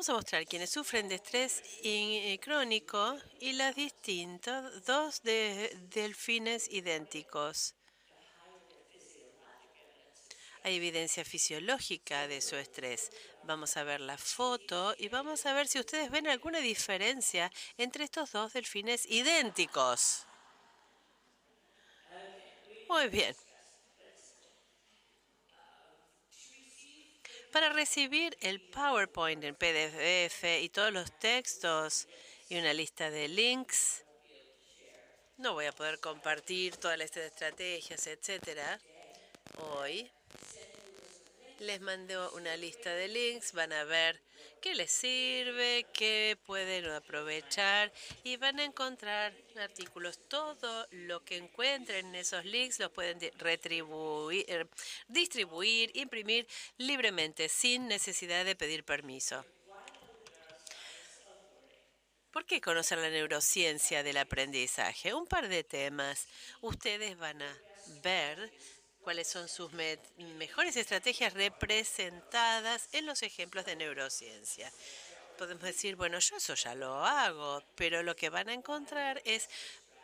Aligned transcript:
Vamos 0.00 0.08
a 0.08 0.14
mostrar 0.14 0.46
quienes 0.46 0.70
sufren 0.70 1.10
de 1.10 1.16
estrés 1.16 1.62
eh, 1.84 2.38
crónico 2.40 3.18
y 3.38 3.52
las 3.52 3.76
distintas 3.76 4.82
dos 4.86 5.22
de 5.22 5.76
delfines 5.92 6.70
idénticos. 6.70 7.74
Hay 10.62 10.76
evidencia 10.76 11.22
fisiológica 11.22 12.28
de 12.28 12.40
su 12.40 12.56
estrés. 12.56 13.10
Vamos 13.42 13.76
a 13.76 13.84
ver 13.84 14.00
la 14.00 14.16
foto 14.16 14.94
y 14.96 15.08
vamos 15.08 15.44
a 15.44 15.52
ver 15.52 15.68
si 15.68 15.78
ustedes 15.78 16.10
ven 16.10 16.28
alguna 16.28 16.60
diferencia 16.60 17.52
entre 17.76 18.04
estos 18.04 18.32
dos 18.32 18.54
delfines 18.54 19.04
idénticos. 19.04 20.26
Muy 22.88 23.08
bien. 23.10 23.49
Para 27.52 27.70
recibir 27.70 28.36
el 28.42 28.60
PowerPoint 28.60 29.42
en 29.42 29.56
PDF 29.56 30.44
y 30.60 30.68
todos 30.68 30.92
los 30.92 31.10
textos 31.18 32.06
y 32.48 32.56
una 32.56 32.72
lista 32.72 33.10
de 33.10 33.26
links, 33.26 34.04
no 35.36 35.54
voy 35.54 35.66
a 35.66 35.72
poder 35.72 35.98
compartir 35.98 36.76
toda 36.76 36.96
la 36.96 37.04
estrategias, 37.04 38.06
etcétera, 38.06 38.78
hoy. 39.56 40.08
Les 41.58 41.80
mando 41.80 42.30
una 42.34 42.56
lista 42.56 42.94
de 42.94 43.08
links, 43.08 43.52
van 43.52 43.72
a 43.72 43.82
ver 43.82 44.20
qué 44.60 44.74
les 44.74 44.90
sirve, 44.90 45.86
qué 45.92 46.36
pueden 46.46 46.86
aprovechar 46.90 47.92
y 48.24 48.36
van 48.36 48.60
a 48.60 48.64
encontrar 48.64 49.32
artículos. 49.56 50.18
Todo 50.28 50.86
lo 50.90 51.24
que 51.24 51.36
encuentren 51.36 52.06
en 52.06 52.14
esos 52.14 52.44
links 52.44 52.78
los 52.78 52.90
pueden 52.90 53.18
retribuir, 53.38 54.44
er, 54.48 54.68
distribuir, 55.08 55.90
imprimir 55.94 56.46
libremente, 56.78 57.48
sin 57.48 57.88
necesidad 57.88 58.44
de 58.44 58.56
pedir 58.56 58.84
permiso. 58.84 59.44
¿Por 62.30 62.46
qué 62.46 62.60
conocer 62.60 62.98
la 62.98 63.10
neurociencia 63.10 64.04
del 64.04 64.18
aprendizaje? 64.18 65.12
Un 65.14 65.26
par 65.26 65.48
de 65.48 65.64
temas. 65.64 66.28
Ustedes 66.60 67.18
van 67.18 67.42
a 67.42 67.58
ver 68.02 68.52
cuáles 69.02 69.28
son 69.28 69.48
sus 69.48 69.72
mejores 69.72 70.76
estrategias 70.76 71.34
representadas 71.34 72.88
en 72.92 73.06
los 73.06 73.22
ejemplos 73.22 73.64
de 73.64 73.76
neurociencia. 73.76 74.70
Podemos 75.38 75.64
decir, 75.64 75.96
bueno, 75.96 76.18
yo 76.18 76.36
eso 76.36 76.54
ya 76.54 76.74
lo 76.74 77.04
hago, 77.04 77.62
pero 77.74 78.02
lo 78.02 78.14
que 78.14 78.28
van 78.28 78.48
a 78.48 78.52
encontrar 78.52 79.22
es 79.24 79.48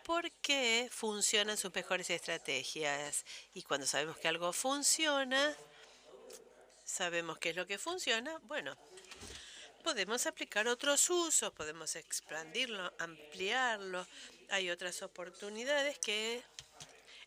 por 0.05 0.31
qué 0.41 0.89
funcionan 0.91 1.57
sus 1.57 1.75
mejores 1.75 2.09
estrategias. 2.11 3.25
Y 3.53 3.63
cuando 3.63 3.87
sabemos 3.87 4.17
que 4.17 4.29
algo 4.29 4.53
funciona, 4.53 5.55
sabemos 6.85 7.39
qué 7.39 7.51
es 7.51 7.57
lo 7.57 7.67
que 7.67 7.79
funciona, 7.79 8.39
bueno, 8.45 8.77
podemos 9.83 10.27
aplicar 10.27 10.67
otros 10.69 11.11
usos, 11.11 11.53
podemos 11.53 11.97
expandirlo, 11.97 12.93
ampliarlo. 12.99 14.07
Hay 14.51 14.71
otras 14.71 15.03
oportunidades 15.03 15.99
que 15.99 16.43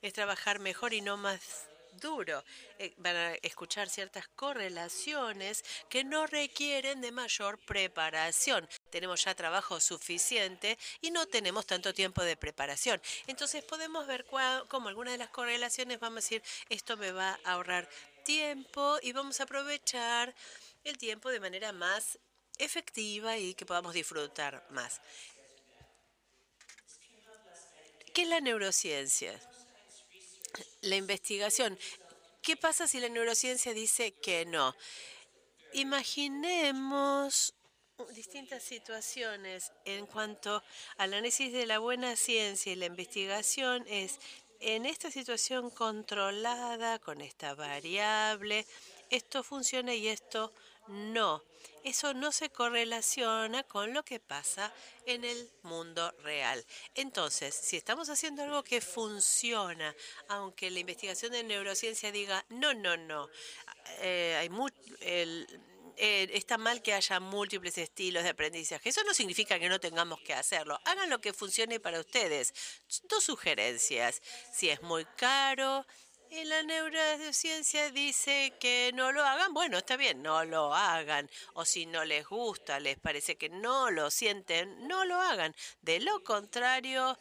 es 0.01 0.13
trabajar 0.13 0.59
mejor 0.59 0.93
y 0.93 1.01
no 1.01 1.17
más 1.17 1.67
duro. 1.99 2.43
Eh, 2.77 2.93
van 2.97 3.15
a 3.15 3.33
escuchar 3.35 3.89
ciertas 3.89 4.27
correlaciones 4.29 5.63
que 5.89 6.03
no 6.03 6.27
requieren 6.27 7.01
de 7.01 7.11
mayor 7.11 7.57
preparación. 7.59 8.67
Tenemos 8.89 9.23
ya 9.23 9.35
trabajo 9.35 9.79
suficiente 9.79 10.77
y 11.01 11.11
no 11.11 11.25
tenemos 11.25 11.65
tanto 11.65 11.93
tiempo 11.93 12.23
de 12.23 12.37
preparación. 12.37 13.01
Entonces 13.27 13.63
podemos 13.63 14.07
ver 14.07 14.25
cómo 14.67 14.89
algunas 14.89 15.13
de 15.13 15.19
las 15.19 15.29
correlaciones 15.29 15.99
vamos 15.99 16.17
a 16.17 16.21
decir, 16.21 16.43
esto 16.69 16.97
me 16.97 17.11
va 17.11 17.39
a 17.43 17.53
ahorrar 17.53 17.89
tiempo 18.23 18.99
y 19.01 19.11
vamos 19.11 19.39
a 19.39 19.43
aprovechar 19.43 20.33
el 20.83 20.97
tiempo 20.97 21.29
de 21.29 21.39
manera 21.39 21.71
más 21.71 22.19
efectiva 22.57 23.37
y 23.37 23.53
que 23.53 23.65
podamos 23.65 23.93
disfrutar 23.93 24.65
más. 24.69 25.01
¿Qué 28.13 28.23
es 28.23 28.27
la 28.27 28.41
neurociencia? 28.41 29.39
La 30.81 30.95
investigación. 30.95 31.77
¿Qué 32.41 32.55
pasa 32.55 32.87
si 32.87 32.99
la 32.99 33.09
neurociencia 33.09 33.73
dice 33.73 34.13
que 34.13 34.45
no? 34.45 34.75
Imaginemos 35.73 37.53
distintas 38.15 38.63
situaciones 38.63 39.71
en 39.85 40.05
cuanto 40.05 40.63
al 40.97 41.13
análisis 41.13 41.51
de 41.51 41.65
la 41.65 41.79
buena 41.79 42.15
ciencia 42.15 42.71
y 42.71 42.75
la 42.75 42.85
investigación 42.85 43.85
es 43.87 44.19
en 44.61 44.85
esta 44.85 45.11
situación 45.11 45.69
controlada 45.69 46.99
con 46.99 47.21
esta 47.21 47.55
variable, 47.55 48.65
esto 49.09 49.43
funciona 49.43 49.93
y 49.93 50.07
esto 50.07 50.53
no. 50.89 51.43
Eso 51.83 52.13
no 52.13 52.31
se 52.31 52.49
correlaciona 52.49 53.63
con 53.63 53.93
lo 53.93 54.03
que 54.03 54.19
pasa 54.19 54.73
en 55.05 55.23
el 55.23 55.49
mundo 55.63 56.11
real. 56.23 56.65
Entonces, 56.93 57.55
si 57.55 57.77
estamos 57.77 58.09
haciendo 58.09 58.43
algo 58.43 58.63
que 58.63 58.81
funciona, 58.81 59.95
aunque 60.27 60.69
la 60.69 60.79
investigación 60.79 61.31
de 61.31 61.43
neurociencia 61.43 62.11
diga, 62.11 62.45
no, 62.49 62.73
no, 62.73 62.97
no, 62.97 63.29
eh, 63.99 64.49
eh, 66.01 66.29
está 66.33 66.57
mal 66.57 66.81
que 66.81 66.93
haya 66.93 67.19
múltiples 67.19 67.77
estilos 67.77 68.23
de 68.23 68.29
aprendizaje. 68.29 68.87
Eso 68.87 69.03
no 69.03 69.13
significa 69.13 69.59
que 69.59 69.67
no 69.67 69.81
tengamos 69.81 70.21
que 70.21 70.33
hacerlo. 70.33 70.79
Hagan 70.85 71.09
lo 71.09 71.19
que 71.19 71.33
funcione 71.33 71.81
para 71.81 71.99
ustedes. 71.99 72.53
Dos 73.09 73.25
sugerencias. 73.25 74.21
Si 74.53 74.69
es 74.69 74.81
muy 74.81 75.05
caro, 75.17 75.85
y 76.31 76.43
la 76.43 76.61
neurociencia 76.63 77.91
dice 77.91 78.53
que 78.59 78.91
no 78.93 79.11
lo 79.11 79.23
hagan. 79.23 79.53
Bueno, 79.53 79.77
está 79.77 79.97
bien, 79.97 80.21
no 80.21 80.43
lo 80.45 80.73
hagan. 80.73 81.29
O 81.53 81.65
si 81.65 81.85
no 81.85 82.05
les 82.05 82.27
gusta, 82.27 82.79
les 82.79 82.99
parece 82.99 83.35
que 83.35 83.49
no 83.49 83.89
lo 83.89 84.11
sienten, 84.11 84.87
no 84.87 85.05
lo 85.05 85.15
hagan. 85.15 85.55
De 85.81 85.99
lo 85.99 86.23
contrario, 86.23 87.17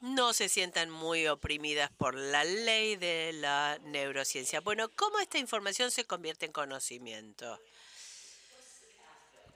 no 0.00 0.32
se 0.32 0.48
sientan 0.48 0.90
muy 0.90 1.26
oprimidas 1.26 1.90
por 1.90 2.14
la 2.14 2.44
ley 2.44 2.96
de 2.96 3.32
la 3.34 3.78
neurociencia. 3.82 4.60
Bueno, 4.60 4.88
¿cómo 4.90 5.18
esta 5.18 5.38
información 5.38 5.90
se 5.90 6.04
convierte 6.04 6.46
en 6.46 6.52
conocimiento? 6.52 7.60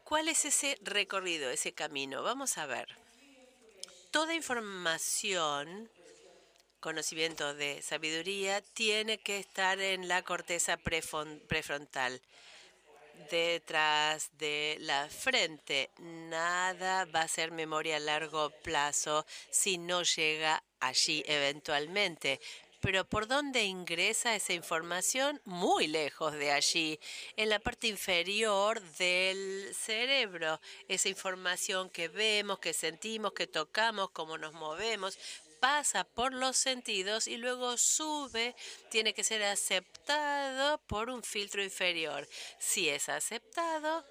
¿Cuál 0.02 0.28
es 0.28 0.44
ese 0.44 0.76
recorrido, 0.82 1.50
ese 1.50 1.72
camino? 1.72 2.22
Vamos 2.22 2.58
a 2.58 2.66
ver. 2.66 2.88
Toda 4.10 4.34
información 4.34 5.88
conocimiento 6.82 7.54
de 7.54 7.81
sabiduría 7.81 8.60
tiene 8.60 9.16
que 9.19 9.38
estar 9.38 9.81
en 9.81 10.09
la 10.09 10.22
corteza 10.22 10.76
prefrontal, 10.76 12.20
detrás 13.31 14.31
de 14.37 14.76
la 14.81 15.09
frente. 15.09 15.91
Nada 15.98 17.06
va 17.06 17.22
a 17.22 17.28
ser 17.28 17.53
memoria 17.53 17.97
a 17.97 18.00
largo 18.00 18.50
plazo 18.62 19.25
si 19.50 19.78
no 19.78 20.03
llega 20.03 20.62
allí 20.81 21.22
eventualmente. 21.26 22.41
Pero 22.82 23.04
¿por 23.04 23.28
dónde 23.28 23.62
ingresa 23.62 24.34
esa 24.34 24.54
información? 24.54 25.41
Muy 25.44 25.87
lejos 25.87 26.32
de 26.32 26.50
allí, 26.50 26.98
en 27.37 27.48
la 27.48 27.60
parte 27.60 27.87
inferior 27.87 28.82
del 28.98 29.72
cerebro. 29.72 30.60
Esa 30.88 31.09
información 31.09 31.91
que 31.91 32.09
vemos, 32.09 32.59
que 32.59 32.72
sentimos, 32.72 33.34
que 33.34 33.47
tocamos, 33.47 34.10
cómo 34.10 34.37
nos 34.37 34.53
movemos, 34.54 35.16
pasa 35.62 36.02
por 36.02 36.34
los 36.34 36.56
sentidos 36.56 37.28
y 37.28 37.36
luego 37.36 37.76
sube, 37.76 38.56
tiene 38.90 39.14
que 39.14 39.22
ser 39.22 39.44
aceptado 39.44 40.78
por 40.88 41.08
un 41.08 41.22
filtro 41.22 41.62
inferior. 41.62 42.28
Si 42.58 42.88
es 42.88 43.08
aceptado, 43.08 44.04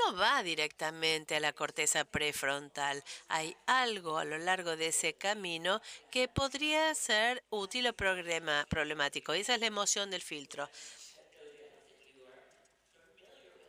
no 0.00 0.16
va 0.16 0.42
directamente 0.42 1.36
a 1.36 1.40
la 1.40 1.52
corteza 1.52 2.04
prefrontal. 2.04 3.04
Hay 3.28 3.56
algo 3.66 4.18
a 4.18 4.24
lo 4.24 4.36
largo 4.38 4.76
de 4.76 4.88
ese 4.88 5.14
camino 5.14 5.80
que 6.10 6.26
podría 6.26 6.92
ser 6.96 7.44
útil 7.50 7.86
o 7.86 7.92
problemático. 7.94 9.32
Esa 9.32 9.54
es 9.54 9.60
la 9.60 9.66
emoción 9.66 10.10
del 10.10 10.22
filtro. 10.22 10.68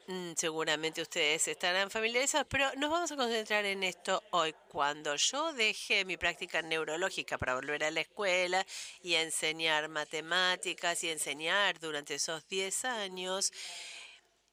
Mm, 0.10 0.36
seguramente 0.38 1.02
ustedes 1.02 1.50
estarán 1.50 1.92
familiarizados, 1.92 2.48
pero 2.50 2.72
nos 2.78 2.90
vamos 2.90 3.12
a 3.12 3.18
concentrar 3.18 3.66
en 3.66 3.84
esto 3.84 4.24
hoy. 4.32 4.56
Cuando 4.70 5.14
yo 5.18 5.52
dejé 5.52 6.06
mi 6.06 6.16
práctica 6.16 6.62
neurológica 6.62 7.38
para 7.38 7.56
volver 7.56 7.84
a 7.84 7.92
la 7.92 8.00
escuela 8.02 8.66
y 9.02 9.16
enseñar 9.16 9.90
matemáticas 9.90 11.04
y 11.04 11.10
enseñar 11.10 11.78
durante 11.80 12.16
esos 12.16 12.48
10 12.48 12.86
años, 12.86 13.52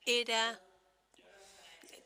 era 0.04 0.60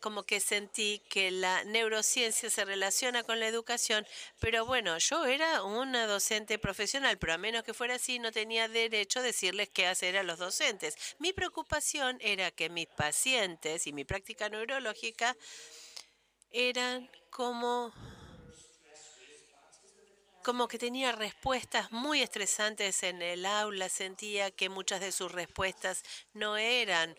como 0.00 0.22
que 0.24 0.40
sentí 0.40 1.00
que 1.08 1.30
la 1.30 1.64
neurociencia 1.64 2.50
se 2.50 2.64
relaciona 2.64 3.22
con 3.22 3.40
la 3.40 3.48
educación, 3.48 4.06
pero 4.40 4.64
bueno, 4.66 4.98
yo 4.98 5.26
era 5.26 5.62
una 5.62 6.06
docente 6.06 6.58
profesional, 6.58 7.18
pero 7.18 7.34
a 7.34 7.38
menos 7.38 7.64
que 7.64 7.74
fuera 7.74 7.96
así, 7.96 8.18
no 8.18 8.32
tenía 8.32 8.68
derecho 8.68 9.20
a 9.20 9.22
decirles 9.22 9.68
qué 9.68 9.86
hacer 9.86 10.16
a 10.16 10.22
los 10.22 10.38
docentes. 10.38 10.96
Mi 11.18 11.32
preocupación 11.32 12.18
era 12.20 12.50
que 12.50 12.68
mis 12.68 12.86
pacientes 12.86 13.86
y 13.86 13.92
mi 13.92 14.04
práctica 14.04 14.48
neurológica 14.48 15.36
eran 16.50 17.10
como 17.30 17.92
como 20.48 20.66
que 20.66 20.78
tenía 20.78 21.12
respuestas 21.12 21.92
muy 21.92 22.22
estresantes 22.22 23.02
en 23.02 23.20
el 23.20 23.44
aula, 23.44 23.90
sentía 23.90 24.50
que 24.50 24.70
muchas 24.70 25.00
de 25.00 25.12
sus 25.12 25.30
respuestas 25.30 26.02
no 26.32 26.56
eran 26.56 27.14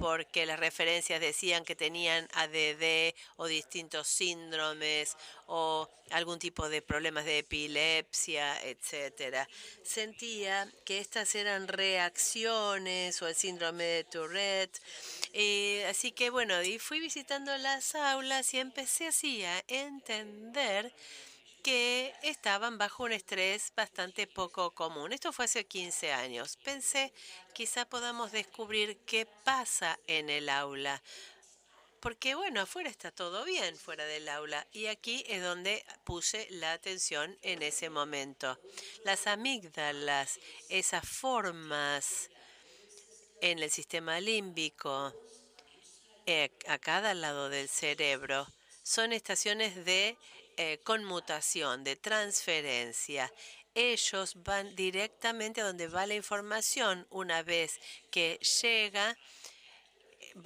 porque 0.00 0.46
las 0.46 0.58
referencias 0.58 1.20
decían 1.20 1.62
que 1.62 1.76
tenían 1.76 2.26
ADD 2.32 3.12
o 3.36 3.46
distintos 3.46 4.08
síndromes 4.08 5.14
o 5.46 5.86
algún 6.10 6.38
tipo 6.38 6.70
de 6.70 6.80
problemas 6.80 7.26
de 7.26 7.40
epilepsia, 7.40 8.58
etcétera. 8.62 9.46
Sentía 9.84 10.66
que 10.86 11.00
estas 11.00 11.34
eran 11.34 11.68
reacciones 11.68 13.20
o 13.20 13.28
el 13.28 13.34
síndrome 13.34 13.84
de 13.84 14.04
Tourette. 14.04 14.80
así 15.86 16.12
que 16.12 16.30
bueno, 16.30 16.62
y 16.62 16.78
fui 16.78 16.98
visitando 16.98 17.54
las 17.58 17.94
aulas 17.94 18.54
y 18.54 18.58
empecé 18.58 19.08
así 19.08 19.44
a 19.44 19.62
entender 19.68 20.94
que 21.62 22.14
estaban 22.22 22.78
bajo 22.78 23.04
un 23.04 23.12
estrés 23.12 23.72
bastante 23.76 24.26
poco 24.26 24.72
común. 24.72 25.12
Esto 25.12 25.32
fue 25.32 25.44
hace 25.44 25.66
15 25.66 26.12
años. 26.12 26.56
Pensé, 26.58 27.12
quizá 27.52 27.84
podamos 27.84 28.32
descubrir 28.32 28.98
qué 29.06 29.26
pasa 29.44 29.98
en 30.06 30.30
el 30.30 30.48
aula. 30.48 31.02
Porque 32.00 32.34
bueno, 32.34 32.62
afuera 32.62 32.88
está 32.88 33.10
todo 33.10 33.44
bien, 33.44 33.76
fuera 33.76 34.06
del 34.06 34.28
aula. 34.28 34.66
Y 34.72 34.86
aquí 34.86 35.22
es 35.28 35.42
donde 35.42 35.84
puse 36.04 36.48
la 36.50 36.72
atención 36.72 37.36
en 37.42 37.62
ese 37.62 37.90
momento. 37.90 38.58
Las 39.04 39.26
amígdalas, 39.26 40.40
esas 40.70 41.06
formas 41.06 42.30
en 43.42 43.58
el 43.58 43.70
sistema 43.70 44.18
límbico, 44.20 45.14
eh, 46.26 46.50
a 46.68 46.78
cada 46.78 47.12
lado 47.12 47.50
del 47.50 47.68
cerebro, 47.68 48.46
son 48.82 49.12
estaciones 49.12 49.84
de 49.84 50.16
eh, 50.62 50.78
conmutación, 50.84 51.84
de 51.84 51.96
transferencia. 51.96 53.32
Ellos 53.74 54.34
van 54.44 54.76
directamente 54.76 55.62
a 55.62 55.64
donde 55.64 55.88
va 55.88 56.06
la 56.06 56.16
información. 56.16 57.06
Una 57.08 57.42
vez 57.42 57.80
que 58.10 58.38
llega, 58.62 59.16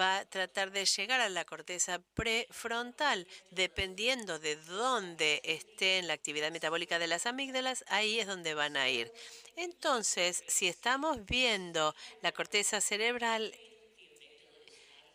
va 0.00 0.18
a 0.18 0.24
tratar 0.24 0.70
de 0.70 0.84
llegar 0.84 1.20
a 1.20 1.28
la 1.28 1.44
corteza 1.44 1.98
prefrontal. 2.14 3.26
Dependiendo 3.50 4.38
de 4.38 4.54
dónde 4.54 5.40
esté 5.42 5.98
en 5.98 6.06
la 6.06 6.12
actividad 6.12 6.52
metabólica 6.52 7.00
de 7.00 7.08
las 7.08 7.26
amígdalas, 7.26 7.84
ahí 7.88 8.20
es 8.20 8.28
donde 8.28 8.54
van 8.54 8.76
a 8.76 8.88
ir. 8.88 9.12
Entonces, 9.56 10.44
si 10.46 10.68
estamos 10.68 11.26
viendo 11.26 11.92
la 12.22 12.30
corteza 12.30 12.80
cerebral 12.80 13.52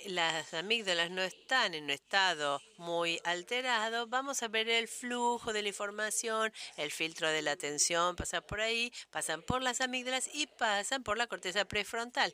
las 0.05 0.53
amígdalas 0.53 1.11
no 1.11 1.21
están 1.21 1.73
en 1.73 1.85
un 1.85 1.89
estado 1.89 2.61
muy 2.77 3.19
alterado, 3.23 4.07
vamos 4.07 4.41
a 4.43 4.47
ver 4.47 4.69
el 4.69 4.87
flujo 4.87 5.53
de 5.53 5.61
la 5.61 5.69
información, 5.69 6.53
el 6.77 6.91
filtro 6.91 7.29
de 7.29 7.41
la 7.41 7.51
atención 7.51 8.15
pasa 8.15 8.41
por 8.41 8.61
ahí, 8.61 8.91
pasan 9.11 9.41
por 9.41 9.61
las 9.61 9.81
amígdalas 9.81 10.29
y 10.33 10.47
pasan 10.47 11.03
por 11.03 11.17
la 11.17 11.27
corteza 11.27 11.65
prefrontal 11.65 12.33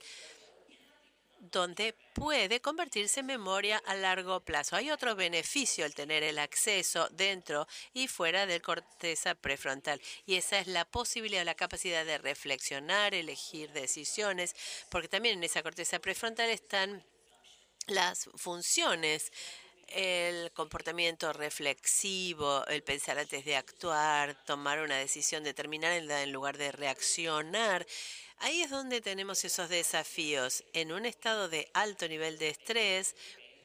donde 1.51 1.93
puede 2.13 2.61
convertirse 2.61 3.19
en 3.19 3.27
memoria 3.27 3.81
a 3.85 3.95
largo 3.95 4.39
plazo. 4.39 4.75
Hay 4.75 4.89
otro 4.89 5.15
beneficio 5.15 5.85
al 5.85 5.93
tener 5.93 6.23
el 6.23 6.39
acceso 6.39 7.07
dentro 7.11 7.67
y 7.93 8.07
fuera 8.07 8.45
del 8.45 8.61
corteza 8.61 9.35
prefrontal 9.35 10.01
y 10.25 10.35
esa 10.35 10.59
es 10.59 10.67
la 10.67 10.85
posibilidad, 10.85 11.45
la 11.45 11.55
capacidad 11.55 12.05
de 12.05 12.17
reflexionar, 12.17 13.13
elegir 13.13 13.71
decisiones, 13.71 14.55
porque 14.89 15.07
también 15.07 15.37
en 15.37 15.43
esa 15.43 15.63
corteza 15.63 15.99
prefrontal 15.99 16.49
están 16.49 17.03
las 17.87 18.29
funciones, 18.35 19.31
el 19.87 20.51
comportamiento 20.53 21.31
reflexivo, 21.33 22.65
el 22.67 22.83
pensar 22.83 23.19
antes 23.19 23.45
de 23.45 23.55
actuar, 23.55 24.35
tomar 24.45 24.79
una 24.79 24.97
decisión 24.97 25.43
determinada 25.43 26.23
en 26.23 26.31
lugar 26.31 26.57
de 26.57 26.71
reaccionar. 26.71 27.85
Ahí 28.39 28.61
es 28.61 28.69
donde 28.69 29.01
tenemos 29.01 29.45
esos 29.45 29.69
desafíos. 29.69 30.63
En 30.73 30.91
un 30.91 31.05
estado 31.05 31.47
de 31.47 31.69
alto 31.73 32.07
nivel 32.07 32.37
de 32.37 32.49
estrés, 32.49 33.15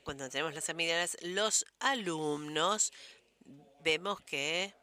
cuando 0.04 0.28
tenemos 0.28 0.54
las 0.54 0.68
amígdalas, 0.68 1.16
los 1.22 1.66
alumnos 1.80 2.92
vemos 3.82 4.20
que 4.20 4.74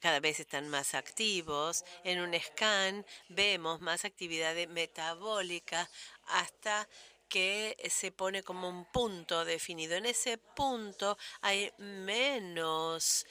cada 0.00 0.20
vez 0.20 0.38
están 0.38 0.68
más 0.68 0.94
activos. 0.94 1.84
En 2.04 2.20
un 2.20 2.38
scan 2.38 3.04
vemos 3.28 3.80
más 3.80 4.04
actividad 4.04 4.54
metabólica 4.68 5.88
hasta 6.26 6.88
que 7.34 7.76
se 7.90 8.12
pone 8.12 8.44
como 8.44 8.68
un 8.68 8.84
punto 8.84 9.44
definido. 9.44 9.96
En 9.96 10.06
ese 10.06 10.38
punto 10.38 11.18
hay 11.40 11.72
menos 11.78 13.26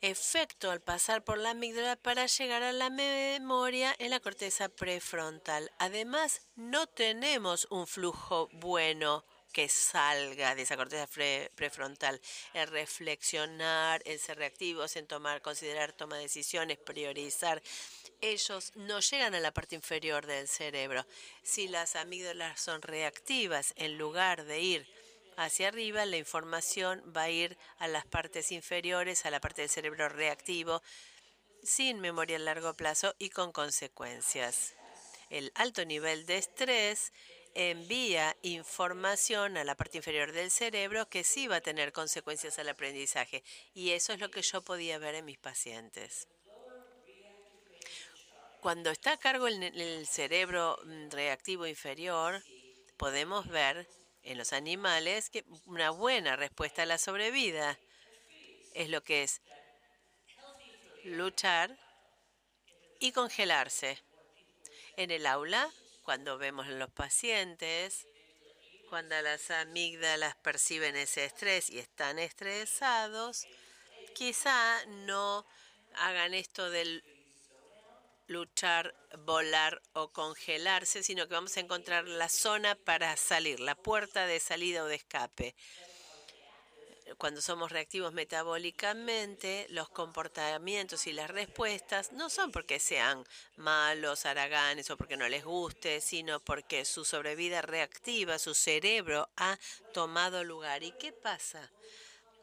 efecto 0.00 0.70
al 0.70 0.80
pasar 0.80 1.22
por 1.22 1.36
la 1.36 1.50
amígdala 1.50 1.96
para 1.96 2.24
llegar 2.24 2.62
a 2.62 2.72
la 2.72 2.88
memoria 2.88 3.94
en 3.98 4.08
la 4.08 4.20
corteza 4.20 4.70
prefrontal. 4.70 5.70
Además, 5.78 6.40
no 6.56 6.86
tenemos 6.86 7.66
un 7.68 7.86
flujo 7.86 8.48
bueno 8.54 9.26
que 9.52 9.68
salga 9.68 10.54
de 10.54 10.62
esa 10.62 10.76
corteza 10.76 11.08
prefrontal. 11.54 12.20
El 12.54 12.68
reflexionar, 12.68 14.02
el 14.04 14.18
ser 14.18 14.38
reactivos, 14.38 14.96
en 14.96 15.06
tomar, 15.06 15.42
considerar, 15.42 15.92
toma 15.92 16.16
decisiones, 16.16 16.78
priorizar 16.78 17.62
ellos 18.20 18.72
no 18.74 19.00
llegan 19.00 19.34
a 19.34 19.40
la 19.40 19.52
parte 19.52 19.74
inferior 19.74 20.26
del 20.26 20.48
cerebro. 20.48 21.06
Si 21.42 21.68
las 21.68 21.96
amígdalas 21.96 22.60
son 22.60 22.82
reactivas, 22.82 23.72
en 23.76 23.98
lugar 23.98 24.44
de 24.44 24.60
ir 24.60 24.86
hacia 25.36 25.68
arriba, 25.68 26.04
la 26.04 26.18
información 26.18 27.02
va 27.16 27.22
a 27.22 27.30
ir 27.30 27.56
a 27.78 27.88
las 27.88 28.04
partes 28.06 28.52
inferiores, 28.52 29.24
a 29.24 29.30
la 29.30 29.40
parte 29.40 29.62
del 29.62 29.70
cerebro 29.70 30.08
reactivo, 30.08 30.82
sin 31.62 32.00
memoria 32.00 32.36
a 32.36 32.40
largo 32.40 32.74
plazo 32.74 33.14
y 33.18 33.30
con 33.30 33.52
consecuencias. 33.52 34.74
El 35.30 35.52
alto 35.54 35.84
nivel 35.84 36.26
de 36.26 36.38
estrés 36.38 37.12
envía 37.54 38.36
información 38.42 39.56
a 39.56 39.64
la 39.64 39.74
parte 39.74 39.98
inferior 39.98 40.32
del 40.32 40.50
cerebro 40.50 41.08
que 41.08 41.24
sí 41.24 41.46
va 41.46 41.56
a 41.56 41.60
tener 41.60 41.92
consecuencias 41.92 42.58
al 42.58 42.68
aprendizaje. 42.68 43.42
Y 43.74 43.90
eso 43.90 44.12
es 44.12 44.20
lo 44.20 44.30
que 44.30 44.42
yo 44.42 44.62
podía 44.62 44.98
ver 44.98 45.14
en 45.16 45.24
mis 45.24 45.38
pacientes. 45.38 46.28
Cuando 48.60 48.90
está 48.90 49.12
a 49.12 49.16
cargo 49.16 49.48
el, 49.48 50.06
cerebro 50.06 50.78
mm, 50.84 51.10
reactivo 51.10 51.66
inferior, 51.66 52.42
podemos 52.98 53.48
ver 53.48 53.88
en 54.22 54.36
los 54.36 54.52
animales 54.52 55.30
que 55.30 55.44
una 55.64 55.90
buena 55.90 56.36
respuesta 56.36 56.82
a 56.82 56.86
la 56.86 56.98
sobrevida 56.98 57.78
es 58.74 58.90
lo 58.90 59.02
que 59.02 59.22
es 59.22 59.40
luchar 61.04 61.76
y 62.98 63.12
congelarse. 63.12 63.98
En 64.96 65.10
el 65.10 65.24
aula, 65.24 65.70
cuando 66.10 66.38
vemos 66.38 66.66
a 66.66 66.70
los 66.72 66.90
pacientes, 66.90 68.08
cuando 68.88 69.22
las 69.22 69.48
amígdalas 69.52 70.34
perciben 70.34 70.96
ese 70.96 71.24
estrés 71.24 71.70
y 71.70 71.78
están 71.78 72.18
estresados, 72.18 73.46
quizá 74.12 74.84
no 75.06 75.46
hagan 75.94 76.34
esto 76.34 76.68
del 76.68 77.04
luchar, 78.26 78.92
volar 79.20 79.80
o 79.92 80.08
congelarse, 80.08 81.04
sino 81.04 81.28
que 81.28 81.34
vamos 81.34 81.56
a 81.56 81.60
encontrar 81.60 82.08
la 82.08 82.28
zona 82.28 82.74
para 82.74 83.16
salir, 83.16 83.60
la 83.60 83.76
puerta 83.76 84.26
de 84.26 84.40
salida 84.40 84.82
o 84.82 84.86
de 84.86 84.96
escape. 84.96 85.54
Cuando 87.18 87.40
somos 87.40 87.72
reactivos 87.72 88.12
metabólicamente, 88.12 89.66
los 89.70 89.88
comportamientos 89.88 91.06
y 91.06 91.12
las 91.12 91.30
respuestas 91.30 92.12
no 92.12 92.30
son 92.30 92.52
porque 92.52 92.78
sean 92.78 93.24
malos, 93.56 94.26
haraganes 94.26 94.90
o 94.90 94.96
porque 94.96 95.16
no 95.16 95.28
les 95.28 95.44
guste, 95.44 96.00
sino 96.00 96.40
porque 96.40 96.84
su 96.84 97.04
sobrevida 97.04 97.62
reactiva, 97.62 98.38
su 98.38 98.54
cerebro 98.54 99.28
ha 99.36 99.58
tomado 99.92 100.44
lugar. 100.44 100.82
¿Y 100.82 100.92
qué 100.92 101.12
pasa? 101.12 101.70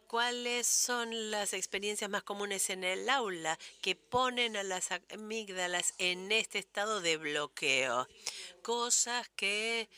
¿Cuáles 0.07 0.67
son 0.67 1.31
las 1.31 1.51
experiencias 1.51 2.09
más 2.09 2.23
comunes 2.23 2.69
en 2.69 2.85
el 2.85 3.09
aula 3.09 3.59
que 3.81 3.95
ponen 3.95 4.55
a 4.55 4.63
las 4.63 4.89
amígdalas 5.11 5.93
en 5.97 6.31
este 6.31 6.59
estado 6.59 7.01
de 7.01 7.17
bloqueo? 7.17 8.07
Cosas 8.61 9.27
que 9.35 9.89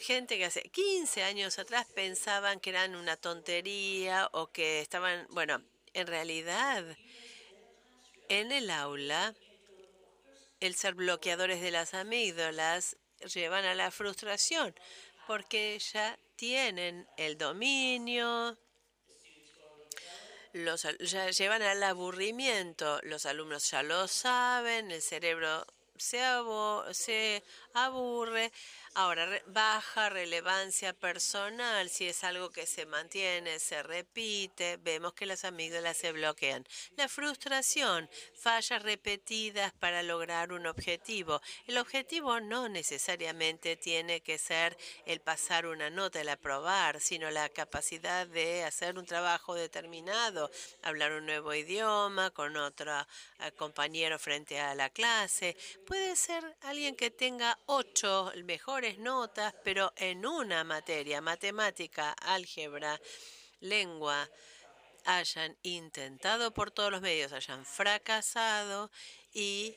gente 0.00 0.38
que 0.38 0.44
hace 0.44 0.62
15 0.62 1.22
años 1.22 1.58
atrás 1.58 1.86
pensaban 1.94 2.60
que 2.60 2.70
eran 2.70 2.94
una 2.94 3.16
tontería 3.16 4.28
o 4.32 4.50
que 4.50 4.80
estaban, 4.80 5.26
bueno, 5.30 5.62
en 5.94 6.06
realidad 6.06 6.84
en 8.28 8.52
el 8.52 8.70
aula 8.70 9.34
el 10.60 10.74
ser 10.74 10.94
bloqueadores 10.94 11.60
de 11.60 11.70
las 11.70 11.94
amígdalas 11.94 12.96
llevan 13.32 13.64
a 13.64 13.74
la 13.74 13.90
frustración 13.90 14.74
porque 15.26 15.78
ya 15.78 16.18
tienen 16.36 17.06
el 17.16 17.36
dominio, 17.36 18.56
los, 20.52 20.86
ya 21.00 21.30
llevan 21.30 21.62
al 21.62 21.82
aburrimiento. 21.82 23.00
Los 23.02 23.26
alumnos 23.26 23.70
ya 23.70 23.82
lo 23.82 24.08
saben, 24.08 24.90
el 24.90 25.02
cerebro 25.02 25.66
se, 25.96 26.20
se 26.92 27.42
aburre. 27.74 28.52
Ahora, 29.00 29.28
baja 29.46 30.08
relevancia 30.08 30.92
personal, 30.92 31.88
si 31.88 32.08
es 32.08 32.24
algo 32.24 32.50
que 32.50 32.66
se 32.66 32.84
mantiene, 32.84 33.60
se 33.60 33.80
repite, 33.84 34.76
vemos 34.78 35.12
que 35.12 35.24
las 35.24 35.44
amígdalas 35.44 35.96
se 35.98 36.10
bloquean. 36.10 36.66
La 36.96 37.06
frustración, 37.06 38.10
fallas 38.34 38.82
repetidas 38.82 39.72
para 39.74 40.02
lograr 40.02 40.50
un 40.50 40.66
objetivo. 40.66 41.40
El 41.68 41.78
objetivo 41.78 42.40
no 42.40 42.68
necesariamente 42.68 43.76
tiene 43.76 44.20
que 44.20 44.36
ser 44.36 44.76
el 45.06 45.20
pasar 45.20 45.66
una 45.66 45.90
nota, 45.90 46.20
el 46.20 46.28
aprobar, 46.28 47.00
sino 47.00 47.30
la 47.30 47.48
capacidad 47.50 48.26
de 48.26 48.64
hacer 48.64 48.98
un 48.98 49.06
trabajo 49.06 49.54
determinado, 49.54 50.50
hablar 50.82 51.12
un 51.12 51.26
nuevo 51.26 51.54
idioma 51.54 52.32
con 52.32 52.56
otro 52.56 53.06
compañero 53.56 54.18
frente 54.18 54.58
a 54.58 54.74
la 54.74 54.90
clase. 54.90 55.56
Puede 55.86 56.16
ser 56.16 56.56
alguien 56.62 56.96
que 56.96 57.12
tenga 57.12 57.56
ocho 57.66 58.32
notas, 58.96 59.54
pero 59.62 59.92
en 59.96 60.24
una 60.24 60.64
materia, 60.64 61.20
matemática, 61.20 62.12
álgebra, 62.12 62.98
lengua, 63.60 64.30
hayan 65.04 65.56
intentado 65.62 66.52
por 66.54 66.70
todos 66.70 66.90
los 66.90 67.02
medios, 67.02 67.32
hayan 67.32 67.66
fracasado 67.66 68.90
y 69.34 69.74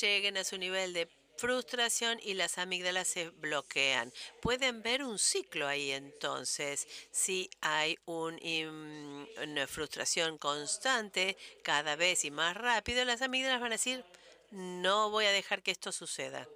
lleguen 0.00 0.36
a 0.36 0.44
su 0.44 0.58
nivel 0.58 0.92
de 0.92 1.08
frustración 1.38 2.18
y 2.22 2.34
las 2.34 2.58
amígdalas 2.58 3.08
se 3.08 3.30
bloquean. 3.30 4.12
Pueden 4.42 4.82
ver 4.82 5.02
un 5.04 5.18
ciclo 5.18 5.66
ahí 5.66 5.92
entonces. 5.92 6.86
Si 7.12 7.48
hay 7.60 7.96
una 8.06 9.66
frustración 9.66 10.36
constante, 10.38 11.36
cada 11.62 11.96
vez 11.96 12.24
y 12.24 12.30
más 12.30 12.56
rápido, 12.56 13.04
las 13.04 13.22
amígdalas 13.22 13.60
van 13.60 13.72
a 13.72 13.76
decir, 13.76 14.04
no 14.50 15.10
voy 15.10 15.26
a 15.26 15.32
dejar 15.32 15.62
que 15.62 15.70
esto 15.70 15.92
suceda. 15.92 16.48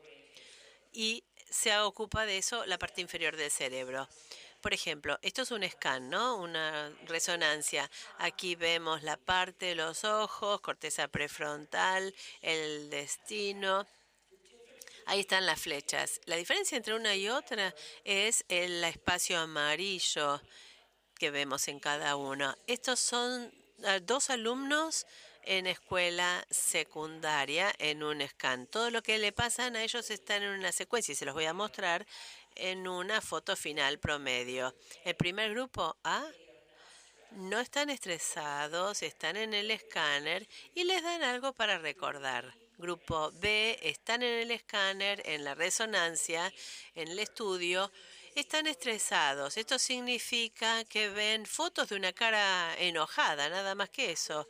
Y 0.92 1.24
se 1.52 1.78
ocupa 1.78 2.26
de 2.26 2.38
eso 2.38 2.64
la 2.66 2.78
parte 2.78 3.00
inferior 3.00 3.36
del 3.36 3.50
cerebro. 3.50 4.08
Por 4.60 4.72
ejemplo, 4.72 5.18
esto 5.22 5.42
es 5.42 5.50
un 5.50 5.68
scan, 5.68 6.08
¿no? 6.08 6.36
Una 6.36 6.90
resonancia. 7.06 7.90
Aquí 8.18 8.54
vemos 8.54 9.02
la 9.02 9.16
parte 9.16 9.66
de 9.66 9.74
los 9.74 10.04
ojos, 10.04 10.60
corteza 10.60 11.08
prefrontal, 11.08 12.14
el 12.40 12.88
destino. 12.88 13.86
Ahí 15.06 15.20
están 15.20 15.46
las 15.46 15.60
flechas. 15.60 16.20
La 16.26 16.36
diferencia 16.36 16.76
entre 16.76 16.94
una 16.94 17.14
y 17.14 17.28
otra 17.28 17.74
es 18.04 18.44
el 18.48 18.82
espacio 18.84 19.38
amarillo 19.40 20.40
que 21.18 21.30
vemos 21.30 21.68
en 21.68 21.80
cada 21.80 22.16
uno. 22.16 22.56
Estos 22.66 23.00
son 23.00 23.52
ah, 23.84 23.98
dos 23.98 24.30
alumnos 24.30 25.06
en 25.44 25.66
escuela 25.66 26.44
secundaria 26.50 27.72
en 27.78 28.02
un 28.02 28.26
scan. 28.26 28.66
Todo 28.66 28.90
lo 28.90 29.02
que 29.02 29.18
le 29.18 29.32
pasan 29.32 29.76
a 29.76 29.82
ellos 29.82 30.10
está 30.10 30.36
en 30.36 30.44
una 30.44 30.72
secuencia 30.72 31.12
y 31.12 31.16
se 31.16 31.24
los 31.24 31.34
voy 31.34 31.46
a 31.46 31.52
mostrar 31.52 32.06
en 32.54 32.86
una 32.86 33.20
foto 33.20 33.56
final 33.56 33.98
promedio. 33.98 34.74
El 35.04 35.16
primer 35.16 35.50
grupo 35.50 35.96
A 36.04 36.24
no 37.32 37.60
están 37.60 37.90
estresados, 37.90 39.02
están 39.02 39.36
en 39.36 39.54
el 39.54 39.70
escáner 39.70 40.46
y 40.74 40.84
les 40.84 41.02
dan 41.02 41.22
algo 41.22 41.52
para 41.52 41.78
recordar. 41.78 42.54
Grupo 42.78 43.30
B 43.40 43.78
están 43.82 44.22
en 44.22 44.40
el 44.40 44.50
escáner, 44.50 45.22
en 45.24 45.44
la 45.44 45.54
resonancia, 45.54 46.52
en 46.94 47.08
el 47.08 47.18
estudio, 47.18 47.90
están 48.34 48.66
estresados. 48.66 49.56
Esto 49.56 49.78
significa 49.78 50.84
que 50.84 51.08
ven 51.10 51.46
fotos 51.46 51.88
de 51.88 51.96
una 51.96 52.12
cara 52.12 52.74
enojada, 52.78 53.48
nada 53.48 53.74
más 53.74 53.90
que 53.90 54.10
eso. 54.10 54.48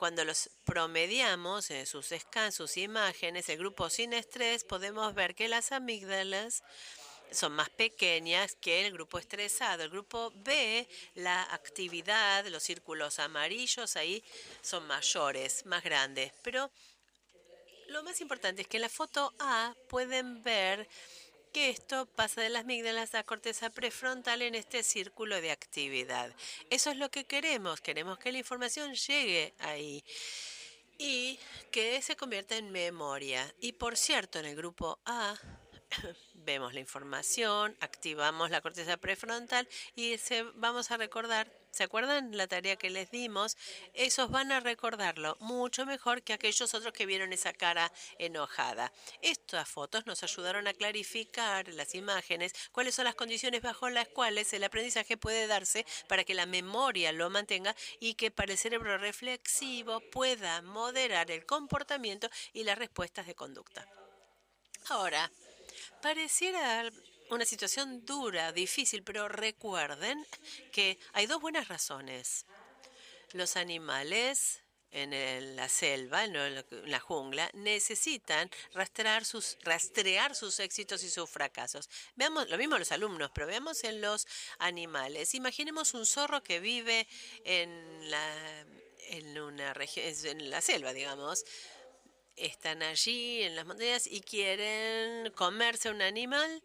Cuando 0.00 0.24
los 0.24 0.48
promediamos 0.64 1.70
en 1.70 1.84
sus 1.84 2.06
scans, 2.06 2.54
sus 2.54 2.78
imágenes, 2.78 3.50
el 3.50 3.58
grupo 3.58 3.90
sin 3.90 4.14
estrés, 4.14 4.64
podemos 4.64 5.14
ver 5.14 5.34
que 5.34 5.46
las 5.46 5.72
amígdalas 5.72 6.62
son 7.30 7.52
más 7.52 7.68
pequeñas 7.68 8.56
que 8.62 8.86
el 8.86 8.94
grupo 8.94 9.18
estresado. 9.18 9.82
El 9.82 9.90
grupo 9.90 10.32
B, 10.36 10.88
la 11.16 11.42
actividad, 11.52 12.46
los 12.46 12.62
círculos 12.62 13.18
amarillos 13.18 13.94
ahí 13.96 14.24
son 14.62 14.86
mayores, 14.86 15.66
más 15.66 15.84
grandes. 15.84 16.32
Pero 16.40 16.70
lo 17.88 18.02
más 18.02 18.22
importante 18.22 18.62
es 18.62 18.68
que 18.68 18.78
en 18.78 18.84
la 18.84 18.88
foto 18.88 19.34
A 19.38 19.74
pueden 19.90 20.42
ver 20.42 20.88
que 21.52 21.70
esto 21.70 22.06
pasa 22.06 22.40
de 22.40 22.48
las 22.48 22.62
amígdalas 22.62 23.14
a 23.14 23.24
corteza 23.24 23.70
prefrontal 23.70 24.42
en 24.42 24.54
este 24.54 24.82
círculo 24.82 25.40
de 25.40 25.50
actividad. 25.50 26.34
Eso 26.70 26.90
es 26.90 26.96
lo 26.96 27.10
que 27.10 27.24
queremos, 27.24 27.80
queremos 27.80 28.18
que 28.18 28.32
la 28.32 28.38
información 28.38 28.94
llegue 28.94 29.54
ahí 29.58 30.04
y 30.98 31.38
que 31.70 32.00
se 32.02 32.16
convierta 32.16 32.56
en 32.56 32.70
memoria. 32.70 33.52
Y 33.60 33.72
por 33.72 33.96
cierto, 33.96 34.38
en 34.38 34.46
el 34.46 34.56
grupo 34.56 34.98
A 35.06 35.34
vemos 36.34 36.74
la 36.74 36.80
información, 36.80 37.76
activamos 37.80 38.50
la 38.50 38.60
corteza 38.60 38.96
prefrontal 38.96 39.68
y 39.94 40.16
vamos 40.56 40.90
a 40.90 40.96
recordar 40.96 41.50
¿Se 41.70 41.84
acuerdan 41.84 42.36
la 42.36 42.48
tarea 42.48 42.74
que 42.74 42.90
les 42.90 43.10
dimos? 43.12 43.56
Esos 43.94 44.28
van 44.30 44.50
a 44.50 44.58
recordarlo 44.58 45.36
mucho 45.38 45.86
mejor 45.86 46.22
que 46.22 46.32
aquellos 46.32 46.74
otros 46.74 46.92
que 46.92 47.06
vieron 47.06 47.32
esa 47.32 47.52
cara 47.52 47.92
enojada. 48.18 48.92
Estas 49.22 49.68
fotos 49.68 50.04
nos 50.04 50.24
ayudaron 50.24 50.66
a 50.66 50.74
clarificar 50.74 51.68
las 51.68 51.94
imágenes, 51.94 52.54
cuáles 52.72 52.96
son 52.96 53.04
las 53.04 53.14
condiciones 53.14 53.62
bajo 53.62 53.88
las 53.88 54.08
cuales 54.08 54.52
el 54.52 54.64
aprendizaje 54.64 55.16
puede 55.16 55.46
darse 55.46 55.86
para 56.08 56.24
que 56.24 56.34
la 56.34 56.44
memoria 56.44 57.12
lo 57.12 57.30
mantenga 57.30 57.76
y 58.00 58.14
que 58.14 58.32
para 58.32 58.50
el 58.50 58.58
cerebro 58.58 58.98
reflexivo 58.98 60.00
pueda 60.10 60.62
moderar 60.62 61.30
el 61.30 61.46
comportamiento 61.46 62.28
y 62.52 62.64
las 62.64 62.78
respuestas 62.78 63.28
de 63.28 63.36
conducta. 63.36 63.86
Ahora, 64.88 65.30
pareciera 66.02 66.90
una 67.30 67.44
situación 67.44 68.04
dura, 68.04 68.52
difícil, 68.52 69.02
pero 69.02 69.28
recuerden 69.28 70.26
que 70.72 70.98
hay 71.12 71.26
dos 71.26 71.40
buenas 71.40 71.68
razones. 71.68 72.46
Los 73.32 73.56
animales 73.56 74.62
en 74.92 75.54
la 75.56 75.68
selva, 75.68 76.24
en 76.24 76.64
la 76.90 77.00
jungla, 77.00 77.48
necesitan 77.54 78.50
rastrear 78.72 79.24
sus, 79.24 79.56
éxitos 80.58 81.04
y 81.04 81.10
sus 81.10 81.30
fracasos. 81.30 81.88
Veamos, 82.16 82.48
lo 82.48 82.58
mismo 82.58 82.76
los 82.76 82.90
alumnos, 82.90 83.30
pero 83.32 83.46
veamos 83.46 83.84
en 83.84 84.00
los 84.00 84.26
animales. 84.58 85.34
Imaginemos 85.34 85.94
un 85.94 86.06
zorro 86.06 86.42
que 86.42 86.58
vive 86.58 87.06
en 87.44 88.10
la, 88.10 88.66
en 89.10 89.36
en 89.36 90.50
la 90.50 90.60
selva, 90.60 90.92
digamos. 90.92 91.44
Están 92.36 92.82
allí 92.82 93.42
en 93.42 93.56
las 93.56 93.66
montañas 93.66 94.06
y 94.06 94.20
quieren 94.20 95.30
comerse 95.32 95.90
un 95.90 96.02
animal 96.02 96.62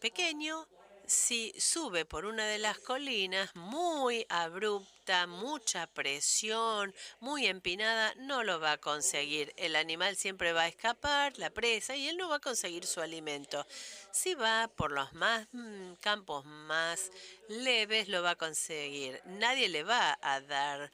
pequeño, 0.00 0.66
si 1.06 1.52
sube 1.58 2.04
por 2.04 2.24
una 2.24 2.46
de 2.46 2.58
las 2.58 2.78
colinas 2.78 3.54
muy 3.54 4.26
abrupta, 4.28 5.26
mucha 5.26 5.86
presión, 5.86 6.94
muy 7.20 7.46
empinada, 7.46 8.14
no 8.16 8.42
lo 8.42 8.58
va 8.60 8.72
a 8.72 8.78
conseguir. 8.78 9.52
El 9.56 9.76
animal 9.76 10.16
siempre 10.16 10.52
va 10.52 10.62
a 10.62 10.68
escapar, 10.68 11.36
la 11.38 11.50
presa, 11.50 11.96
y 11.96 12.08
él 12.08 12.16
no 12.16 12.28
va 12.28 12.36
a 12.36 12.40
conseguir 12.40 12.86
su 12.86 13.00
alimento. 13.00 13.66
Si 14.12 14.34
va 14.34 14.68
por 14.68 14.92
los 14.92 15.12
más 15.12 15.46
mm, 15.52 15.94
campos 16.00 16.44
más 16.44 17.10
leves, 17.48 18.08
lo 18.08 18.22
va 18.22 18.30
a 18.30 18.36
conseguir. 18.36 19.20
Nadie 19.26 19.68
le 19.68 19.84
va 19.84 20.18
a 20.22 20.40
dar 20.40 20.90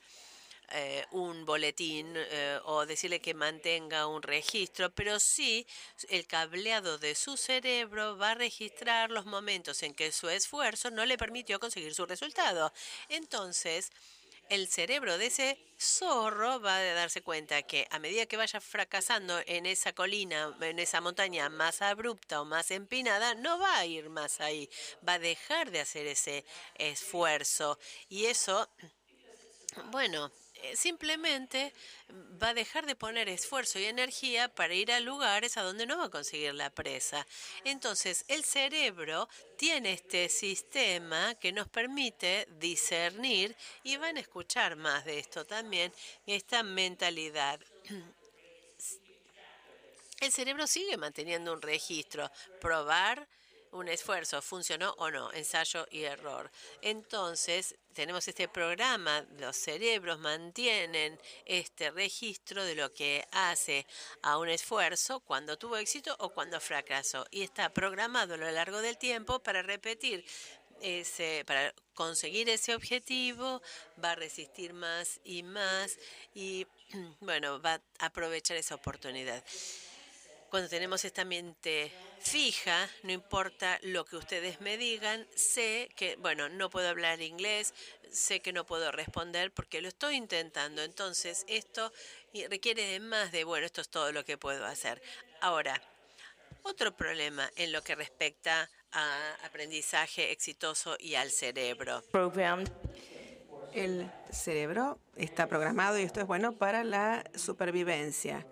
eh, 0.72 1.04
un 1.10 1.44
boletín 1.44 2.12
eh, 2.14 2.60
o 2.64 2.86
decirle 2.86 3.20
que 3.20 3.34
mantenga 3.34 4.06
un 4.06 4.22
registro, 4.22 4.90
pero 4.90 5.18
sí 5.18 5.66
el 6.08 6.26
cableado 6.26 6.98
de 6.98 7.14
su 7.14 7.36
cerebro 7.36 8.16
va 8.16 8.30
a 8.30 8.34
registrar 8.34 9.10
los 9.10 9.26
momentos 9.26 9.82
en 9.82 9.94
que 9.94 10.12
su 10.12 10.28
esfuerzo 10.28 10.90
no 10.90 11.04
le 11.06 11.18
permitió 11.18 11.58
conseguir 11.58 11.94
su 11.94 12.06
resultado. 12.06 12.72
Entonces, 13.08 13.90
el 14.50 14.66
cerebro 14.68 15.16
de 15.16 15.26
ese 15.26 15.58
zorro 15.78 16.60
va 16.60 16.76
a 16.76 16.94
darse 16.94 17.22
cuenta 17.22 17.62
que 17.62 17.86
a 17.90 18.00
medida 18.00 18.26
que 18.26 18.36
vaya 18.36 18.60
fracasando 18.60 19.40
en 19.46 19.64
esa 19.64 19.92
colina, 19.92 20.56
en 20.60 20.80
esa 20.80 21.00
montaña 21.00 21.48
más 21.48 21.82
abrupta 21.82 22.40
o 22.40 22.44
más 22.44 22.72
empinada, 22.72 23.34
no 23.34 23.60
va 23.60 23.78
a 23.78 23.86
ir 23.86 24.10
más 24.10 24.40
ahí, 24.40 24.68
va 25.08 25.14
a 25.14 25.18
dejar 25.20 25.70
de 25.70 25.80
hacer 25.80 26.06
ese 26.08 26.44
esfuerzo. 26.74 27.78
Y 28.08 28.26
eso, 28.26 28.68
bueno, 29.92 30.32
simplemente 30.74 31.72
va 32.42 32.48
a 32.48 32.54
dejar 32.54 32.86
de 32.86 32.94
poner 32.94 33.28
esfuerzo 33.28 33.78
y 33.78 33.84
energía 33.84 34.48
para 34.48 34.74
ir 34.74 34.92
a 34.92 35.00
lugares 35.00 35.56
a 35.56 35.62
donde 35.62 35.86
no 35.86 35.98
va 35.98 36.06
a 36.06 36.10
conseguir 36.10 36.54
la 36.54 36.70
presa. 36.70 37.26
Entonces, 37.64 38.24
el 38.28 38.44
cerebro 38.44 39.28
tiene 39.56 39.92
este 39.92 40.28
sistema 40.28 41.34
que 41.36 41.52
nos 41.52 41.68
permite 41.68 42.48
discernir 42.58 43.56
y 43.82 43.96
van 43.96 44.16
a 44.16 44.20
escuchar 44.20 44.76
más 44.76 45.04
de 45.04 45.18
esto 45.18 45.44
también, 45.44 45.92
esta 46.26 46.62
mentalidad. 46.62 47.60
El 50.20 50.32
cerebro 50.32 50.66
sigue 50.66 50.98
manteniendo 50.98 51.50
un 51.50 51.62
registro, 51.62 52.30
probar, 52.60 53.26
un 53.72 53.88
esfuerzo, 53.88 54.42
funcionó 54.42 54.94
o 54.98 55.10
no, 55.10 55.32
ensayo 55.32 55.86
y 55.90 56.02
error. 56.02 56.50
Entonces, 56.82 57.76
tenemos 57.94 58.26
este 58.28 58.48
programa, 58.48 59.24
los 59.38 59.56
cerebros 59.56 60.18
mantienen 60.18 61.18
este 61.44 61.90
registro 61.90 62.64
de 62.64 62.74
lo 62.74 62.92
que 62.92 63.26
hace 63.32 63.86
a 64.22 64.38
un 64.38 64.48
esfuerzo 64.48 65.20
cuando 65.20 65.58
tuvo 65.58 65.76
éxito 65.76 66.14
o 66.18 66.30
cuando 66.30 66.60
fracasó. 66.60 67.26
Y 67.30 67.42
está 67.42 67.72
programado 67.72 68.34
a 68.34 68.38
lo 68.38 68.50
largo 68.50 68.80
del 68.80 68.98
tiempo 68.98 69.40
para 69.40 69.62
repetir 69.62 70.24
ese, 70.80 71.44
para 71.46 71.74
conseguir 71.94 72.48
ese 72.48 72.74
objetivo, 72.74 73.62
va 74.02 74.12
a 74.12 74.14
resistir 74.14 74.72
más 74.72 75.20
y 75.24 75.42
más 75.42 75.98
y 76.34 76.66
bueno, 77.20 77.60
va 77.60 77.74
a 77.98 78.06
aprovechar 78.06 78.56
esa 78.56 78.74
oportunidad. 78.74 79.44
Cuando 80.50 80.68
tenemos 80.68 81.04
esta 81.04 81.24
mente 81.24 81.92
fija, 82.18 82.90
no 83.04 83.12
importa 83.12 83.78
lo 83.82 84.04
que 84.04 84.16
ustedes 84.16 84.60
me 84.60 84.76
digan, 84.76 85.24
sé 85.36 85.88
que, 85.94 86.16
bueno, 86.16 86.48
no 86.48 86.68
puedo 86.70 86.88
hablar 86.88 87.20
inglés, 87.22 87.72
sé 88.10 88.40
que 88.40 88.52
no 88.52 88.66
puedo 88.66 88.90
responder 88.90 89.52
porque 89.52 89.80
lo 89.80 89.86
estoy 89.86 90.16
intentando. 90.16 90.82
Entonces, 90.82 91.44
esto 91.46 91.92
requiere 92.48 92.84
de 92.84 92.98
más 92.98 93.30
de, 93.30 93.44
bueno, 93.44 93.64
esto 93.64 93.80
es 93.80 93.88
todo 93.90 94.10
lo 94.10 94.24
que 94.24 94.36
puedo 94.36 94.66
hacer. 94.66 95.00
Ahora, 95.40 95.80
otro 96.64 96.96
problema 96.96 97.48
en 97.54 97.70
lo 97.70 97.82
que 97.84 97.94
respecta 97.94 98.68
a 98.90 99.34
aprendizaje 99.44 100.32
exitoso 100.32 100.96
y 100.98 101.14
al 101.14 101.30
cerebro. 101.30 102.02
El 103.72 104.10
cerebro 104.32 104.98
está 105.14 105.46
programado 105.46 105.96
y 105.96 106.02
esto 106.02 106.18
es 106.18 106.26
bueno 106.26 106.56
para 106.56 106.82
la 106.82 107.22
supervivencia 107.36 108.44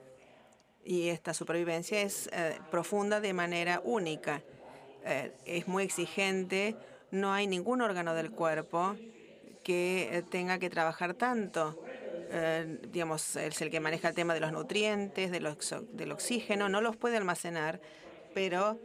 y 0.89 1.11
esta 1.11 1.35
supervivencia 1.35 2.01
es 2.01 2.31
eh, 2.33 2.59
profunda 2.71 3.21
de 3.21 3.35
manera 3.35 3.83
única. 3.85 4.43
Eh, 5.05 5.33
es 5.45 5.69
muy 5.69 5.85
exigente, 5.85 6.77
no 7.11 7.35
hay 7.35 7.47
ningún 7.47 7.83
órgano 7.83 8.15
del 8.15 8.31
cuerpo 8.31 8.97
que 9.63 10.09
eh, 10.11 10.23
tenga 10.23 10.59
que 10.59 10.71
trabajar 10.71 11.13
tanto. 11.13 11.79
digamos, 12.91 13.37
es 13.37 13.61
el 13.61 13.71
que 13.71 13.81
maneja 13.81 14.09
el 14.09 14.15
tema 14.15 14.33
de 14.33 14.41
los 14.41 14.53
nutrientes, 14.53 15.31
del, 15.31 15.47
oxígeno, 16.13 16.69
no 16.69 16.81
los 16.81 16.97
puede 16.97 17.17
almacenar, 17.17 17.81
pero 18.35 18.79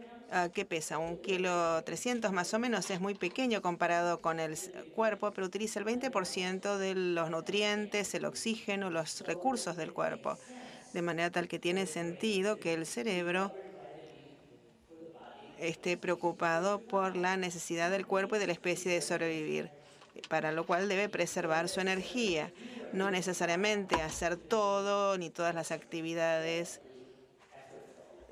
¿qué 0.54 0.64
pesa? 0.64 0.98
Un 0.98 1.18
kilo 1.18 1.84
300 1.84 2.32
más 2.32 2.54
o 2.54 2.60
menos, 2.60 2.90
es 2.90 3.02
muy 3.02 3.16
pequeño 3.16 3.62
comparado 3.62 4.22
con 4.22 4.40
el 4.40 4.56
cuerpo, 4.96 5.32
pero 5.32 5.48
utiliza 5.48 5.80
el 5.80 5.86
20% 5.86 6.78
de 6.78 6.96
los 6.96 7.30
nutrientes, 7.30 8.14
el 8.14 8.24
oxígeno, 8.24 8.90
los 8.90 9.22
recursos 9.28 9.76
del 9.76 9.92
cuerpo 9.92 10.38
de 10.94 11.02
manera 11.02 11.32
tal 11.32 11.48
que 11.48 11.60
tiene 11.60 11.86
sentido 11.88 12.58
que 12.58 12.74
el 12.74 12.86
cerebro 12.86 13.52
esté 15.60 15.98
preocupado 15.98 16.82
por 16.82 17.16
la 17.16 17.38
necesidad 17.38 17.90
del 17.90 18.06
cuerpo 18.06 18.36
y 18.36 18.40
de 18.40 18.48
la 18.48 18.54
especie 18.54 18.92
de 18.92 19.02
sobrevivir, 19.02 19.72
para 20.30 20.52
lo 20.52 20.66
cual 20.66 20.88
debe 20.88 21.10
preservar 21.10 21.68
su 21.70 21.80
energía, 21.80 22.52
no 22.92 23.10
necesariamente 23.10 23.96
hacer 24.02 24.38
todo 24.38 25.18
ni 25.18 25.30
todas 25.30 25.56
las 25.56 25.72
actividades 25.72 26.82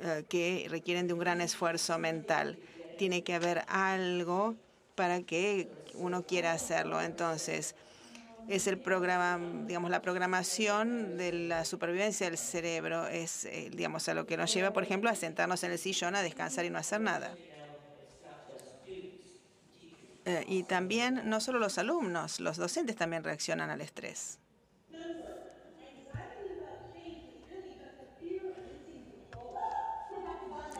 eh, 0.01 0.23
que 0.29 0.67
requieren 0.69 1.07
de 1.07 1.13
un 1.13 1.19
gran 1.19 1.41
esfuerzo 1.41 1.97
mental. 1.97 2.59
Tiene 2.97 3.23
que 3.23 3.33
haber 3.33 3.63
algo 3.67 4.55
para 4.95 5.21
que 5.21 5.69
uno 5.95 6.25
quiera 6.27 6.51
hacerlo. 6.51 7.01
Entonces, 7.01 7.75
es 8.47 8.67
el 8.67 8.77
programa, 8.77 9.39
digamos, 9.65 9.91
la 9.91 10.01
programación 10.01 11.17
de 11.17 11.31
la 11.33 11.65
supervivencia 11.65 12.27
del 12.27 12.37
cerebro, 12.37 13.07
es, 13.07 13.45
eh, 13.45 13.69
digamos, 13.71 14.07
a 14.09 14.13
lo 14.13 14.25
que 14.25 14.37
nos 14.37 14.53
lleva, 14.53 14.71
por 14.73 14.83
ejemplo, 14.83 15.09
a 15.09 15.15
sentarnos 15.15 15.63
en 15.63 15.71
el 15.71 15.79
sillón 15.79 16.15
a 16.15 16.21
descansar 16.21 16.65
y 16.65 16.69
no 16.69 16.77
hacer 16.77 17.01
nada. 17.01 17.35
Eh, 20.25 20.45
y 20.47 20.63
también, 20.63 21.21
no 21.25 21.39
solo 21.39 21.59
los 21.59 21.77
alumnos, 21.77 22.39
los 22.39 22.57
docentes 22.57 22.95
también 22.95 23.23
reaccionan 23.23 23.69
al 23.69 23.81
estrés. 23.81 24.37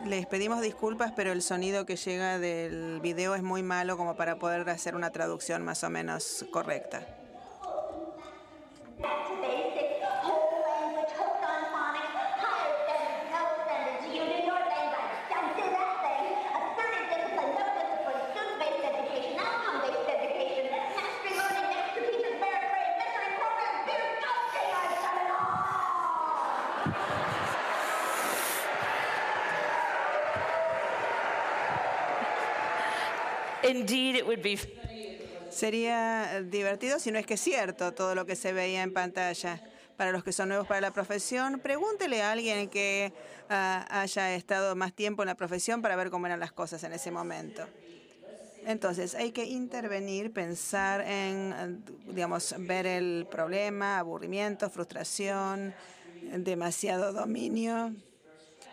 Les 0.06 0.26
pedimos 0.26 0.62
disculpas, 0.62 1.12
pero 1.16 1.32
el 1.32 1.44
sonido 1.44 1.86
que 1.86 1.96
llega 1.96 2.40
del 2.40 3.00
video 3.02 3.36
es 3.36 3.44
muy 3.44 3.62
malo 3.62 3.98
como 3.98 4.16
para 4.16 4.38
poder 4.38 4.68
hacer 4.70 4.96
una 4.96 5.12
traducción 5.12 5.64
más 5.64 5.84
o 5.84 5.92
menos 5.92 6.46
correcta. 6.52 7.21
Sería 35.72 36.42
divertido 36.42 37.00
si 37.00 37.14
no 37.14 37.18
es 37.18 37.26
que 37.26 37.36
es 37.36 37.40
cierto 37.40 37.94
todo 37.94 38.14
lo 38.14 38.26
que 38.26 38.36
se 38.36 38.52
veía 38.52 38.84
en 38.84 38.92
pantalla. 38.92 39.62
Para 39.96 40.12
los 40.12 40.22
que 40.22 40.34
son 40.34 40.50
nuevos 40.50 40.68
para 40.68 40.82
la 40.82 40.92
profesión, 40.92 41.62
pregúntele 41.62 42.22
a 42.22 42.34
alguien 42.34 42.68
que 42.68 43.14
ah, 43.50 43.88
haya 43.90 44.36
estado 44.36 44.76
más 44.76 44.92
tiempo 44.92 45.24
en 45.24 45.28
la 45.28 45.36
profesión 45.36 45.82
para 45.82 45.96
ver 45.96 46.10
cómo 46.10 46.26
eran 46.26 46.42
las 46.42 46.52
cosas 46.52 46.84
en 46.84 46.92
ese 46.92 47.10
momento. 47.10 47.66
Entonces, 48.66 49.16
hay 49.16 49.32
que 49.32 49.46
intervenir, 49.46 50.34
pensar 50.34 51.08
en, 51.08 51.86
digamos, 52.06 52.54
ver 52.58 52.86
el 52.86 53.26
problema, 53.32 53.98
aburrimiento, 53.98 54.70
frustración, 54.70 55.74
demasiado 56.36 57.14
dominio. 57.14 57.96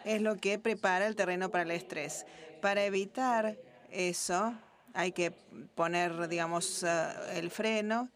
Es 0.05 0.21
lo 0.21 0.35
que 0.35 0.59
prepara 0.59 1.07
el 1.07 1.15
terreno 1.15 1.49
para 1.49 1.63
el 1.63 1.71
estrés. 1.71 2.27
Para 2.61 2.85
evitar 2.85 3.57
eso, 3.93 4.53
hay 4.99 5.13
que 5.13 5.31
poner, 5.77 6.27
digamos, 6.27 6.83
eh, 6.83 7.09
el 7.35 7.53
freno 7.53 8.09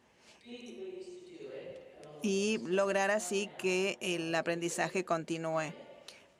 y 2.22 2.58
lograr 2.64 3.12
así 3.12 3.48
que 3.56 3.98
el 4.00 4.34
aprendizaje 4.34 5.04
continúe. 5.04 5.72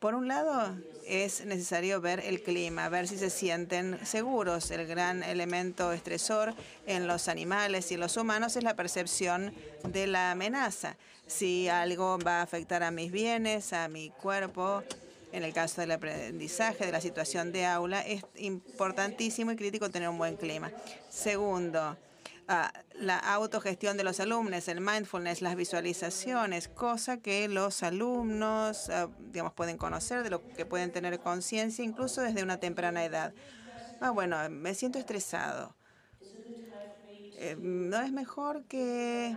Por 0.00 0.16
un 0.16 0.26
lado, 0.26 0.76
es 1.06 1.46
necesario 1.46 2.00
ver 2.00 2.18
el 2.18 2.42
clima, 2.42 2.88
ver 2.88 3.06
si 3.06 3.18
se 3.18 3.30
sienten 3.30 4.04
seguros. 4.04 4.72
El 4.72 4.84
gran 4.88 5.22
elemento 5.22 5.92
estresor 5.92 6.54
en 6.86 7.06
los 7.06 7.28
animales 7.28 7.92
y 7.92 7.96
los 7.96 8.16
humanos 8.16 8.56
es 8.56 8.64
la 8.64 8.74
percepción 8.74 9.54
de 9.84 10.08
la 10.08 10.32
amenaza. 10.32 10.96
Si 11.28 11.68
algo 11.68 12.18
va 12.18 12.40
a 12.40 12.42
afectar 12.42 12.82
a 12.82 12.90
mis 12.90 13.12
bienes, 13.12 13.72
a 13.72 13.86
mi 13.86 14.10
cuerpo, 14.10 14.82
en 15.32 15.44
el 15.44 15.52
caso 15.52 15.80
del 15.80 15.90
aprendizaje, 15.90 16.86
de 16.86 16.92
la 16.92 17.00
situación 17.00 17.52
de 17.52 17.66
aula, 17.66 18.00
es 18.02 18.22
importantísimo 18.36 19.52
y 19.52 19.56
crítico 19.56 19.90
tener 19.90 20.08
un 20.08 20.18
buen 20.18 20.36
clima. 20.36 20.70
Segundo, 21.08 21.96
ah, 22.48 22.72
la 22.94 23.18
autogestión 23.18 23.96
de 23.96 24.04
los 24.04 24.20
alumnos, 24.20 24.68
el 24.68 24.80
mindfulness, 24.80 25.40
las 25.40 25.56
visualizaciones, 25.56 26.68
cosa 26.68 27.16
que 27.16 27.48
los 27.48 27.82
alumnos, 27.82 28.90
ah, 28.90 29.08
digamos, 29.18 29.54
pueden 29.54 29.78
conocer, 29.78 30.22
de 30.22 30.30
lo 30.30 30.46
que 30.48 30.66
pueden 30.66 30.92
tener 30.92 31.18
conciencia, 31.18 31.84
incluso 31.84 32.20
desde 32.20 32.42
una 32.42 32.58
temprana 32.58 33.04
edad. 33.04 33.32
Ah, 34.00 34.10
bueno, 34.10 34.36
me 34.50 34.74
siento 34.74 34.98
estresado. 34.98 35.74
Eh, 37.38 37.56
¿No 37.58 38.00
es 38.00 38.12
mejor 38.12 38.64
que 38.66 39.36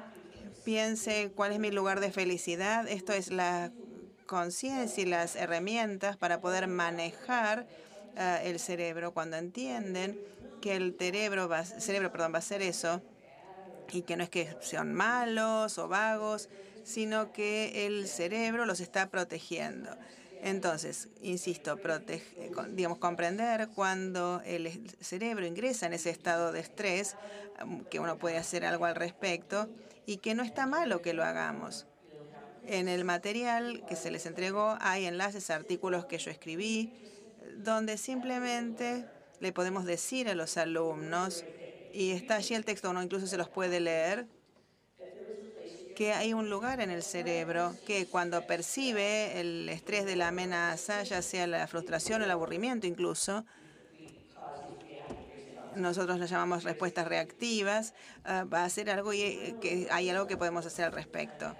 piense 0.63 1.31
cuál 1.35 1.53
es 1.53 1.59
mi 1.59 1.71
lugar 1.71 2.01
de 2.01 2.11
felicidad? 2.11 2.87
Esto 2.87 3.13
es 3.13 3.31
la 3.31 3.71
conciencia 4.25 5.03
y 5.03 5.05
las 5.05 5.35
herramientas 5.35 6.17
para 6.17 6.41
poder 6.41 6.67
manejar 6.67 7.65
eh, 8.15 8.41
el 8.45 8.59
cerebro 8.59 9.13
cuando 9.13 9.37
entienden 9.37 10.19
que 10.61 10.75
el 10.75 10.95
cerebro 10.97 11.47
va, 11.47 11.63
cerebro, 11.63 12.11
perdón, 12.11 12.33
va 12.33 12.37
a 12.37 12.39
hacer 12.39 12.61
eso 12.61 13.01
y 13.91 14.01
que 14.01 14.17
no 14.17 14.23
es 14.23 14.29
que 14.29 14.55
sean 14.61 14.93
malos 14.93 15.77
o 15.77 15.87
vagos, 15.87 16.49
sino 16.83 17.31
que 17.31 17.85
el 17.85 18.07
cerebro 18.07 18.65
los 18.65 18.79
está 18.79 19.09
protegiendo. 19.09 19.95
Entonces, 20.41 21.07
insisto, 21.21 21.79
digamos, 22.69 22.99
comprender 22.99 23.69
cuando 23.73 24.41
el 24.45 24.91
cerebro 25.01 25.45
ingresa 25.45 25.87
en 25.87 25.93
ese 25.93 26.11
estado 26.11 26.51
de 26.51 26.59
estrés, 26.59 27.15
que 27.89 27.99
uno 27.99 28.17
puede 28.17 28.37
hacer 28.37 28.65
algo 28.65 28.85
al 28.85 28.95
respecto 28.95 29.67
y 30.05 30.17
que 30.17 30.35
no 30.35 30.43
está 30.43 30.67
malo 30.67 31.01
que 31.01 31.13
lo 31.13 31.23
hagamos. 31.23 31.87
En 32.67 32.87
el 32.87 33.05
material 33.05 33.83
que 33.87 33.95
se 33.95 34.09
les 34.09 34.25
entregó 34.25 34.75
hay 34.79 35.05
enlaces 35.05 35.49
artículos 35.49 36.05
que 36.05 36.17
yo 36.17 36.31
escribí, 36.31 36.93
donde 37.57 37.97
simplemente 37.97 39.05
le 39.39 39.51
podemos 39.51 39.85
decir 39.85 40.29
a 40.29 40.35
los 40.35 40.57
alumnos, 40.57 41.45
y 41.93 42.11
está 42.11 42.35
allí 42.35 42.55
el 42.55 42.65
texto, 42.65 42.89
uno 42.89 43.03
incluso 43.03 43.27
se 43.27 43.37
los 43.37 43.49
puede 43.49 43.79
leer, 43.79 44.25
que 45.95 46.11
hay 46.11 46.33
un 46.33 46.49
lugar 46.49 46.81
en 46.81 46.89
el 46.89 47.03
cerebro 47.03 47.73
que 47.85 48.07
cuando 48.07 48.45
percibe 48.45 49.39
el 49.39 49.69
estrés 49.69 50.05
de 50.05 50.15
la 50.15 50.29
amenaza, 50.29 51.03
ya 51.03 51.21
sea 51.21 51.47
la 51.47 51.67
frustración 51.67 52.21
o 52.21 52.25
el 52.25 52.31
aburrimiento 52.31 52.87
incluso, 52.87 53.45
nosotros 55.75 56.19
las 56.19 56.29
llamamos 56.29 56.63
respuestas 56.63 57.07
reactivas, 57.07 57.93
ah, 58.23 58.45
va 58.51 58.63
a 58.63 58.69
ser 58.69 58.89
algo 58.89 59.13
y 59.13 59.55
que 59.61 59.87
hay 59.91 60.09
algo 60.09 60.25
que 60.25 60.37
podemos 60.37 60.65
hacer 60.65 60.85
al 60.85 60.91
respecto. 60.93 61.55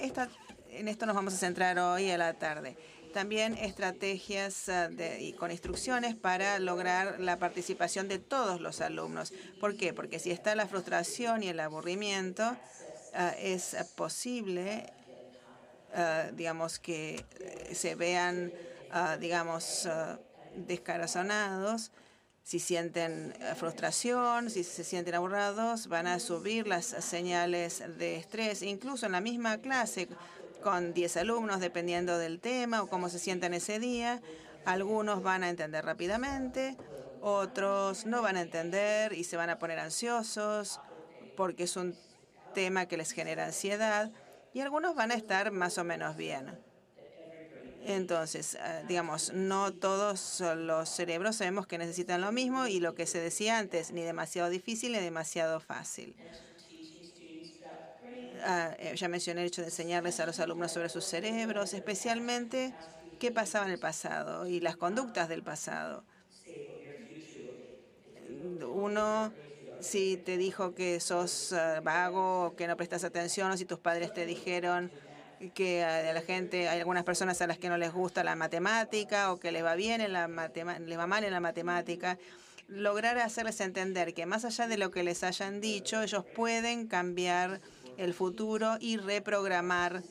Esta, 0.00 0.28
en 0.70 0.86
esto 0.86 1.06
nos 1.06 1.16
vamos 1.16 1.34
a 1.34 1.36
centrar 1.36 1.78
hoy 1.78 2.10
a 2.10 2.18
la 2.18 2.34
tarde. 2.34 2.76
También 3.12 3.54
estrategias 3.54 4.68
ah, 4.68 4.88
y 5.18 5.32
con 5.32 5.50
instrucciones 5.50 6.14
para 6.14 6.58
lograr 6.58 7.18
la 7.18 7.38
participación 7.38 8.06
de 8.06 8.18
todos 8.18 8.60
los 8.60 8.80
alumnos. 8.80 9.32
¿Por 9.60 9.76
qué? 9.76 9.92
Porque 9.92 10.18
si 10.18 10.30
está 10.30 10.54
la 10.54 10.66
frustración 10.66 11.42
y 11.42 11.48
el 11.48 11.58
aburrimiento, 11.58 12.56
ah, 13.14 13.34
es 13.38 13.76
posible, 13.96 14.92
digamos, 16.34 16.78
que 16.78 17.24
eh, 17.40 17.74
se 17.74 17.94
vean, 17.94 18.52
digamos, 19.18 19.88
descarazonados 20.54 21.90
si 22.48 22.60
sienten 22.60 23.34
eh, 23.42 23.54
frustración, 23.56 24.48
si 24.48 24.64
se 24.64 24.82
sienten 24.82 25.14
aburridos, 25.14 25.86
van 25.86 26.06
a 26.06 26.18
subir 26.18 26.66
las 26.66 26.86
señales 26.86 27.82
de 27.98 28.16
estrés, 28.16 28.62
incluso 28.62 29.04
en 29.04 29.12
la 29.12 29.20
misma 29.20 29.58
clase 29.58 30.08
con 30.62 30.94
10 30.94 31.18
alumnos, 31.18 31.60
dependiendo 31.60 32.16
del 32.16 32.40
tema 32.40 32.82
o 32.82 32.86
cómo 32.86 33.10
se 33.10 33.18
sientan 33.18 33.52
ese 33.52 33.78
día. 33.78 34.22
Algunos 34.64 35.22
van 35.22 35.44
a 35.44 35.50
entender 35.50 35.84
rápidamente, 35.84 36.78
otros 37.20 38.06
no 38.06 38.22
van 38.22 38.38
a 38.38 38.40
entender 38.40 39.12
y 39.12 39.24
se 39.24 39.36
van 39.36 39.50
a 39.50 39.58
poner 39.58 39.78
ansiosos 39.78 40.80
porque 41.36 41.64
es 41.64 41.76
un 41.76 41.94
tema 42.54 42.86
que 42.86 42.96
les 42.96 43.12
genera 43.12 43.44
ansiedad 43.44 44.10
y 44.54 44.60
algunos 44.62 44.94
van 44.94 45.10
a 45.10 45.16
estar 45.16 45.50
más 45.50 45.76
o 45.76 45.84
menos 45.84 46.16
bien. 46.16 46.58
Entonces, 47.88 48.56
ah, 48.60 48.82
digamos, 48.84 49.32
no 49.32 49.72
todos 49.74 50.40
los 50.56 50.88
cerebros 50.90 51.36
sabemos 51.36 51.66
que 51.66 51.78
necesitan 51.78 52.20
lo 52.20 52.32
mismo 52.32 52.66
y 52.66 52.80
lo 52.80 52.94
que 52.94 53.06
se 53.06 53.18
decía 53.20 53.58
antes, 53.58 53.92
ni 53.92 54.02
demasiado 54.02 54.50
difícil 54.50 54.92
ni 54.92 54.98
demasiado 54.98 55.58
fácil. 55.60 56.14
Ah, 58.42 58.74
eh, 58.78 58.94
ya 58.96 59.08
mencioné 59.08 59.40
el 59.42 59.46
hecho 59.48 59.62
de 59.62 59.68
enseñarles 59.68 60.20
a 60.20 60.26
los 60.26 60.38
alumnos 60.40 60.72
sobre 60.72 60.88
sus 60.90 61.04
cerebros, 61.06 61.72
especialmente 61.74 62.76
qué 63.18 63.32
pasaba 63.32 63.66
en 63.66 63.72
el 63.72 63.78
pasado 63.80 64.46
y 64.46 64.60
las 64.60 64.76
conductas 64.76 65.28
del 65.28 65.42
pasado. 65.42 66.06
Uno, 68.60 69.34
si 69.78 70.18
te 70.18 70.36
dijo 70.36 70.74
que 70.74 71.00
sos 71.00 71.52
ah, 71.52 71.80
vago 71.82 72.46
o 72.46 72.56
que 72.56 72.66
no 72.66 72.76
prestas 72.76 73.04
atención, 73.04 73.50
o 73.50 73.56
si 73.56 73.64
tus 73.66 73.78
padres 73.80 74.12
te 74.12 74.26
dijeron 74.26 74.92
que 75.54 75.84
a 75.84 76.12
la 76.12 76.20
gente, 76.20 76.68
hay 76.68 76.80
algunas 76.80 77.04
personas 77.04 77.40
a 77.40 77.46
las 77.46 77.58
que 77.58 77.68
no 77.68 77.78
les 77.78 77.92
gusta 77.92 78.24
la 78.24 78.34
matemática 78.34 79.32
o 79.32 79.38
que 79.38 79.52
les 79.52 79.64
va 79.64 79.74
bien 79.74 80.00
en 80.00 80.12
la 80.12 80.28
les 80.28 80.98
va 80.98 81.06
mal 81.06 81.24
en 81.24 81.32
la 81.32 81.40
matemática, 81.40 82.18
lograr 82.68 83.18
hacerles 83.18 83.60
entender 83.60 84.14
que 84.14 84.26
más 84.26 84.44
allá 84.44 84.68
de 84.68 84.78
lo 84.78 84.90
que 84.90 85.02
les 85.02 85.24
hayan 85.24 85.60
dicho, 85.60 86.02
ellos 86.02 86.24
pueden 86.34 86.86
cambiar 86.86 87.60
el 87.96 88.14
futuro 88.14 88.76
y 88.80 88.96
reprogramar 88.96 90.02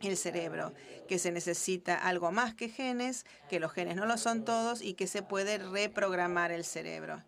el 0.00 0.16
cerebro, 0.16 0.72
que 1.08 1.18
se 1.18 1.30
necesita 1.30 1.96
algo 1.96 2.32
más 2.32 2.54
que 2.54 2.68
genes, 2.68 3.24
que 3.48 3.60
los 3.60 3.72
genes 3.72 3.96
no 3.96 4.06
lo 4.06 4.16
son 4.16 4.44
todos 4.44 4.82
y 4.82 4.94
que 4.94 5.06
se 5.06 5.22
puede 5.22 5.58
reprogramar 5.58 6.52
el 6.52 6.64
cerebro. 6.64 7.22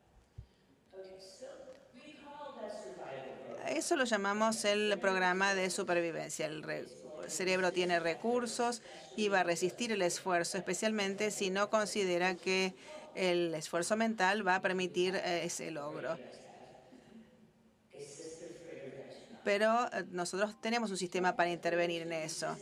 Eso 3.69 3.97
lo 3.97 4.05
llamamos 4.05 4.65
el 4.65 4.99
programa 5.01 5.55
de 5.55 5.71
supervivencia, 5.71 6.47
el 6.47 6.63
cerebro 7.29 7.73
tiene 7.73 8.01
recursos 8.01 8.83
y 9.17 9.29
va 9.29 9.41
a 9.41 9.45
resistir 9.45 9.93
el 9.93 10.03
esfuerzo, 10.03 10.59
especialmente 10.59 11.31
si 11.31 11.51
no 11.51 11.71
considera 11.71 12.35
que 12.35 12.75
el 13.15 13.55
esfuerzo 13.55 13.97
mental 13.97 14.47
va 14.47 14.57
a 14.57 14.61
permitir 14.61 15.17
eh, 15.17 15.45
ese 15.45 15.71
logro. 15.71 16.19
Pero 19.45 19.89
eh, 19.93 20.05
nosotros 20.11 20.61
tenemos 20.61 20.91
un 20.91 20.97
sistema 20.97 21.37
para 21.37 21.51
intervenir 21.51 22.03
en 22.03 22.13
eso, 22.13 22.57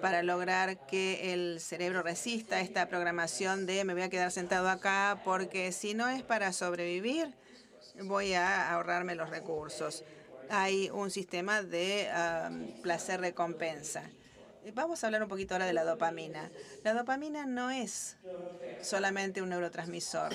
para 0.00 0.22
lograr 0.22 0.86
que 0.86 1.32
el 1.32 1.60
cerebro 1.60 2.02
resista 2.02 2.60
esta 2.60 2.88
programación 2.88 3.66
de 3.66 3.84
me 3.84 3.94
voy 3.94 4.02
a 4.02 4.08
quedar 4.08 4.30
sentado 4.30 4.68
acá 4.68 5.20
porque 5.24 5.72
si 5.72 5.94
no 5.94 6.08
es 6.08 6.22
para 6.22 6.52
sobrevivir, 6.52 7.34
voy 8.02 8.34
a 8.34 8.72
ahorrarme 8.72 9.16
los 9.16 9.28
recursos 9.28 10.04
hay 10.50 10.90
un 10.90 11.10
sistema 11.10 11.62
de 11.62 12.08
placer-recompensa. 12.82 14.02
Vamos 14.74 15.02
a 15.02 15.06
hablar 15.06 15.22
un 15.22 15.28
poquito 15.28 15.54
ahora 15.54 15.66
de 15.66 15.72
la 15.72 15.84
dopamina. 15.84 16.50
La 16.84 16.92
dopamina 16.92 17.46
no 17.46 17.70
es 17.70 18.16
solamente 18.82 19.40
un 19.40 19.48
neurotransmisor, 19.48 20.34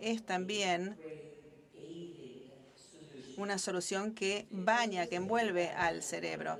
es 0.00 0.24
también 0.24 0.96
una 3.36 3.58
solución 3.58 4.14
que 4.14 4.46
baña, 4.50 5.06
que 5.06 5.16
envuelve 5.16 5.68
al 5.70 6.02
cerebro. 6.02 6.58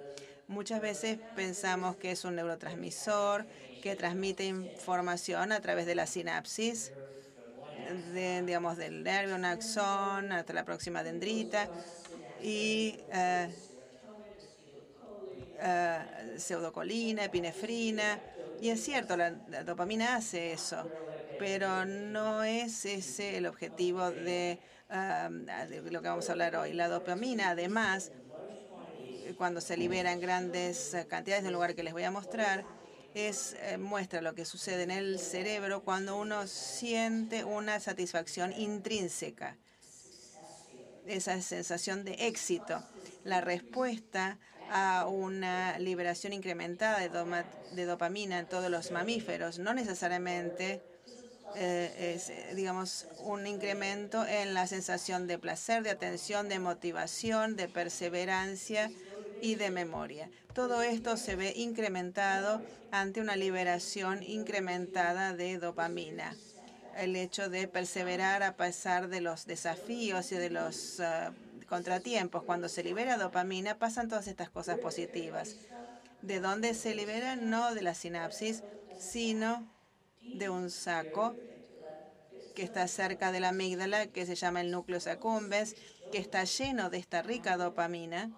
Muchas 0.48 0.82
veces 0.82 1.18
pensamos 1.34 1.96
que 1.96 2.10
es 2.10 2.24
un 2.24 2.36
neurotransmisor 2.36 3.46
que 3.82 3.96
transmite 3.96 4.44
información 4.44 5.52
a 5.52 5.60
través 5.60 5.86
de 5.86 5.94
la 5.94 6.06
sinapsis, 6.06 6.92
digamos, 8.44 8.76
del 8.76 9.02
nervio, 9.02 9.34
un 9.36 9.44
axón, 9.44 10.32
hasta 10.32 10.52
la 10.52 10.64
próxima 10.64 11.02
dendrita, 11.02 11.70
y 12.44 13.00
uh, 13.08 13.50
pseudocolina, 16.36 17.24
epinefrina. 17.24 18.20
Y 18.60 18.68
es 18.68 18.84
cierto, 18.84 19.16
la, 19.16 19.30
dopamina 19.64 20.16
hace 20.16 20.52
eso, 20.52 20.86
pero 21.38 21.86
no 21.86 22.44
es 22.44 22.84
ese 22.84 23.38
el 23.38 23.46
objetivo 23.46 24.10
de, 24.10 24.60
de, 24.88 25.90
lo 25.90 26.02
que 26.02 26.08
vamos 26.08 26.28
a 26.28 26.32
hablar 26.32 26.54
hoy. 26.56 26.74
La 26.74 26.88
dopamina, 26.88 27.50
además, 27.50 28.12
cuando 29.38 29.62
se 29.62 29.78
libera 29.78 30.12
en 30.12 30.20
grandes 30.20 30.94
cantidades, 31.08 31.42
en 31.44 31.46
el 31.48 31.54
lugar 31.54 31.74
que 31.74 31.82
les 31.82 31.94
voy 31.94 32.04
a 32.04 32.10
mostrar, 32.10 32.66
es, 33.14 33.56
muestra 33.78 34.20
lo 34.20 34.34
que 34.34 34.44
sucede 34.44 34.82
en 34.82 34.90
el 34.90 35.18
cerebro 35.18 35.82
cuando 35.82 36.18
uno 36.18 36.46
siente 36.46 37.42
una 37.44 37.80
satisfacción 37.80 38.52
intrínseca 38.52 39.56
esa 41.06 41.40
sensación 41.42 42.04
de 42.04 42.12
éxito. 42.26 42.82
La 43.24 43.40
respuesta 43.40 44.38
a 44.70 45.06
una 45.06 45.78
liberación 45.78 46.32
incrementada 46.32 47.00
de, 47.00 47.86
dopamina 47.86 48.38
en 48.38 48.46
todos 48.46 48.70
los 48.70 48.90
mamíferos, 48.90 49.58
no 49.58 49.74
necesariamente 49.74 50.82
eh, 51.56 52.14
es, 52.14 52.56
digamos, 52.56 53.06
un 53.18 53.46
incremento 53.46 54.26
en 54.26 54.54
la 54.54 54.66
sensación 54.66 55.26
de 55.26 55.38
placer, 55.38 55.82
de 55.82 55.90
atención, 55.90 56.48
de 56.48 56.58
motivación, 56.58 57.56
de 57.56 57.68
perseverancia 57.68 58.90
y 59.42 59.56
de 59.56 59.70
memoria. 59.70 60.30
Todo 60.54 60.82
esto 60.82 61.16
se 61.16 61.36
ve 61.36 61.52
incrementado 61.56 62.62
ante 62.90 63.20
una 63.20 63.36
liberación 63.36 64.22
incrementada 64.22 65.34
de 65.34 65.58
dopamina 65.58 66.34
el 66.98 67.16
hecho 67.16 67.48
de 67.48 67.68
perseverar 67.68 68.42
a 68.42 68.56
pesar 68.56 69.08
de 69.08 69.20
los 69.20 69.46
desafíos 69.46 70.32
y 70.32 70.36
de 70.36 70.50
los 70.50 71.00
ah, 71.00 71.32
contratiempos. 71.68 72.42
Cuando 72.44 72.68
se 72.68 72.82
libera 72.82 73.16
dopamina 73.16 73.78
pasan 73.78 74.08
todas 74.08 74.26
estas 74.26 74.50
cosas 74.50 74.78
positivas. 74.78 75.56
¿De 76.22 76.40
dónde 76.40 76.74
se 76.74 76.94
libera? 76.94 77.36
No 77.36 77.74
de 77.74 77.82
la 77.82 77.94
sinapsis, 77.94 78.62
sino 78.98 79.68
de 80.22 80.48
un 80.48 80.70
saco 80.70 81.36
que 82.54 82.62
está 82.62 82.86
cerca 82.88 83.32
de 83.32 83.40
la 83.40 83.48
amígdala, 83.48 84.06
que 84.06 84.26
se 84.26 84.36
llama 84.36 84.60
el 84.60 84.70
núcleo 84.70 85.00
accumbens, 85.10 85.74
que 86.12 86.18
está 86.18 86.44
lleno 86.44 86.88
de 86.88 86.98
esta 86.98 87.22
rica 87.22 87.56
dopamina 87.56 88.30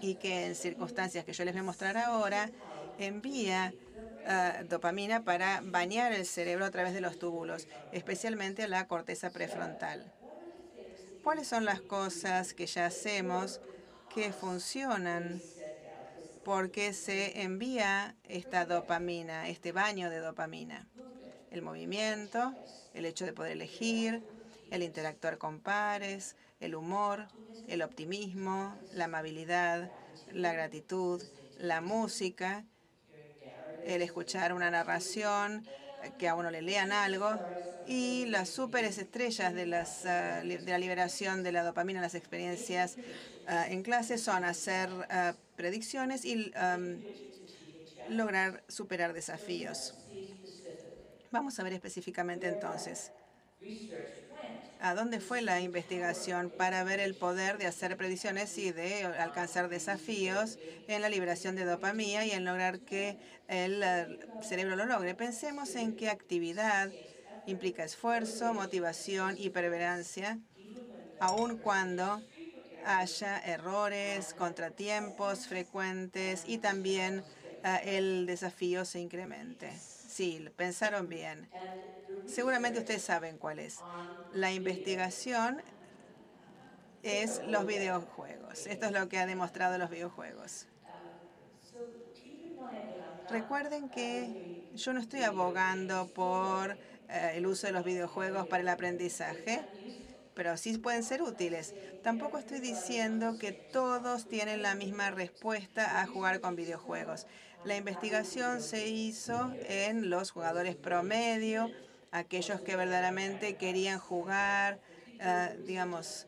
y 0.00 0.16
que 0.16 0.46
en 0.46 0.54
circunstancias 0.56 1.24
que 1.24 1.32
yo 1.32 1.44
les 1.44 1.54
voy 1.54 1.60
a 1.60 1.64
mostrar 1.64 1.96
ahora, 1.96 2.50
envía 2.98 3.72
eh, 4.24 4.64
dopamina 4.68 5.24
para 5.24 5.60
bañar 5.64 6.12
el 6.12 6.26
cerebro 6.26 6.64
a 6.64 6.70
través 6.70 6.94
de 6.94 7.00
los 7.00 7.18
túbulos, 7.18 7.66
especialmente 7.90 8.68
la 8.68 8.86
corteza 8.86 9.30
prefrontal. 9.30 10.12
¿Cuáles 11.24 11.48
son 11.48 11.64
las 11.64 11.80
cosas 11.80 12.54
que 12.54 12.66
ya 12.66 12.86
hacemos 12.86 13.60
que 14.14 14.32
funcionan 14.32 15.40
porque 16.44 16.92
se 16.92 17.42
envía 17.42 18.16
esta 18.28 18.64
dopamina, 18.64 19.48
este 19.48 19.72
baño 19.72 20.10
de 20.10 20.18
dopamina? 20.18 20.88
El 21.50 21.62
movimiento, 21.62 22.54
el 22.94 23.04
hecho 23.04 23.24
de 23.24 23.32
poder 23.32 23.52
elegir, 23.52 24.22
el 24.70 24.82
interactuar 24.82 25.38
con 25.38 25.60
pares, 25.60 26.36
el 26.60 26.74
humor, 26.74 27.26
el 27.68 27.82
optimismo, 27.82 28.78
la 28.92 29.04
amabilidad, 29.04 29.90
la 30.32 30.52
gratitud, 30.52 31.22
la 31.58 31.80
música 31.80 32.64
el 33.86 34.02
escuchar 34.02 34.52
una 34.52 34.70
narración, 34.70 35.66
que 36.18 36.28
a 36.28 36.34
uno 36.34 36.50
le 36.50 36.62
lean 36.62 36.92
algo, 36.92 37.38
y 37.86 38.26
las 38.26 38.48
superestrellas 38.48 38.98
estrellas 38.98 39.54
de, 39.54 39.66
las, 39.66 40.06
ah, 40.06 40.42
de 40.42 40.58
la 40.66 40.78
liberación 40.78 41.42
de 41.42 41.52
la 41.52 41.64
dopamina 41.64 41.98
en 41.98 42.02
las 42.02 42.14
experiencias 42.14 42.96
ah, 43.46 43.66
en 43.68 43.82
clase 43.82 44.18
son 44.18 44.44
hacer 44.44 44.88
ah, 45.10 45.34
predicciones 45.56 46.24
y 46.24 46.52
lograr 48.08 48.62
superar 48.68 49.12
desafíos. 49.12 49.94
Vamos 51.30 51.58
a 51.58 51.62
ver 51.62 51.72
específicamente 51.72 52.46
entonces. 52.46 53.10
A 54.82 54.94
dónde 54.94 55.20
fue 55.20 55.42
la 55.42 55.60
investigación 55.60 56.50
para 56.50 56.84
ver 56.84 57.00
el 57.00 57.16
poder 57.16 57.58
de 57.58 57.66
hacer 57.66 57.96
predicciones 57.96 58.56
y 58.58 58.72
de 58.72 59.04
alcanzar 59.04 59.68
desafíos 59.68 60.58
en 60.88 61.02
la 61.02 61.08
liberación 61.10 61.56
de 61.56 61.64
dopamina 61.64 62.26
y 62.26 62.32
en 62.32 62.44
lograr 62.44 62.80
que 62.82 63.18
el 63.48 63.82
eh, 63.82 64.08
cerebro 64.40 64.76
lo 64.76 64.86
logre. 64.86 65.14
Pensemos 65.14 65.74
en 65.76 65.94
qué 65.96 66.10
actividad 66.10 66.94
implica 67.46 67.84
esfuerzo, 67.84 68.54
motivación 68.54 69.36
y 69.38 69.50
perseverancia, 69.50 70.40
aun 71.18 71.58
cuando 71.58 72.24
haya 72.82 73.38
errores, 73.40 74.34
contratiempos 74.34 75.46
frecuentes 75.48 76.44
y 76.44 76.58
también 76.58 77.26
eh, 77.62 77.80
el 77.98 78.26
desafío 78.26 78.84
se 78.86 79.00
incremente. 79.00 79.84
Sí, 80.06 80.46
pensaron 80.56 81.08
bien. 81.08 81.50
Seguramente 82.26 82.80
ustedes 82.80 83.02
saben 83.02 83.38
cuál 83.38 83.58
es. 83.58 83.80
La 84.32 84.52
investigación 84.52 85.62
es 87.02 87.42
los 87.46 87.66
videojuegos. 87.66 88.66
Esto 88.66 88.86
es 88.86 88.92
lo 88.92 89.08
que 89.08 89.18
ha 89.18 89.26
demostrado 89.26 89.78
los 89.78 89.90
videojuegos. 89.90 90.66
Recuerden 93.30 93.88
que 93.88 94.68
yo 94.74 94.92
no 94.92 95.00
estoy 95.00 95.22
abogando 95.22 96.06
por 96.08 96.72
eh, 97.08 97.32
el 97.34 97.46
uso 97.46 97.66
de 97.66 97.72
los 97.72 97.84
videojuegos 97.84 98.46
para 98.46 98.62
el 98.62 98.68
aprendizaje, 98.68 99.62
pero 100.34 100.56
sí 100.56 100.76
pueden 100.78 101.02
ser 101.02 101.22
útiles. 101.22 101.74
Tampoco 102.02 102.38
estoy 102.38 102.60
diciendo 102.60 103.38
que 103.38 103.52
todos 103.52 104.28
tienen 104.28 104.62
la 104.62 104.74
misma 104.74 105.10
respuesta 105.10 106.00
a 106.00 106.06
jugar 106.06 106.40
con 106.40 106.56
videojuegos. 106.56 107.26
La 107.64 107.76
investigación 107.76 108.60
se 108.60 108.88
hizo 108.88 109.52
en 109.68 110.10
los 110.10 110.30
jugadores 110.30 110.74
promedio, 110.76 111.70
aquellos 112.12 112.60
que 112.60 112.76
verdaderamente 112.76 113.56
querían 113.56 113.98
jugar, 113.98 114.78
eh, 115.18 115.58
digamos, 115.66 116.26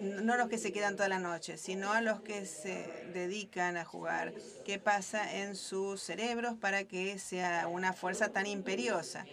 no 0.00 0.36
los 0.36 0.48
que 0.48 0.58
se 0.58 0.72
quedan 0.72 0.96
toda 0.96 1.08
la 1.08 1.18
noche, 1.18 1.56
sino 1.56 1.92
a 1.92 2.00
los 2.00 2.20
que 2.22 2.44
se 2.44 3.06
dedican 3.12 3.76
a 3.76 3.84
jugar. 3.84 4.32
¿Qué 4.64 4.78
pasa 4.78 5.38
en 5.38 5.54
sus 5.54 6.02
cerebros 6.02 6.54
para 6.60 6.84
que 6.84 7.18
sea 7.18 7.68
una 7.68 7.92
fuerza 7.92 8.30
tan 8.30 8.46
imperiosa? 8.46 9.24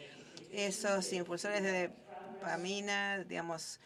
Esos 0.51 1.11
impulsores 1.13 1.63
de 1.63 1.91
dopamina, 2.39 3.23
digamos, 3.23 3.79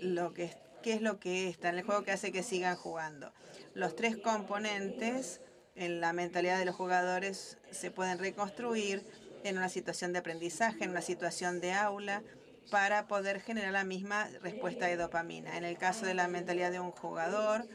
lo 0.00 0.32
que, 0.32 0.56
¿qué 0.82 0.92
es 0.92 1.02
lo 1.02 1.18
que 1.18 1.48
está 1.48 1.70
en 1.70 1.78
el 1.78 1.84
juego 1.84 2.04
que 2.04 2.12
hace 2.12 2.30
que 2.30 2.42
sigan 2.42 2.76
jugando? 2.76 3.32
Los 3.74 3.96
tres 3.96 4.16
componentes 4.16 5.40
en 5.74 6.00
la 6.00 6.12
mentalidad 6.12 6.58
de 6.58 6.64
los 6.64 6.74
jugadores 6.74 7.58
se 7.70 7.90
pueden 7.90 8.18
reconstruir 8.18 9.04
en 9.44 9.56
una 9.56 9.68
situación 9.68 10.12
de 10.12 10.20
aprendizaje, 10.20 10.84
en 10.84 10.90
una 10.90 11.02
situación 11.02 11.60
de 11.60 11.72
aula, 11.72 12.22
para 12.70 13.06
poder 13.06 13.40
generar 13.40 13.72
la 13.72 13.84
misma 13.84 14.28
respuesta 14.42 14.86
de 14.86 14.96
dopamina. 14.96 15.56
En 15.56 15.64
el 15.64 15.78
caso 15.78 16.04
de 16.06 16.14
la 16.14 16.28
mentalidad 16.28 16.70
de 16.72 16.80
un 16.80 16.90
jugador, 16.90 17.66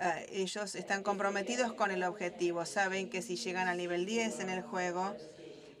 eh, 0.00 0.26
ellos 0.32 0.74
están 0.74 1.02
comprometidos 1.02 1.72
con 1.74 1.90
el 1.90 2.02
objetivo. 2.02 2.64
Saben 2.66 3.08
que 3.08 3.22
si 3.22 3.36
llegan 3.36 3.68
al 3.68 3.76
nivel 3.76 4.04
10 4.04 4.40
en 4.40 4.50
el 4.50 4.62
juego, 4.62 5.14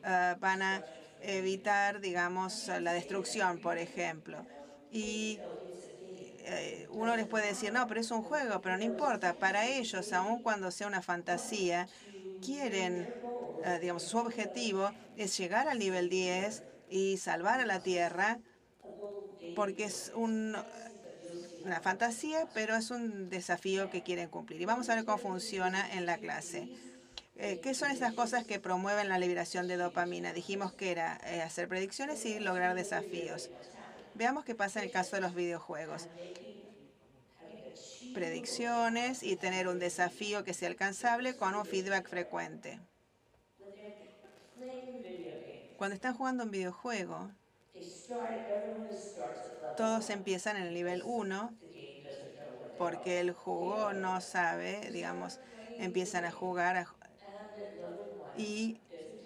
eh, 0.04 0.36
van 0.38 0.62
a 0.62 0.84
evitar, 1.22 2.00
digamos, 2.00 2.68
la 2.80 2.92
destrucción, 2.92 3.58
por 3.58 3.78
ejemplo. 3.78 4.44
Y 4.92 5.40
eh, 6.44 6.86
uno 6.90 7.16
les 7.16 7.26
puede 7.26 7.46
decir, 7.46 7.72
no, 7.72 7.86
pero 7.86 8.00
es 8.00 8.10
un 8.10 8.22
juego, 8.22 8.60
pero 8.60 8.76
no 8.76 8.84
importa. 8.84 9.34
Para 9.34 9.66
ellos, 9.66 10.12
aun 10.12 10.42
cuando 10.42 10.70
sea 10.70 10.86
una 10.86 11.02
fantasía, 11.02 11.88
quieren 12.44 13.08
eh, 13.64 13.78
digamos, 13.80 14.02
su 14.02 14.18
objetivo 14.18 14.90
es 15.16 15.36
llegar 15.38 15.68
al 15.68 15.78
nivel 15.78 16.08
10 16.08 16.62
y 16.90 17.16
salvar 17.16 17.60
a 17.60 17.66
la 17.66 17.80
Tierra, 17.80 18.38
porque 19.54 19.84
es 19.84 20.12
una 20.14 20.64
fantasía, 21.80 22.48
pero 22.54 22.74
es 22.74 22.90
un 22.90 23.30
desafío 23.30 23.90
que 23.90 24.02
quieren 24.02 24.28
cumplir. 24.28 24.60
Y 24.60 24.64
vamos 24.64 24.88
a 24.88 24.96
ver 24.96 25.04
cómo 25.04 25.18
funciona 25.18 25.92
en 25.92 26.06
la 26.06 26.18
clase. 26.18 26.68
Eh, 27.36 27.60
¿Qué 27.62 27.74
son 27.74 27.90
esas 27.90 28.14
cosas 28.14 28.44
que 28.44 28.58
promueven 28.58 29.08
la 29.08 29.18
liberación 29.18 29.68
de 29.68 29.76
dopamina? 29.76 30.32
Dijimos 30.32 30.72
que 30.72 30.90
era 30.90 31.20
eh, 31.26 31.40
hacer 31.40 31.68
predicciones 31.68 32.24
y 32.24 32.40
lograr 32.40 32.74
desafíos. 32.74 33.50
Veamos 34.14 34.44
qué 34.44 34.54
pasa 34.54 34.80
en 34.80 34.86
el 34.86 34.90
caso 34.90 35.16
de 35.16 35.22
los 35.22 35.34
videojuegos. 35.34 36.08
Predicciones 38.12 39.22
y 39.22 39.36
tener 39.36 39.68
un 39.68 39.78
desafío 39.78 40.44
que 40.44 40.52
sea 40.54 40.68
alcanzable 40.68 41.34
con 41.34 41.54
un 41.54 41.64
feedback 41.64 42.08
frecuente. 42.08 42.78
Cuando 45.78 45.94
están 45.94 46.14
jugando 46.14 46.44
un 46.44 46.50
videojuego, 46.50 47.30
todos 49.76 50.10
empiezan 50.10 50.56
en 50.56 50.64
el 50.64 50.74
nivel 50.74 51.02
1 51.04 51.54
porque 52.76 53.20
el 53.20 53.32
juego 53.32 53.92
no 53.92 54.20
sabe, 54.20 54.90
digamos, 54.92 55.38
empiezan 55.78 56.24
a 56.24 56.30
jugar 56.30 56.86
y 58.36 58.78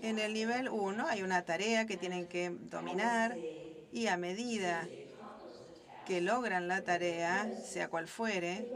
en 0.03 0.19
el 0.19 0.35
nivel 0.35 0.69
1 0.69 1.07
hay 1.09 1.23
una 1.23 1.43
tarea 1.43 1.87
que 1.87 1.97
tienen 1.97 2.27
que 2.27 2.51
dominar 2.51 3.39
y 3.93 4.07
a 4.09 4.17
medida 4.17 4.89
que 6.07 6.21
logran 6.21 6.69
la 6.69 6.83
tarea, 6.83 7.51
sea 7.63 7.89
cual 7.89 8.09
fuere, 8.09 8.67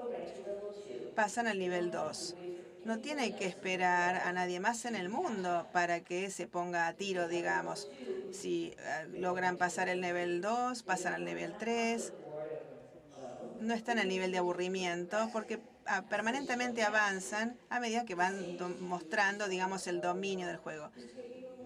pasan 1.14 1.46
al 1.46 1.58
nivel 1.58 1.90
2 1.90 2.36
no 2.84 2.98
tiene 2.98 3.34
que 3.34 3.46
esperar 3.46 4.16
a 4.16 4.32
nadie 4.32 4.60
más 4.60 4.84
en 4.84 4.96
el 4.96 5.08
mundo 5.08 5.66
para 5.72 6.00
que 6.00 6.30
se 6.30 6.46
ponga 6.46 6.86
a 6.86 6.94
tiro, 6.94 7.28
digamos. 7.28 7.88
Si 8.32 8.74
eh, 8.78 9.08
logran 9.18 9.56
pasar 9.56 9.88
el 9.88 10.00
nivel 10.00 10.40
2, 10.40 10.82
pasan 10.82 11.14
al 11.14 11.24
nivel 11.24 11.54
3, 11.58 12.12
no 13.60 13.74
están 13.74 13.98
el 13.98 14.08
nivel 14.08 14.32
de 14.32 14.38
aburrimiento 14.38 15.28
porque 15.32 15.60
ah, 15.86 16.02
permanentemente 16.08 16.82
avanzan 16.82 17.58
a 17.68 17.80
medida 17.80 18.04
que 18.04 18.14
van 18.14 18.56
mostrando, 18.80 19.48
digamos, 19.48 19.86
el 19.86 20.00
dominio 20.00 20.46
del 20.46 20.56
juego. 20.56 20.90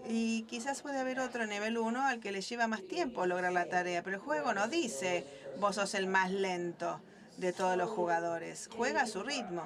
Y 0.06 0.42
quizás 0.42 0.82
puede 0.82 0.98
haber 0.98 1.20
otro 1.20 1.46
nivel 1.46 1.78
1 1.78 2.06
al 2.06 2.20
que 2.20 2.32
le 2.32 2.42
lleva 2.42 2.66
más 2.66 2.82
tiempo 2.86 3.26
lograr 3.26 3.52
la 3.52 3.66
tarea, 3.66 4.02
pero 4.02 4.16
el 4.16 4.22
juego 4.22 4.52
no 4.52 4.68
dice 4.68 5.24
vos 5.58 5.76
sos 5.76 5.94
el 5.94 6.06
más 6.06 6.30
lento 6.30 7.00
de 7.36 7.52
todos 7.52 7.76
los 7.76 7.90
jugadores. 7.90 8.68
Juega 8.76 9.02
a 9.02 9.06
su 9.06 9.22
ritmo. 9.22 9.64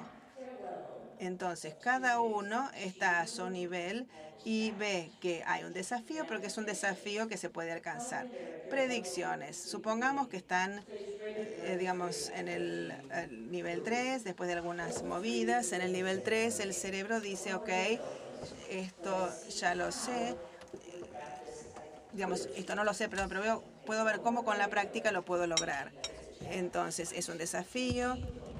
Entonces, 1.19 1.75
cada 1.75 2.21
uno 2.21 2.69
está 2.77 3.19
a 3.19 3.27
su 3.27 3.49
nivel 3.49 4.07
y 4.45 4.71
ve 4.71 5.11
que 5.19 5.43
hay 5.45 5.65
un 5.65 5.73
desafío, 5.73 6.25
pero 6.25 6.39
que 6.39 6.47
es 6.47 6.57
un 6.57 6.65
desafío 6.65 7.27
que 7.27 7.35
se 7.35 7.49
puede 7.49 7.73
alcanzar. 7.73 8.27
Predicciones. 8.69 9.57
Supongamos 9.57 10.29
que 10.29 10.37
están, 10.37 10.81
eh, 10.87 11.75
digamos, 11.77 12.29
en 12.29 12.47
el, 12.47 12.93
el, 13.11 13.51
nivel 13.51 13.83
3, 13.83 14.23
después 14.23 14.47
de 14.47 14.55
algunas 14.55 15.03
movidas. 15.03 15.73
En 15.73 15.81
el 15.81 15.91
nivel 15.91 16.23
3, 16.23 16.61
el 16.61 16.73
cerebro 16.73 17.19
dice, 17.19 17.53
ok, 17.53 17.69
esto 18.69 19.29
ya 19.49 19.75
lo 19.75 19.91
sé. 19.91 20.35
Digamos, 22.13 22.49
esto 22.55 22.75
no 22.75 22.83
lo 22.83 22.93
sé, 22.93 23.07
pero, 23.09 23.27
veo, 23.27 23.63
puedo 23.85 24.03
ver 24.03 24.21
cómo 24.21 24.43
con 24.43 24.57
la 24.57 24.67
práctica 24.67 25.11
lo 25.11 25.23
puedo 25.23 25.47
lograr. 25.47 25.91
Entonces, 26.51 27.11
es 27.11 27.29
un 27.29 27.37
desafío 27.37 28.17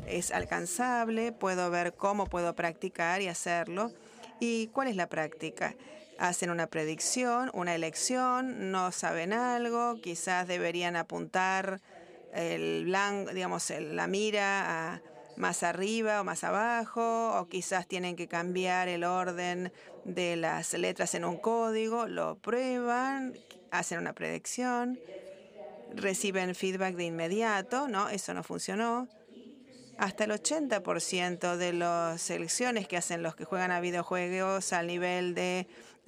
es 0.09 0.31
alcanzable, 0.31 1.31
puedo 1.31 1.69
ver 1.69 1.93
cómo 1.93 2.25
puedo 2.27 2.55
practicar 2.55 3.21
y 3.21 3.27
hacerlo. 3.27 3.91
¿Y 4.39 4.67
cuál 4.67 4.87
es 4.87 4.95
la 4.95 5.07
práctica? 5.07 5.75
Hacen 6.17 6.49
una 6.49 6.67
predicción, 6.67 7.49
una 7.53 7.75
elección, 7.75 8.71
no 8.71 8.91
saben 8.91 9.33
algo, 9.33 10.01
quizás 10.01 10.47
deberían 10.47 10.95
apuntar 10.95 11.79
el 12.33 12.85
blanco, 12.85 13.31
digamos, 13.31 13.69
la 13.69 14.07
mira 14.07 15.01
más 15.39 15.63
arriba 15.63 16.19
o 16.19 16.23
más 16.23 16.43
abajo, 16.43 17.39
o 17.39 17.47
quizás 17.47 17.87
tienen 17.87 18.17
que 18.17 18.27
cambiar 18.27 18.89
el 18.89 19.05
orden 19.05 19.71
de 20.03 20.35
las 20.35 20.73
letras 20.73 21.15
en 21.15 21.23
un 21.23 21.37
código, 21.37 22.07
lo 22.07 22.37
prueban, 22.37 23.33
hacen 23.71 23.99
una 23.99 24.13
predicción, 24.13 24.99
reciben 25.95 26.55
feedback 26.55 26.95
de 26.95 27.05
inmediato, 27.05 27.87
no, 27.87 28.09
eso 28.09 28.33
no 28.33 28.43
funcionó. 28.43 29.07
Hasta 29.97 30.25
el 30.25 30.31
80% 30.31 31.55
de 31.55 31.73
las 31.73 32.21
selecciones 32.21 32.87
que 32.87 32.97
hacen 32.97 33.23
los 33.23 33.35
que 33.35 33.45
juegan 33.45 33.71
a 33.71 33.79
videojuegos 33.79 34.73
al 34.73 34.87
nivel 34.87 35.35
de 35.35 35.67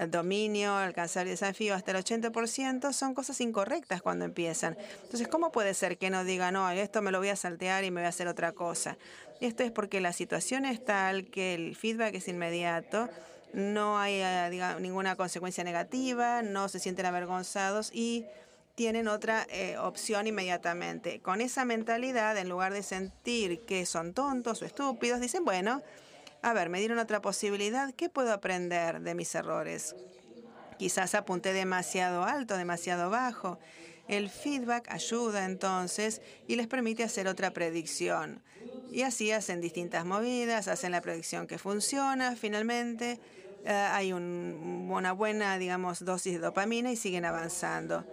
dominio, 0.10 0.76
alcanzar 0.76 1.28
desafío, 1.28 1.76
hasta 1.76 1.92
el 1.92 1.98
80% 1.98 2.94
son 2.94 3.14
cosas 3.14 3.40
incorrectas 3.42 4.02
cuando 4.02 4.26
empiezan. 4.26 4.78
Entonces, 5.04 5.28
¿cómo 5.28 5.52
puede 5.52 5.74
ser 5.74 5.98
que 5.98 6.10
no 6.10 6.24
diga, 6.24 6.52
no, 6.52 6.70
esto 6.72 7.02
me 7.02 7.12
lo 7.12 7.20
voy 7.20 7.30
a 7.30 7.36
saltear 7.36 7.84
y 7.84 7.92
me 7.92 8.02
voy 8.02 8.06
a 8.06 8.10
hacer 8.10 8.28
otra 8.28 8.54
cosa? 8.54 8.98
Esto 9.42 9.64
es 9.64 9.72
porque 9.72 10.02
la 10.02 10.14
situación 10.14 10.66
es 10.66 10.84
tal 10.84 11.26
que 11.26 11.56
el 11.56 11.76
feedback 11.76 12.16
es 12.16 12.28
inmediato, 12.28 13.10
no 13.54 14.00
hay 14.00 14.22
eh, 14.22 14.76
ninguna 14.80 15.16
consecuencia 15.16 15.64
negativa, 15.64 16.42
no 16.42 16.70
se 16.70 16.80
sienten 16.80 17.06
avergonzados 17.06 17.92
y 17.94 18.26
tienen 18.76 19.08
otra 19.08 19.46
eh, 19.50 19.78
opción 19.78 20.28
inmediatamente. 20.28 21.20
Con 21.20 21.42
esa 21.42 21.66
mentalidad, 21.66 22.38
en 22.38 22.50
lugar 22.50 22.74
de 22.74 22.84
sentir 22.84 23.62
que 23.62 23.86
son 23.86 24.14
tontos 24.14 24.62
o 24.62 24.66
estúpidos, 24.66 25.20
dicen, 25.20 25.44
bueno, 25.44 25.82
a 26.41 26.54
ver, 26.54 26.69
me 26.69 26.80
dieron 26.80 26.99
otra 26.99 27.21
posibilidad, 27.21 27.93
¿qué 27.93 28.10
puedo 28.10 28.34
aprender 28.34 29.01
de 29.01 29.15
mis 29.15 29.34
errores? 29.36 29.95
Quizás 30.77 31.13
apunté 31.13 31.54
demasiado 31.54 32.23
alto, 32.23 32.58
demasiado 32.58 33.10
bajo. 33.10 33.60
El 34.08 34.30
feedback 34.30 34.89
ayuda 34.89 35.45
entonces 35.45 36.21
y 36.47 36.56
les 36.56 36.67
permite 36.67 37.04
hacer 37.04 37.27
otra 37.27 37.51
predicción. 37.51 38.41
Y 38.91 39.04
así 39.04 39.32
hacen 39.32 39.62
distintas 39.62 40.06
movidas, 40.06 40.67
hacen 40.67 40.91
la 40.91 41.01
predicción 41.01 41.45
que 41.45 41.58
funciona 41.58 42.36
finalmente. 42.36 43.19
Eh, 43.63 43.71
hay 43.71 44.12
una 44.12 45.12
buena, 45.13 45.58
digamos, 45.60 46.04
dosis 46.04 46.34
de 46.34 46.39
dopamina 46.39 46.91
y 46.91 46.95
siguen 46.95 47.25
avanzando 47.25 48.04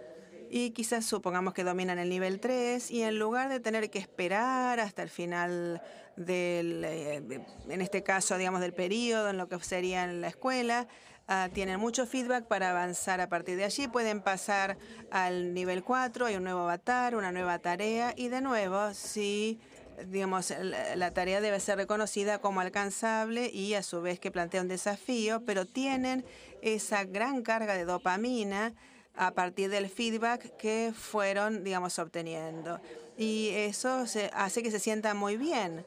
y 0.51 0.71
quizás 0.71 1.05
supongamos 1.05 1.55
que 1.55 1.65
dominan 1.65 1.99
el 1.99 2.09
nivel 2.09 2.41
3 2.41 2.91
y 2.91 3.03
en 3.03 3.19
lugar 3.19 3.49
de 3.49 3.61
tener 3.61 3.91
que 3.91 3.99
esperar 3.99 4.81
hasta 4.81 5.03
el 5.03 5.11
final 5.11 5.83
del, 6.17 6.85
eh, 6.85 7.45
en 7.69 7.81
este 7.81 8.03
caso, 8.03 8.37
digamos, 8.39 8.61
del 8.61 8.73
periodo, 8.73 9.31
en 9.31 9.37
lo 9.37 9.49
que 9.49 9.59
sería 9.61 10.05
en 10.05 10.21
la 10.21 10.29
escuela, 10.29 10.89
ah, 11.27 11.49
tienen 11.53 11.79
mucho 11.79 12.07
feedback 12.07 12.47
para 12.47 12.71
avanzar 12.71 13.21
a 13.21 13.29
partir 13.29 13.57
de 13.57 13.65
allí. 13.65 13.89
Pueden 13.89 14.23
pasar 14.23 14.79
al 15.11 15.55
nivel 15.55 15.85
4, 15.85 16.27
hay 16.27 16.37
un 16.37 16.45
nuevo 16.45 16.61
avatar, 16.61 17.15
una 17.15 17.33
nueva 17.33 17.59
tarea 17.59 18.13
y 18.17 18.29
de 18.29 18.41
nuevo, 18.41 18.95
si 18.95 19.61
digamos, 20.07 20.55
la 20.95 21.13
tarea 21.13 21.41
debe 21.41 21.59
ser 21.59 21.77
reconocida 21.77 22.39
como 22.39 22.61
alcanzable 22.61 23.51
y 23.53 23.75
a 23.75 23.83
su 23.83 24.01
vez 24.01 24.21
que 24.21 24.31
plantea 24.31 24.63
un 24.63 24.69
desafío, 24.69 25.45
pero 25.45 25.67
tienen 25.67 26.25
esa 26.63 27.05
gran 27.05 27.43
carga 27.43 27.75
de 27.75 27.85
dopamina 27.85 28.75
a 29.19 29.33
partir 29.33 29.69
del 29.69 29.89
feedback 29.89 30.57
que 30.57 30.93
fueron, 30.97 31.65
digamos, 31.65 31.99
obteniendo. 31.99 32.81
Y 33.17 33.49
eso 33.51 34.07
se 34.07 34.31
hace 34.33 34.63
que 34.63 34.71
se 34.71 34.79
sienta 34.79 35.13
muy 35.13 35.37
bien. 35.37 35.85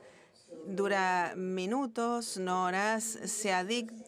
Dura 0.68 1.34
minutos, 1.38 2.38
no 2.38 2.66
horas, 2.66 3.04
se 3.04 3.54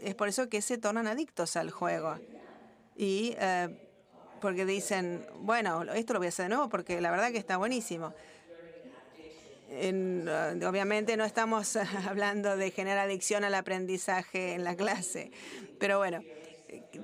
es 0.01 0.15
por 0.15 0.27
eso 0.27 0.49
que 0.49 0.61
se 0.61 0.77
tornan 0.77 1.07
adictos 1.07 1.55
al 1.55 1.71
juego. 1.71 2.17
Y 2.97 3.33
eh, 3.39 3.69
porque 4.41 4.65
dicen, 4.65 5.25
bueno, 5.39 5.83
esto 5.93 6.13
lo 6.13 6.19
voy 6.19 6.27
a 6.27 6.29
hacer 6.29 6.45
de 6.45 6.49
nuevo 6.49 6.69
porque 6.69 6.99
la 6.99 7.09
verdad 7.09 7.31
que 7.31 7.37
está 7.37 7.55
buenísimo. 7.55 8.13
Eh, 9.69 10.61
obviamente 10.67 11.15
no 11.15 11.23
estamos 11.23 11.77
hablando 12.07 12.57
de 12.57 12.71
generar 12.71 13.07
adicción 13.07 13.45
al 13.45 13.55
aprendizaje 13.55 14.53
en 14.53 14.65
la 14.65 14.75
clase, 14.75 15.31
pero 15.79 15.97
bueno, 15.97 16.21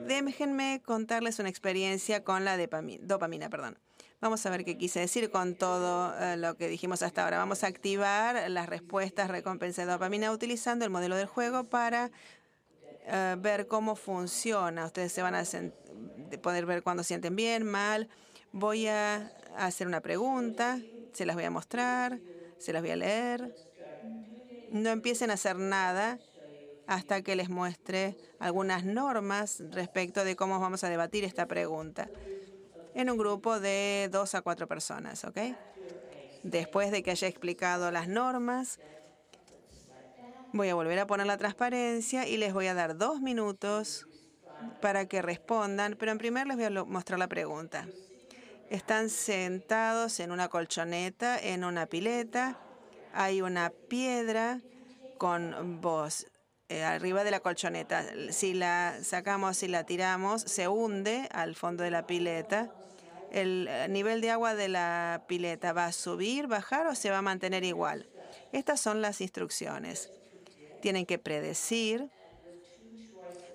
déjenme 0.07 0.81
contarles 0.85 1.39
una 1.39 1.49
experiencia 1.49 2.23
con 2.23 2.45
la 2.45 2.57
dopamina. 2.57 3.49
Perdón. 3.49 3.77
Vamos 4.21 4.45
a 4.45 4.49
ver 4.49 4.65
qué 4.65 4.77
quise 4.77 4.99
decir 4.99 5.31
con 5.31 5.55
todo 5.55 6.13
eh, 6.19 6.35
lo 6.35 6.57
que 6.57 6.67
dijimos 6.67 7.01
hasta 7.03 7.23
ahora. 7.23 7.37
Vamos 7.37 7.63
a 7.63 7.67
activar 7.67 8.51
las 8.51 8.67
respuestas 8.67 9.29
recompensa 9.29 9.85
de 9.85 9.91
dopamina 9.91 10.31
utilizando 10.33 10.83
el 10.83 10.91
modelo 10.91 11.15
del 11.15 11.25
juego 11.27 11.63
para 11.69 12.11
eh, 13.05 13.37
ver 13.39 13.67
cómo 13.67 13.95
funciona. 13.95 14.85
Ustedes 14.85 15.13
se 15.13 15.21
van 15.21 15.35
a 15.35 15.43
poder 16.41 16.65
ver 16.65 16.83
cuando 16.83 17.03
sienten 17.03 17.37
bien, 17.37 17.63
mal. 17.63 18.09
Voy 18.51 18.87
a 18.87 19.31
hacer 19.55 19.87
una 19.87 20.01
pregunta, 20.01 20.81
se 21.13 21.25
las 21.25 21.37
voy 21.37 21.45
a 21.45 21.51
mostrar, 21.51 22.19
se 22.57 22.73
las 22.73 22.81
voy 22.81 22.91
a 22.91 22.97
leer. 22.97 23.55
No 24.71 24.89
empiecen 24.89 25.31
a 25.31 25.35
hacer 25.35 25.55
nada 25.55 26.19
hasta 26.89 27.21
que 27.21 27.35
les 27.35 27.49
muestre 27.49 28.17
algunas 28.39 28.83
normas 28.83 29.61
respecto 29.69 30.23
de 30.23 30.35
cómo 30.35 30.59
vamos 30.59 30.83
a 30.83 30.89
debatir 30.89 31.23
esta 31.23 31.45
pregunta 31.45 32.09
en 32.95 33.11
un 33.11 33.17
grupo 33.17 33.59
de 33.59 34.09
dos 34.11 34.33
a 34.33 34.41
cuatro 34.41 34.67
personas, 34.67 35.23
¿ok? 35.23 35.37
Después 36.41 36.89
de 36.89 37.03
que 37.03 37.11
haya 37.11 37.27
explicado 37.27 37.91
las 37.91 38.07
normas, 38.07 38.79
voy 40.51 40.69
a 40.69 40.73
volver 40.73 40.97
a 40.97 41.05
poner 41.05 41.27
la 41.27 41.37
transparencia 41.37 42.27
y 42.27 42.37
les 42.37 42.53
voy 42.53 42.65
a 42.65 42.73
dar 42.73 42.97
dos 42.97 43.21
minutos 43.21 44.07
para 44.81 45.05
que 45.05 45.21
respondan, 45.21 45.95
pero 45.95 46.11
en 46.11 46.17
primer 46.17 46.47
les 46.47 46.57
voy 46.57 46.65
a 46.65 46.83
mostrar 46.85 47.19
la 47.19 47.27
pregunta. 47.27 47.87
Están 48.71 49.11
sentados 49.11 50.19
en 50.19 50.31
una 50.31 50.47
colchoneta, 50.47 51.37
en 51.37 51.63
una 51.63 51.85
pileta, 51.85 52.59
hay 53.13 53.43
una 53.43 53.71
piedra 53.89 54.59
con 55.19 55.81
voz 55.81 56.25
eh, 56.69 56.83
arriba 56.83 57.23
de 57.23 57.31
la 57.31 57.39
colchoneta. 57.39 58.05
Si 58.29 58.53
la 58.53 58.99
sacamos 59.01 59.63
y 59.63 59.67
la 59.67 59.85
tiramos, 59.85 60.43
se 60.43 60.67
hunde 60.67 61.27
al 61.31 61.55
fondo 61.55 61.83
de 61.83 61.89
la 61.89 62.05
pileta. 62.05 62.71
El 63.31 63.67
eh, 63.67 63.87
nivel 63.89 64.21
de 64.21 64.29
agua 64.29 64.53
de 64.53 64.69
la 64.69 65.23
pileta 65.27 65.73
va 65.73 65.87
a 65.87 65.91
subir, 65.91 66.45
bajar 66.45 66.85
o 66.85 66.93
se 66.93 67.09
va 67.09 67.17
a 67.17 67.21
mantener 67.23 67.63
igual. 67.63 68.07
Estas 68.51 68.79
son 68.79 69.01
las 69.01 69.19
instrucciones. 69.19 70.11
Tienen 70.79 71.07
que 71.07 71.17
predecir 71.17 72.09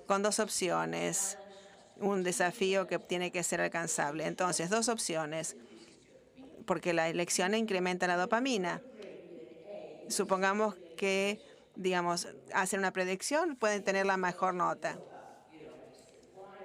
con 0.07 0.22
dos 0.22 0.40
opciones 0.40 1.38
un 1.98 2.24
desafío 2.24 2.88
que 2.88 2.98
tiene 2.98 3.31
que 3.31 3.44
ser 3.44 3.61
alcanzable. 3.61 4.27
Entonces, 4.27 4.70
dos 4.70 4.88
opciones, 4.88 5.57
porque 6.66 6.92
la 6.92 7.09
elección 7.09 7.55
incrementa 7.55 8.09
la 8.09 8.16
dopamina. 8.16 8.83
Supongamos 10.09 10.74
que 10.96 11.40
digamos, 11.76 12.28
hacen 12.52 12.80
una 12.80 12.92
predicción, 12.92 13.56
pueden 13.56 13.82
tener 13.82 14.06
la 14.06 14.16
mejor 14.16 14.54
nota. 14.54 14.98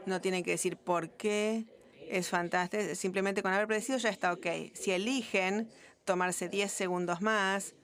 No 0.06 0.22
tienen 0.22 0.44
que 0.44 0.52
decir 0.52 0.78
por 0.78 1.10
qué 1.12 1.66
es 2.10 2.30
fantástico, 2.30 2.96
simplemente 2.96 3.44
con 3.44 3.54
haber 3.54 3.68
predecido 3.68 3.98
ya 3.98 4.10
está 4.10 4.34
ok. 4.34 4.48
Si 4.74 4.92
eligen 4.92 5.70
tomarse 6.06 6.50
10 6.50 6.72
segundos 6.72 7.22
más, 7.22 7.76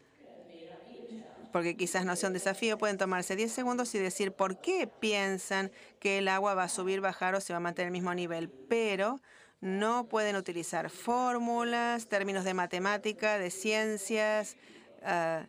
porque 1.52 1.78
quizás 1.78 2.06
no 2.06 2.16
sea 2.16 2.28
un 2.28 2.34
desafío, 2.34 2.78
pueden 2.78 2.98
tomarse 2.98 3.36
10 3.36 3.52
segundos 3.52 3.94
y 3.96 4.00
decir 4.00 4.34
por 4.34 4.60
qué 4.60 4.88
piensan 4.88 5.72
que 6.00 6.18
el 6.18 6.28
agua 6.28 6.54
va 6.54 6.64
a 6.64 6.70
subir, 6.70 7.00
bajar 7.00 7.36
o 7.36 7.40
se 7.40 7.54
va 7.54 7.58
a 7.58 7.62
mantener 7.62 7.88
el 7.88 7.94
mismo 7.94 8.14
nivel, 8.14 8.50
pero 8.50 9.22
no 9.62 10.08
pueden 10.10 10.36
utilizar 10.36 10.90
fórmulas, 10.90 12.08
términos 12.08 12.44
de 12.44 12.54
matemática, 12.54 13.38
de 13.40 13.52
ciencias, 13.52 14.58
uh, 15.02 15.46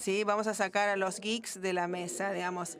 ¿sí? 0.00 0.24
Vamos 0.24 0.46
a 0.46 0.54
sacar 0.54 0.88
a 0.88 0.96
los 0.96 1.20
geeks 1.20 1.60
de 1.60 1.72
la 1.72 1.88
mesa, 1.88 2.32
digamos. 2.32 2.78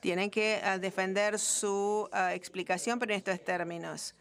Tienen 0.00 0.30
que 0.30 0.60
ah, 0.62 0.78
defender 0.78 1.38
su 1.38 2.08
ah, 2.12 2.34
explicación, 2.34 2.98
pero 2.98 3.12
en 3.12 3.18
estos 3.18 3.44
términos. 3.44 4.14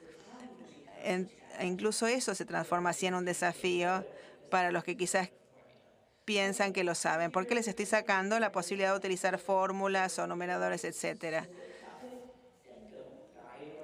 E 1.03 1.27
incluso 1.61 2.07
eso 2.07 2.33
se 2.35 2.45
transforma 2.45 2.89
así 2.89 3.05
en 3.05 3.13
un 3.13 3.25
desafío 3.25 4.05
para 4.49 4.71
los 4.71 4.83
que 4.83 4.97
quizás 4.97 5.29
piensan 6.25 6.73
que 6.73 6.83
lo 6.83 6.95
saben, 6.95 7.31
porque 7.31 7.55
les 7.55 7.67
estoy 7.67 7.85
sacando 7.85 8.39
la 8.39 8.51
posibilidad 8.51 8.91
de 8.91 8.97
utilizar 8.97 9.37
fórmulas 9.39 10.19
o 10.19 10.27
numeradores, 10.27 10.83
etcétera 10.83 11.47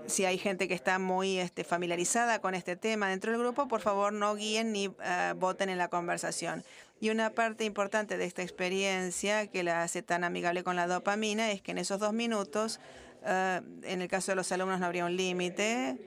si 0.07 0.25
hay 0.25 0.37
gente 0.37 0.67
que 0.67 0.73
está 0.73 0.99
muy 0.99 1.39
este, 1.39 1.63
familiarizada 1.63 2.39
con 2.39 2.55
este 2.55 2.75
tema 2.75 3.09
dentro 3.09 3.31
del 3.31 3.39
grupo, 3.39 3.67
por 3.67 3.81
favor 3.81 4.13
no 4.13 4.35
guíen 4.35 4.71
ni 4.71 4.85
eh, 5.03 5.33
voten 5.37 5.69
en 5.69 5.77
la 5.77 5.87
conversación. 5.87 6.63
Y 6.99 7.09
una 7.09 7.31
parte 7.31 7.65
importante 7.65 8.17
de 8.17 8.25
esta 8.25 8.41
experiencia 8.41 9.47
que 9.47 9.63
la 9.63 9.83
hace 9.83 10.01
tan 10.01 10.23
amigable 10.23 10.63
con 10.63 10.75
la 10.75 10.87
dopamina 10.87 11.51
es 11.51 11.61
que 11.61 11.71
en 11.71 11.77
esos 11.77 11.99
dos 11.99 12.13
minutos, 12.13 12.79
eh, 13.25 13.61
en 13.83 14.01
el 14.01 14.07
caso 14.07 14.31
de 14.31 14.35
los 14.35 14.51
alumnos 14.51 14.79
no 14.79 14.85
habría 14.85 15.05
un 15.05 15.15
límite, 15.15 15.97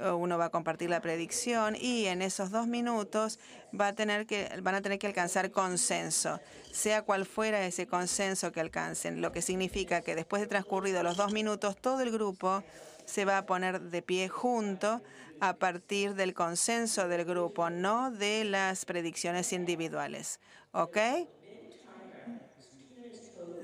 uno 0.00 0.38
va 0.38 0.46
a 0.46 0.50
compartir 0.50 0.90
la 0.90 1.00
predicción 1.00 1.76
y 1.78 2.06
en 2.06 2.22
esos 2.22 2.50
dos 2.50 2.66
minutos 2.66 3.38
va 3.78 3.88
a 3.88 3.92
tener 3.92 4.26
que, 4.26 4.48
van 4.62 4.74
a 4.74 4.80
tener 4.80 4.98
que 4.98 5.06
alcanzar 5.06 5.50
consenso, 5.50 6.40
sea 6.72 7.02
cual 7.02 7.26
fuera 7.26 7.64
ese 7.66 7.86
consenso 7.86 8.52
que 8.52 8.60
alcancen, 8.60 9.20
lo 9.20 9.32
que 9.32 9.42
significa 9.42 10.00
que 10.00 10.14
después 10.14 10.40
de 10.40 10.48
transcurrido 10.48 11.02
los 11.02 11.16
dos 11.16 11.32
minutos, 11.32 11.76
todo 11.76 12.00
el 12.00 12.10
grupo 12.10 12.64
se 13.04 13.24
va 13.24 13.38
a 13.38 13.46
poner 13.46 13.80
de 13.80 14.02
pie 14.02 14.28
junto 14.28 15.02
a 15.40 15.54
partir 15.54 16.14
del 16.14 16.34
consenso 16.34 17.08
del 17.08 17.24
grupo, 17.24 17.68
no 17.68 18.10
de 18.10 18.44
las 18.44 18.84
predicciones 18.84 19.52
individuales. 19.52 20.40
¿Ok? 20.72 20.96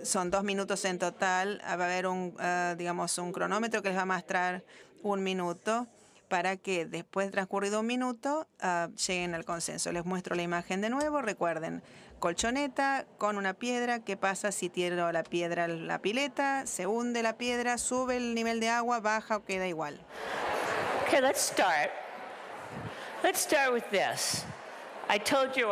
Son 0.02 0.30
dos 0.30 0.44
minutos 0.44 0.84
en 0.84 0.98
total. 0.98 1.60
Va 1.64 1.70
a 1.70 1.72
haber 1.72 2.06
un, 2.06 2.34
ah, 2.38 2.74
digamos, 2.76 3.16
un 3.18 3.32
cronómetro 3.32 3.82
que 3.82 3.88
les 3.88 3.98
va 3.98 4.02
a 4.02 4.06
mostrar 4.06 4.64
un 5.02 5.22
minuto 5.22 5.86
para 6.28 6.56
que 6.56 6.84
después 6.84 7.28
de 7.28 7.32
transcurrido 7.32 7.80
un 7.80 7.86
minuto 7.86 8.46
ah, 8.60 8.88
lleguen 9.06 9.34
al 9.34 9.44
consenso. 9.44 9.92
Les 9.92 10.04
muestro 10.04 10.34
la 10.34 10.42
imagen 10.42 10.80
de 10.80 10.90
nuevo. 10.90 11.22
Recuerden, 11.22 11.82
colchoneta 12.18 13.06
con 13.18 13.36
una 13.36 13.54
piedra. 13.54 14.04
¿Qué 14.04 14.16
pasa 14.16 14.52
si 14.52 14.68
tiro 14.68 15.10
la 15.12 15.22
piedra 15.22 15.64
a 15.64 15.68
la 15.68 16.00
pileta? 16.00 16.66
Se 16.66 16.86
hunde 16.86 17.22
la 17.22 17.38
piedra, 17.38 17.78
sube 17.78 18.16
el 18.16 18.34
nivel 18.34 18.60
de 18.60 18.68
agua, 18.68 19.00
baja 19.00 19.36
o 19.36 19.44
queda 19.44 19.66
igual. 19.66 19.98
Okay, 21.06 21.20
let's 21.20 21.40
start. 21.40 21.90
Let's 23.22 23.40
start 23.40 23.72
with 23.72 23.84
this. 23.90 24.44
I 25.08 25.18
told 25.18 25.54
you 25.56 25.68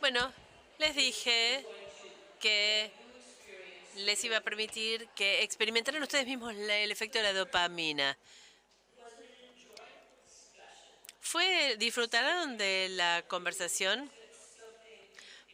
Bueno, 0.00 0.32
les 0.78 0.94
dije 0.94 1.64
que 2.40 2.90
les 3.96 4.22
iba 4.24 4.38
a 4.38 4.40
permitir 4.40 5.08
que 5.14 5.42
experimentaran 5.42 6.02
ustedes 6.02 6.26
mismos 6.26 6.54
el 6.54 6.90
efecto 6.90 7.18
de 7.18 7.24
la 7.24 7.32
dopamina. 7.32 8.18
¿Fue, 11.20 11.76
disfrutaron 11.78 12.56
de 12.56 12.88
la 12.90 13.24
conversación? 13.26 14.10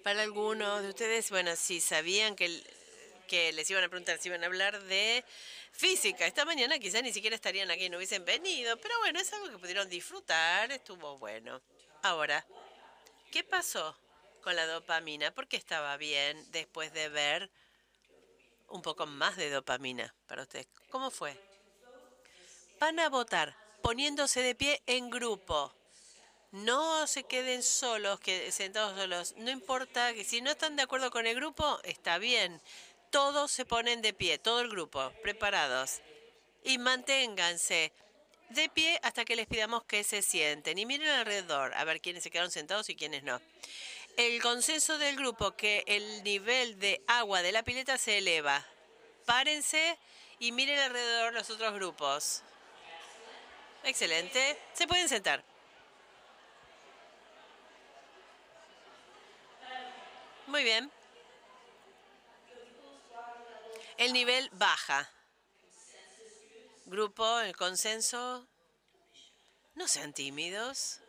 Para 0.02 0.22
algunos 0.22 0.82
de 0.82 0.88
ustedes, 0.88 1.30
bueno, 1.30 1.54
si 1.54 1.80
sabían 1.80 2.34
que, 2.34 2.60
que 3.28 3.52
les 3.52 3.70
iban 3.70 3.84
a 3.84 3.88
preguntar, 3.88 4.18
si 4.18 4.28
iban 4.28 4.42
a 4.42 4.46
hablar 4.46 4.82
de 4.82 5.24
física. 5.70 6.26
Esta 6.26 6.44
mañana 6.44 6.78
quizás 6.80 7.02
ni 7.02 7.12
siquiera 7.12 7.36
estarían 7.36 7.70
aquí, 7.70 7.88
no 7.88 7.98
hubiesen 7.98 8.24
venido, 8.24 8.76
pero 8.78 8.98
bueno, 8.98 9.20
es 9.20 9.32
algo 9.32 9.48
que 9.48 9.58
pudieron 9.58 9.88
disfrutar, 9.88 10.72
estuvo 10.72 11.18
bueno. 11.18 11.60
Ahora, 12.02 12.44
¿qué 13.30 13.44
pasó 13.44 13.96
con 14.42 14.56
la 14.56 14.66
dopamina? 14.66 15.30
¿Por 15.30 15.46
qué 15.46 15.56
estaba 15.56 15.96
bien 15.96 16.50
después 16.50 16.92
de 16.92 17.08
ver 17.08 17.50
un 18.68 18.82
poco 18.82 19.06
más 19.06 19.36
de 19.36 19.50
dopamina 19.50 20.12
para 20.26 20.42
ustedes? 20.42 20.66
¿Cómo 20.90 21.12
fue? 21.12 21.38
Van 22.80 22.98
a 22.98 23.08
votar 23.08 23.56
poniéndose 23.82 24.42
de 24.42 24.56
pie 24.56 24.82
en 24.86 25.10
grupo. 25.10 25.72
No 26.52 27.06
se 27.06 27.24
queden 27.24 27.62
solos, 27.62 28.20
que 28.20 28.52
sentados 28.52 28.98
solos. 28.98 29.34
No 29.38 29.50
importa 29.50 30.12
que 30.12 30.22
si 30.22 30.42
no 30.42 30.50
están 30.50 30.76
de 30.76 30.82
acuerdo 30.82 31.10
con 31.10 31.26
el 31.26 31.34
grupo, 31.34 31.80
está 31.82 32.18
bien. 32.18 32.60
Todos 33.10 33.50
se 33.50 33.64
ponen 33.64 34.02
de 34.02 34.12
pie, 34.12 34.36
todo 34.36 34.60
el 34.60 34.68
grupo, 34.68 35.12
preparados. 35.22 36.02
Y 36.62 36.76
manténganse 36.76 37.92
de 38.50 38.68
pie 38.68 39.00
hasta 39.02 39.24
que 39.24 39.34
les 39.34 39.46
pidamos 39.46 39.84
que 39.84 40.04
se 40.04 40.20
sienten 40.20 40.78
y 40.78 40.84
miren 40.84 41.08
alrededor 41.08 41.72
a 41.74 41.84
ver 41.84 42.02
quiénes 42.02 42.22
se 42.22 42.30
quedaron 42.30 42.50
sentados 42.50 42.90
y 42.90 42.96
quiénes 42.96 43.22
no. 43.22 43.40
El 44.18 44.42
consenso 44.42 44.98
del 44.98 45.16
grupo 45.16 45.56
que 45.56 45.84
el 45.86 46.22
nivel 46.22 46.78
de 46.78 47.02
agua 47.06 47.40
de 47.40 47.52
la 47.52 47.62
pileta 47.62 47.96
se 47.96 48.18
eleva. 48.18 48.62
Párense 49.24 49.98
y 50.38 50.52
miren 50.52 50.78
alrededor 50.80 51.32
los 51.32 51.48
otros 51.48 51.72
grupos. 51.72 52.42
Excelente. 53.84 54.58
Se 54.74 54.86
pueden 54.86 55.08
sentar. 55.08 55.51
Muy 60.52 60.64
bien. 60.64 60.92
El 63.96 64.12
nivel 64.12 64.50
baja. 64.52 65.10
Grupo, 66.84 67.40
el 67.40 67.56
consenso. 67.56 68.46
No 69.74 69.88
sean 69.88 70.12
tímidos. 70.12 71.00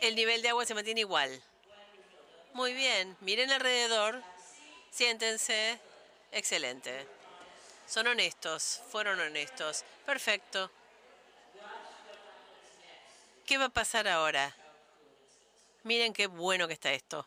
El 0.00 0.16
nivel 0.16 0.42
de 0.42 0.48
agua 0.48 0.66
se 0.66 0.74
mantiene 0.74 1.02
igual. 1.02 1.40
Muy 2.54 2.74
bien. 2.74 3.16
Miren 3.20 3.52
alrededor. 3.52 4.20
Siéntense. 4.90 5.78
Excelente. 6.32 7.06
Son 7.86 8.04
honestos. 8.08 8.82
Fueron 8.90 9.20
honestos. 9.20 9.84
Perfecto. 10.04 10.72
¿Qué 13.46 13.58
va 13.58 13.66
a 13.66 13.68
pasar 13.68 14.08
ahora? 14.08 14.57
Miren 15.88 16.12
qué 16.12 16.26
bueno 16.26 16.68
que 16.68 16.74
está 16.74 16.92
esto. 16.92 17.26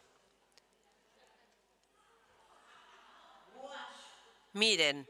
Miren, 4.54 5.08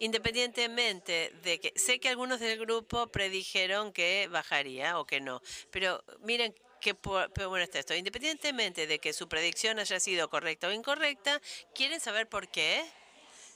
independientemente 0.00 1.32
de 1.42 1.60
que 1.60 1.72
sé 1.76 1.98
que 1.98 2.10
algunos 2.10 2.40
del 2.40 2.58
grupo 2.58 3.06
predijeron 3.06 3.90
que 3.90 4.28
bajaría 4.30 4.98
o 4.98 5.06
que 5.06 5.18
no, 5.18 5.40
pero 5.70 6.04
miren 6.20 6.54
qué 6.78 6.92
bueno 6.92 7.64
está 7.64 7.78
esto. 7.78 7.94
Independientemente 7.94 8.86
de 8.86 8.98
que 8.98 9.14
su 9.14 9.30
predicción 9.30 9.78
haya 9.78 9.98
sido 9.98 10.28
correcta 10.28 10.68
o 10.68 10.72
incorrecta, 10.72 11.40
¿quieren 11.74 12.00
saber 12.00 12.28
por 12.28 12.48
qué? 12.48 12.84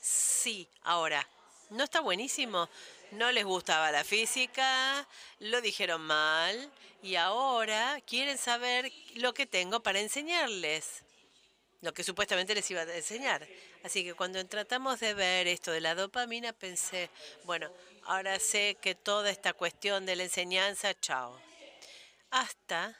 Sí, 0.01 0.67
ahora, 0.81 1.29
¿no 1.69 1.83
está 1.83 1.99
buenísimo? 1.99 2.67
No 3.11 3.31
les 3.31 3.43
gustaba 3.43 3.91
la 3.91 4.03
física, 4.03 5.07
lo 5.39 5.61
dijeron 5.61 6.01
mal 6.01 6.71
y 7.01 7.15
ahora 7.15 7.99
quieren 8.05 8.37
saber 8.37 8.91
lo 9.15 9.33
que 9.33 9.47
tengo 9.47 9.79
para 9.81 9.99
enseñarles, 9.99 11.03
lo 11.81 11.93
que 11.93 12.03
supuestamente 12.03 12.53
les 12.53 12.69
iba 12.69 12.81
a 12.81 12.95
enseñar. 12.95 13.47
Así 13.83 14.03
que 14.03 14.13
cuando 14.13 14.45
tratamos 14.45 14.99
de 14.99 15.15
ver 15.15 15.47
esto 15.47 15.71
de 15.71 15.81
la 15.81 15.95
dopamina, 15.95 16.53
pensé, 16.53 17.09
bueno, 17.45 17.71
ahora 18.03 18.39
sé 18.39 18.77
que 18.79 18.93
toda 18.93 19.31
esta 19.31 19.53
cuestión 19.53 20.05
de 20.05 20.15
la 20.15 20.23
enseñanza, 20.23 20.93
chao. 20.99 21.39
Hasta 22.29 22.95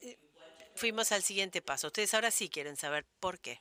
eh, 0.00 0.18
fuimos 0.76 1.10
al 1.10 1.24
siguiente 1.24 1.62
paso. 1.62 1.88
Ustedes 1.88 2.14
ahora 2.14 2.30
sí 2.30 2.48
quieren 2.48 2.76
saber 2.76 3.04
por 3.18 3.40
qué. 3.40 3.60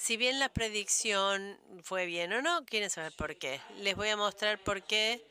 Si 0.00 0.16
bien 0.16 0.38
la 0.38 0.48
predicción 0.48 1.60
fue 1.82 2.06
bien 2.06 2.32
o 2.32 2.40
no, 2.40 2.64
quieren 2.64 2.88
saber 2.88 3.12
por 3.12 3.36
qué. 3.36 3.60
Les 3.80 3.94
voy 3.94 4.08
a 4.08 4.16
mostrar 4.16 4.58
por 4.58 4.82
qué 4.82 5.22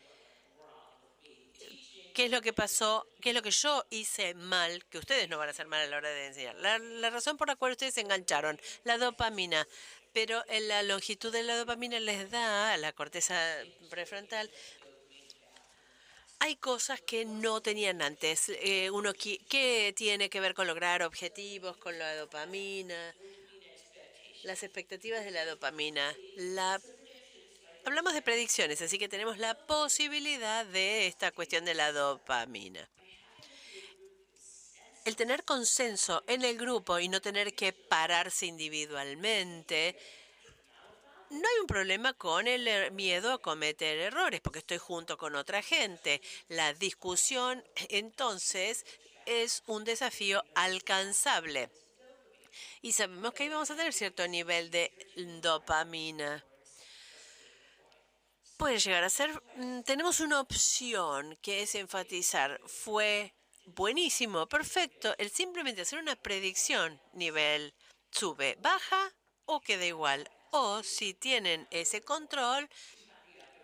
qué 2.14 2.26
es 2.26 2.32
lo 2.32 2.40
que 2.42 2.54
pasó, 2.54 3.08
qué 3.20 3.30
es 3.30 3.36
lo 3.36 3.42
que 3.42 3.50
yo 3.50 3.84
hice 3.90 4.36
mal, 4.36 4.86
que 4.86 5.00
ustedes 5.00 5.28
no 5.28 5.40
van 5.40 5.48
a 5.48 5.52
hacer 5.52 5.66
mal 5.66 5.82
a 5.82 5.88
la 5.88 5.98
hora 5.98 6.10
de 6.10 6.28
enseñar. 6.28 6.56
La, 6.58 7.10
razón 7.10 7.36
por 7.36 7.48
la 7.48 7.56
cual 7.56 7.72
ustedes 7.72 7.96
se 7.96 8.02
engancharon, 8.02 8.62
la 8.84 9.00
dopamina. 9.00 9.68
Pero 10.14 10.44
en 10.50 10.68
la 10.68 10.84
longitud 10.84 11.32
de 11.32 11.42
la 11.42 11.58
dopamina 11.58 12.00
les 12.00 12.30
da 12.30 12.74
a 12.74 12.78
la 12.78 12.94
corteza 12.94 13.36
prefrontal 13.90 14.52
hay 16.42 16.56
cosas 16.56 17.02
que 17.02 17.26
no 17.26 17.60
tenían 17.60 18.04
antes. 18.04 18.50
Eh, 18.50 18.92
uno 18.92 19.14
que 19.14 19.94
tiene 19.98 20.30
que 20.30 20.40
ver 20.40 20.54
con 20.54 20.68
lograr 20.68 21.02
objetivos, 21.02 21.76
con 21.78 21.98
la 21.98 22.16
dopamina, 22.16 23.14
las 24.44 24.64
expectativas 24.64 25.24
de 25.26 25.32
la 25.32 25.46
dopamina, 25.46 26.16
la 26.36 26.80
Hablamos 27.86 28.14
de 28.14 28.22
predicciones, 28.22 28.82
así 28.82 29.00
que 29.00 29.08
tenemos 29.08 29.38
la 29.38 29.56
posibilidad 29.66 30.66
de 30.66 31.08
esta 31.08 31.32
cuestión 31.32 31.66
de 31.66 31.74
la 31.74 31.92
dopamina. 31.92 32.88
El 35.06 35.16
tener 35.16 35.44
consenso 35.44 36.24
en 36.28 36.44
el 36.44 36.58
grupo 36.58 37.00
y 37.00 37.08
no 37.08 37.22
tener 37.22 37.56
que 37.56 37.74
pararse 37.74 38.46
individualmente, 38.46 39.98
no 41.30 41.38
hay 41.38 41.60
un 41.62 41.68
problema 41.68 42.14
con 42.14 42.48
el 42.48 42.68
er, 42.68 42.92
miedo 42.92 43.32
a 43.32 43.42
cometer 43.42 43.98
errores, 43.98 44.42
porque 44.42 44.60
estoy 44.60 44.78
junto 44.78 45.18
con 45.18 45.36
otra 45.36 45.62
gente. 45.62 46.22
La 46.48 46.74
discusión, 46.74 47.64
entonces, 47.90 48.86
es 49.26 49.64
un 49.68 49.84
desafío 49.84 50.44
alcanzable. 50.54 51.70
Y 52.82 52.92
sabemos 52.92 53.34
que 53.34 53.44
ahí 53.44 53.50
vamos 53.50 53.70
a 53.72 53.76
tener 53.76 53.94
cierto 53.94 54.28
nivel 54.28 54.72
de 54.72 54.92
dopamina 55.42 56.44
puede 58.60 58.78
llegar 58.78 59.06
a 59.06 59.10
ser, 59.10 59.32
mm, 59.56 59.84
tenemos 59.84 60.20
una 60.20 60.42
opción 60.42 61.38
que 61.42 61.62
es 61.62 61.76
enfatizar, 61.76 62.60
fue 62.68 63.34
buenísimo, 63.68 64.48
perfecto, 64.50 65.16
el 65.18 65.32
simplemente 65.32 65.84
hacer 65.84 66.00
una 66.00 66.18
predicción, 66.18 67.02
nivel 67.14 67.74
sube, 68.12 68.58
baja 68.60 69.14
o 69.46 69.62
queda 69.62 69.86
igual. 69.86 70.30
O 70.52 70.84
si 70.84 71.14
tienen 71.14 71.70
ese 71.72 72.02
control, 72.02 72.68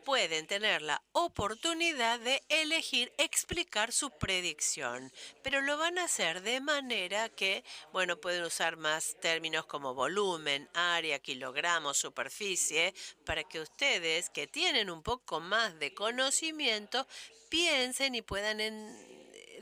pueden 0.06 0.46
tener 0.46 0.84
la 0.84 1.02
oportunidad 1.12 2.20
de 2.20 2.42
elegir 2.48 3.12
explicar 3.18 3.92
su 3.92 4.12
predicción, 4.12 5.12
pero 5.44 5.62
lo 5.62 5.78
van 5.78 5.98
a 5.98 6.06
hacer 6.06 6.44
de 6.44 6.62
manera 6.62 7.28
que, 7.30 7.64
bueno, 7.92 8.18
pueden 8.18 8.44
usar 8.44 8.78
más 8.78 9.18
términos 9.20 9.66
como 9.66 9.96
volumen, 9.96 10.70
área, 10.74 11.20
kilogramos, 11.20 11.98
superficie, 11.98 12.94
para 13.26 13.44
que 13.44 13.60
ustedes 13.60 14.30
que 14.30 14.48
tienen 14.48 14.90
un 14.90 15.02
poco 15.02 15.40
más 15.40 15.78
de 15.80 15.94
conocimiento 15.94 17.08
piensen 17.50 18.16
y 18.16 18.22
puedan 18.22 18.60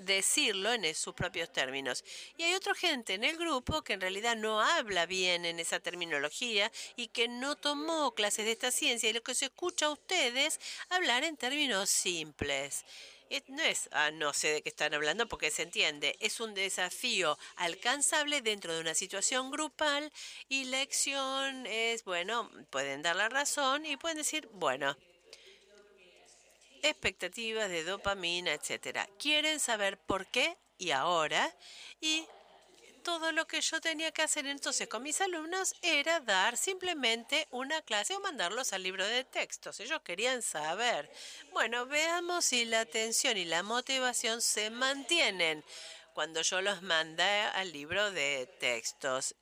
decirlo 0.05 0.73
en 0.73 0.93
sus 0.95 1.13
propios 1.13 1.51
términos. 1.51 2.03
Y 2.37 2.43
hay 2.43 2.53
otra 2.53 2.75
gente 2.75 3.13
en 3.13 3.23
el 3.23 3.37
grupo 3.37 3.83
que 3.83 3.93
en 3.93 4.01
realidad 4.01 4.35
no 4.35 4.61
habla 4.61 5.05
bien 5.05 5.45
en 5.45 5.59
esa 5.59 5.79
terminología 5.79 6.71
y 6.95 7.07
que 7.07 7.27
no 7.27 7.55
tomó 7.55 8.13
clases 8.13 8.45
de 8.45 8.51
esta 8.51 8.71
ciencia 8.71 9.09
y 9.09 9.13
lo 9.13 9.23
que 9.23 9.35
se 9.35 9.45
escucha 9.45 9.87
a 9.87 9.91
ustedes 9.91 10.59
hablar 10.89 11.23
en 11.23 11.37
términos 11.37 11.89
simples. 11.89 12.85
No 13.47 13.63
es, 13.63 13.89
ah, 13.93 14.11
no 14.11 14.31
sé 14.31 14.49
de 14.49 14.61
qué 14.61 14.69
están 14.69 14.93
hablando 14.93 15.27
porque 15.27 15.49
se 15.49 15.63
entiende, 15.63 16.15
es 16.19 16.39
un 16.39 16.53
desafío 16.53 17.37
alcanzable 17.55 18.41
dentro 18.41 18.75
de 18.75 18.81
una 18.81 18.93
situación 18.93 19.49
grupal 19.49 20.11
y 20.49 20.65
lección 20.65 21.65
es, 21.65 22.03
bueno, 22.03 22.51
pueden 22.69 23.01
dar 23.01 23.15
la 23.15 23.29
razón 23.29 23.87
y 23.87 23.97
pueden 23.97 24.19
decir, 24.19 24.47
bueno, 24.51 24.95
expectativas 26.83 27.69
de 27.69 27.83
dopamina, 27.83 28.53
etcétera. 28.53 29.09
Quieren 29.17 29.59
saber 29.59 29.97
por 29.97 30.27
qué 30.27 30.55
y 30.77 30.91
ahora 30.91 31.51
y 31.99 32.27
todo 33.03 33.31
lo 33.31 33.45
que 33.45 33.61
yo 33.61 33.81
tenía 33.81 34.11
que 34.11 34.21
hacer 34.21 34.45
entonces 34.47 34.87
con 34.87 35.03
mis 35.03 35.19
alumnos 35.21 35.75
era 35.81 36.19
dar 36.21 36.57
simplemente 36.57 37.47
una 37.51 37.81
clase 37.81 38.15
o 38.15 38.21
mandarlos 38.21 38.73
al 38.73 38.83
libro 38.83 39.05
de 39.05 39.23
textos. 39.25 39.79
Ellos 39.79 40.01
querían 40.03 40.41
saber. 40.41 41.11
Bueno, 41.51 41.85
veamos 41.85 42.45
si 42.45 42.65
la 42.65 42.81
atención 42.81 43.37
y 43.37 43.45
la 43.45 43.61
motivación 43.63 44.41
se 44.41 44.69
mantienen 44.69 45.63
cuando 46.13 46.41
yo 46.41 46.61
los 46.61 46.81
mandé 46.81 47.23
al 47.23 47.71
libro 47.71 48.11
de 48.11 48.47
textos. 48.59 49.35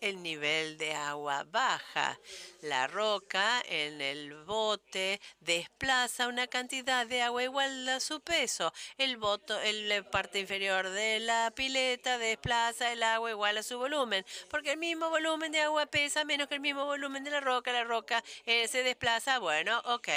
El 0.00 0.22
nivel 0.22 0.76
de 0.76 0.94
agua 0.94 1.44
baja. 1.44 2.18
La 2.62 2.86
roca 2.86 3.62
en 3.66 4.00
el 4.00 4.34
bote 4.44 5.20
desplaza 5.40 6.28
una 6.28 6.46
cantidad 6.46 7.06
de 7.06 7.22
agua 7.22 7.42
igual 7.42 7.88
a 7.88 8.00
su 8.00 8.20
peso. 8.20 8.72
El 8.98 9.16
boto, 9.16 9.58
la 9.62 10.02
parte 10.10 10.40
inferior 10.40 10.88
de 10.90 11.20
la 11.20 11.52
pileta 11.54 12.18
desplaza 12.18 12.92
el 12.92 13.02
agua 13.02 13.30
igual 13.30 13.58
a 13.58 13.62
su 13.62 13.78
volumen, 13.78 14.24
porque 14.50 14.72
el 14.72 14.78
mismo 14.78 15.10
volumen 15.10 15.52
de 15.52 15.60
agua 15.60 15.86
pesa 15.86 16.24
menos 16.24 16.48
que 16.48 16.54
el 16.54 16.60
mismo 16.60 16.84
volumen 16.84 17.24
de 17.24 17.30
la 17.30 17.40
roca. 17.40 17.72
La 17.72 17.84
roca 17.84 18.22
eh, 18.46 18.68
se 18.68 18.82
desplaza. 18.82 19.38
Bueno, 19.38 19.80
ok. 19.86 20.08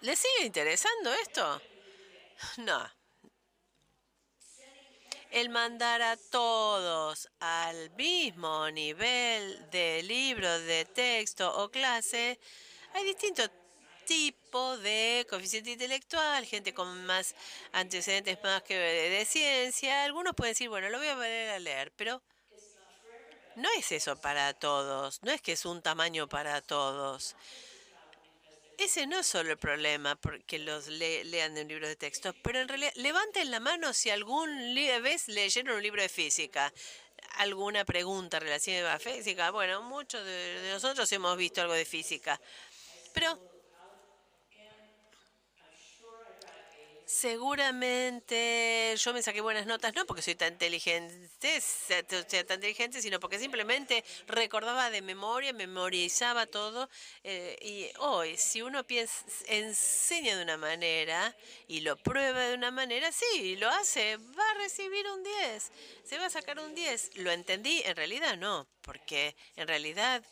¿Le 0.00 0.14
sigue 0.14 0.46
interesando 0.46 1.12
esto? 1.14 1.60
No 2.58 2.97
el 5.30 5.48
mandar 5.50 6.02
a 6.02 6.16
todos 6.16 7.28
al 7.40 7.90
mismo 7.90 8.70
nivel 8.70 9.70
de 9.70 10.02
libro, 10.02 10.58
de 10.60 10.84
texto 10.84 11.62
o 11.62 11.70
clase, 11.70 12.38
hay 12.94 13.04
distintos 13.04 13.50
tipos 14.06 14.80
de 14.82 15.26
coeficiente 15.28 15.70
intelectual, 15.70 16.44
gente 16.46 16.72
con 16.72 17.04
más 17.04 17.34
antecedentes 17.72 18.38
más 18.42 18.62
que 18.62 18.78
de 18.78 19.24
ciencia. 19.26 20.04
Algunos 20.04 20.34
pueden 20.34 20.52
decir, 20.52 20.70
bueno, 20.70 20.88
lo 20.88 20.98
voy 20.98 21.08
a 21.08 21.14
volver 21.14 21.50
a 21.50 21.58
leer, 21.58 21.92
pero 21.94 22.22
no 23.56 23.68
es 23.76 23.92
eso 23.92 24.16
para 24.16 24.54
todos, 24.54 25.22
no 25.22 25.30
es 25.30 25.42
que 25.42 25.52
es 25.52 25.64
un 25.66 25.82
tamaño 25.82 26.28
para 26.28 26.62
todos. 26.62 27.36
Ese 28.78 29.08
no 29.08 29.18
es 29.18 29.26
solo 29.26 29.50
el 29.50 29.58
problema 29.58 30.14
porque 30.14 30.60
los 30.60 30.86
lean 30.86 31.52
de 31.52 31.62
un 31.62 31.68
libro 31.68 31.88
de 31.88 31.96
texto, 31.96 32.32
pero 32.44 32.60
en 32.60 32.68
realidad 32.68 32.92
levanten 32.94 33.50
la 33.50 33.58
mano 33.58 33.92
si 33.92 34.08
algún 34.08 34.72
vez 35.02 35.26
leyeron 35.26 35.76
un 35.76 35.82
libro 35.82 36.00
de 36.00 36.08
física. 36.08 36.72
¿Alguna 37.38 37.84
pregunta 37.84 38.38
relacionada 38.38 38.94
a 38.94 38.98
física? 39.00 39.50
Bueno, 39.50 39.82
muchos 39.82 40.24
de 40.24 40.70
nosotros 40.72 41.10
hemos 41.10 41.36
visto 41.36 41.60
algo 41.60 41.74
de 41.74 41.84
física. 41.84 42.40
Pero 43.12 43.36
Seguramente 47.08 48.94
yo 48.98 49.14
me 49.14 49.22
saqué 49.22 49.40
buenas 49.40 49.64
notas, 49.64 49.94
no 49.94 50.04
porque 50.04 50.20
soy 50.20 50.34
tan 50.34 50.52
inteligente, 50.52 51.30
tan 52.46 52.56
inteligente, 52.56 53.00
sino 53.00 53.18
porque 53.18 53.38
simplemente 53.38 54.04
recordaba 54.26 54.90
de 54.90 55.00
memoria, 55.00 55.54
memorizaba 55.54 56.44
todo. 56.44 56.90
Eh, 57.24 57.56
y 57.62 57.88
hoy, 58.00 58.36
si 58.36 58.60
uno 58.60 58.86
piensa, 58.86 59.24
enseña 59.46 60.36
de 60.36 60.42
una 60.42 60.58
manera 60.58 61.34
y 61.66 61.80
lo 61.80 61.96
prueba 61.96 62.40
de 62.40 62.54
una 62.54 62.70
manera, 62.70 63.10
sí, 63.10 63.56
lo 63.56 63.70
hace, 63.70 64.18
va 64.18 64.50
a 64.50 64.58
recibir 64.58 65.06
un 65.08 65.22
10, 65.22 65.72
se 66.04 66.18
va 66.18 66.26
a 66.26 66.30
sacar 66.30 66.60
un 66.60 66.74
10. 66.74 67.16
¿Lo 67.16 67.30
entendí? 67.30 67.80
En 67.86 67.96
realidad 67.96 68.36
no, 68.36 68.68
porque 68.82 69.34
en 69.56 69.66
realidad 69.66 70.22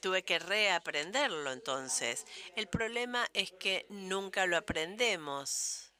tuve 0.00 0.22
que 0.22 0.38
reaprenderlo 0.38 1.52
entonces. 1.52 2.26
El 2.54 2.68
problema 2.68 3.28
es 3.32 3.52
que 3.52 3.86
nunca 3.88 4.46
lo 4.46 4.56
aprendemos. 4.56 5.92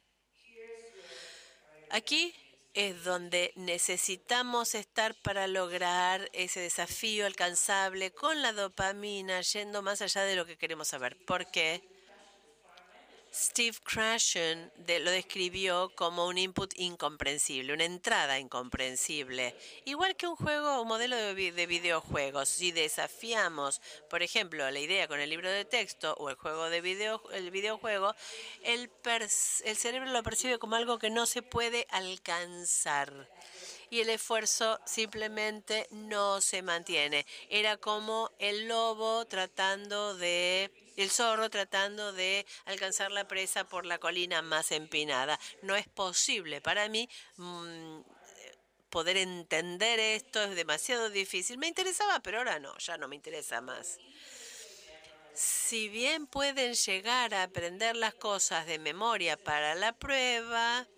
Aquí 1.90 2.34
es 2.74 3.04
donde 3.04 3.52
necesitamos 3.56 4.74
estar 4.74 5.14
para 5.22 5.46
lograr 5.46 6.28
ese 6.34 6.60
desafío 6.60 7.24
alcanzable 7.24 8.12
con 8.12 8.42
la 8.42 8.52
dopamina, 8.52 9.40
yendo 9.40 9.80
más 9.80 10.02
allá 10.02 10.24
de 10.24 10.36
lo 10.36 10.44
que 10.44 10.58
queremos 10.58 10.88
saber. 10.88 11.16
¿Por 11.24 11.50
qué? 11.50 11.95
Steve 13.38 13.76
Krashen 13.84 14.72
lo 14.86 15.10
describió 15.10 15.92
como 15.94 16.26
un 16.26 16.38
input 16.38 16.72
incomprensible, 16.76 17.74
una 17.74 17.84
entrada 17.84 18.38
incomprensible. 18.38 19.54
Igual 19.84 20.16
que 20.16 20.26
un 20.26 20.36
juego, 20.36 20.80
un 20.80 20.88
modelo 20.88 21.14
de, 21.16 21.34
videojuegos. 21.66 22.48
Si 22.48 22.72
desafiamos, 22.72 23.82
por 24.08 24.22
ejemplo, 24.22 24.70
la 24.70 24.80
idea 24.80 25.06
con 25.06 25.20
el 25.20 25.28
libro 25.28 25.50
de 25.50 25.66
texto 25.66 26.14
o 26.14 26.30
el 26.30 26.36
juego 26.36 26.70
de 26.70 26.80
video, 26.80 27.22
el 27.32 27.50
videojuego, 27.50 28.14
el, 28.62 28.90
el 29.64 29.76
cerebro 29.76 30.10
lo 30.10 30.22
percibe 30.22 30.58
como 30.58 30.76
algo 30.76 30.98
que 30.98 31.10
no 31.10 31.26
se 31.26 31.42
puede 31.42 31.86
alcanzar 31.90 33.28
y 33.90 34.00
el 34.00 34.10
esfuerzo 34.10 34.80
simplemente 34.84 35.86
no 35.90 36.40
se 36.40 36.62
mantiene. 36.62 37.26
Era 37.48 37.76
como 37.76 38.30
el 38.38 38.68
lobo 38.68 39.24
tratando 39.26 40.16
de 40.16 40.70
el 40.96 41.10
zorro 41.10 41.50
tratando 41.50 42.12
de 42.12 42.46
alcanzar 42.64 43.12
la 43.12 43.28
presa 43.28 43.64
por 43.64 43.84
la 43.84 43.98
colina 43.98 44.40
más 44.42 44.72
empinada. 44.72 45.38
No 45.62 45.76
es 45.76 45.86
posible 45.88 46.60
para 46.60 46.88
mí 46.88 47.08
mm, 47.36 48.00
poder 48.90 49.18
entender 49.18 50.00
esto, 50.00 50.42
es 50.42 50.56
demasiado 50.56 51.10
difícil. 51.10 51.58
Me 51.58 51.68
interesaba, 51.68 52.20
pero 52.20 52.38
ahora 52.38 52.58
no, 52.58 52.76
ya 52.78 52.96
no 52.96 53.08
me 53.08 53.16
interesa 53.16 53.60
más. 53.60 53.98
Si 55.34 55.90
bien 55.90 56.26
pueden 56.26 56.72
llegar 56.72 57.34
a 57.34 57.42
aprender 57.42 57.94
las 57.94 58.14
cosas 58.14 58.64
de 58.64 58.78
memoria 58.78 59.36
para 59.36 59.74
la 59.74 59.92
prueba, 59.92 60.88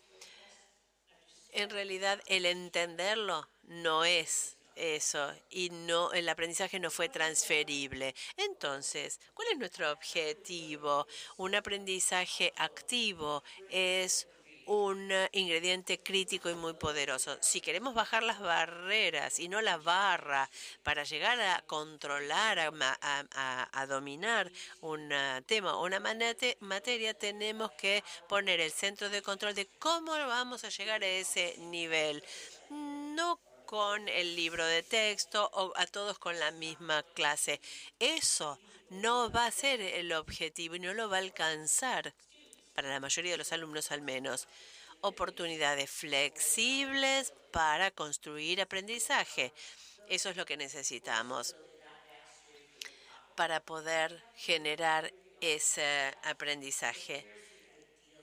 en 1.52 1.70
realidad 1.70 2.20
el 2.26 2.46
entenderlo 2.46 3.48
no 3.64 4.04
es 4.04 4.56
eso 4.78 5.34
y 5.50 5.70
no 5.70 6.12
el 6.12 6.28
aprendizaje 6.28 6.78
no 6.78 6.90
fue 6.90 7.08
transferible. 7.08 8.14
Entonces, 8.36 9.20
¿cuál 9.34 9.48
es 9.52 9.58
nuestro 9.58 9.90
objetivo? 9.90 11.06
Un 11.36 11.54
aprendizaje 11.54 12.52
activo 12.56 13.42
es 13.70 14.28
un 14.68 15.10
ingrediente 15.32 15.98
crítico 15.98 16.50
y 16.50 16.54
muy 16.54 16.74
poderoso. 16.74 17.38
Si 17.40 17.60
queremos 17.60 17.94
bajar 17.94 18.22
las 18.22 18.38
barreras 18.38 19.38
y 19.38 19.48
no 19.48 19.62
la 19.62 19.78
barra 19.78 20.48
para 20.82 21.04
llegar 21.04 21.40
a 21.40 21.62
controlar, 21.66 22.58
a, 22.60 23.86
dominar 23.88 24.52
un 24.82 25.10
tema 25.46 25.76
o 25.76 25.86
una 25.86 26.00
materia, 26.00 27.14
tenemos 27.14 27.72
que 27.72 28.04
poner 28.28 28.60
el 28.60 28.70
centro 28.70 29.08
de 29.08 29.22
control 29.22 29.54
de 29.54 29.66
cómo 29.78 30.12
vamos 30.12 30.64
a 30.64 30.68
llegar 30.68 31.02
a 31.02 31.08
ese 31.08 31.56
nivel. 31.58 32.22
No 32.68 33.40
con 33.64 34.08
el 34.08 34.36
libro 34.36 34.64
de 34.66 34.82
texto 34.82 35.50
o 35.54 35.72
a 35.76 35.86
todos 35.86 36.18
con 36.18 36.38
la 36.38 36.50
misma 36.50 37.02
clase. 37.14 37.60
Eso 37.98 38.58
no 38.90 39.30
va 39.30 39.46
a 39.46 39.50
ser 39.50 39.80
el 39.80 40.12
objetivo 40.12 40.76
y 40.76 40.80
no 40.80 40.94
lo 40.94 41.08
va 41.08 41.16
a 41.16 41.20
alcanzar, 41.20 42.14
para 42.78 42.90
la 42.90 43.00
mayoría 43.00 43.32
de 43.32 43.38
los 43.38 43.50
alumnos 43.50 43.90
al 43.90 44.02
menos. 44.02 44.46
Oportunidades 45.00 45.90
flexibles 45.90 47.32
para 47.50 47.90
construir 47.90 48.60
aprendizaje. 48.60 49.52
Eso 50.08 50.30
es 50.30 50.36
lo 50.36 50.46
que 50.46 50.56
necesitamos 50.56 51.56
para 53.34 53.58
poder 53.58 54.22
generar 54.36 55.12
ese 55.40 56.14
aprendizaje. 56.22 57.26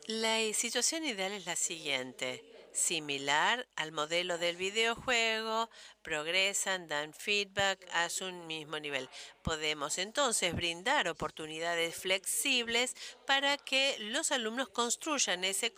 La 0.06 0.38
situación 0.54 1.04
ideal 1.04 1.34
es 1.34 1.46
la 1.46 1.58
siguiente 1.58 2.55
similar 2.76 3.68
al 3.76 3.92
modelo 3.92 4.38
del 4.38 4.58
videojuego, 4.58 5.70
progresan, 6.02 6.88
dan 6.88 7.14
feedback 7.14 7.80
a 7.94 8.10
su 8.10 8.32
mismo 8.32 8.78
nivel. 8.80 9.10
Podemos 9.42 9.98
entonces 9.98 10.54
brindar 10.54 11.08
oportunidades 11.08 11.96
flexibles 11.96 12.96
para 13.26 13.58
que 13.58 13.96
los 14.00 14.32
alumnos 14.32 14.70
construyan 14.70 15.44
ese 15.44 15.74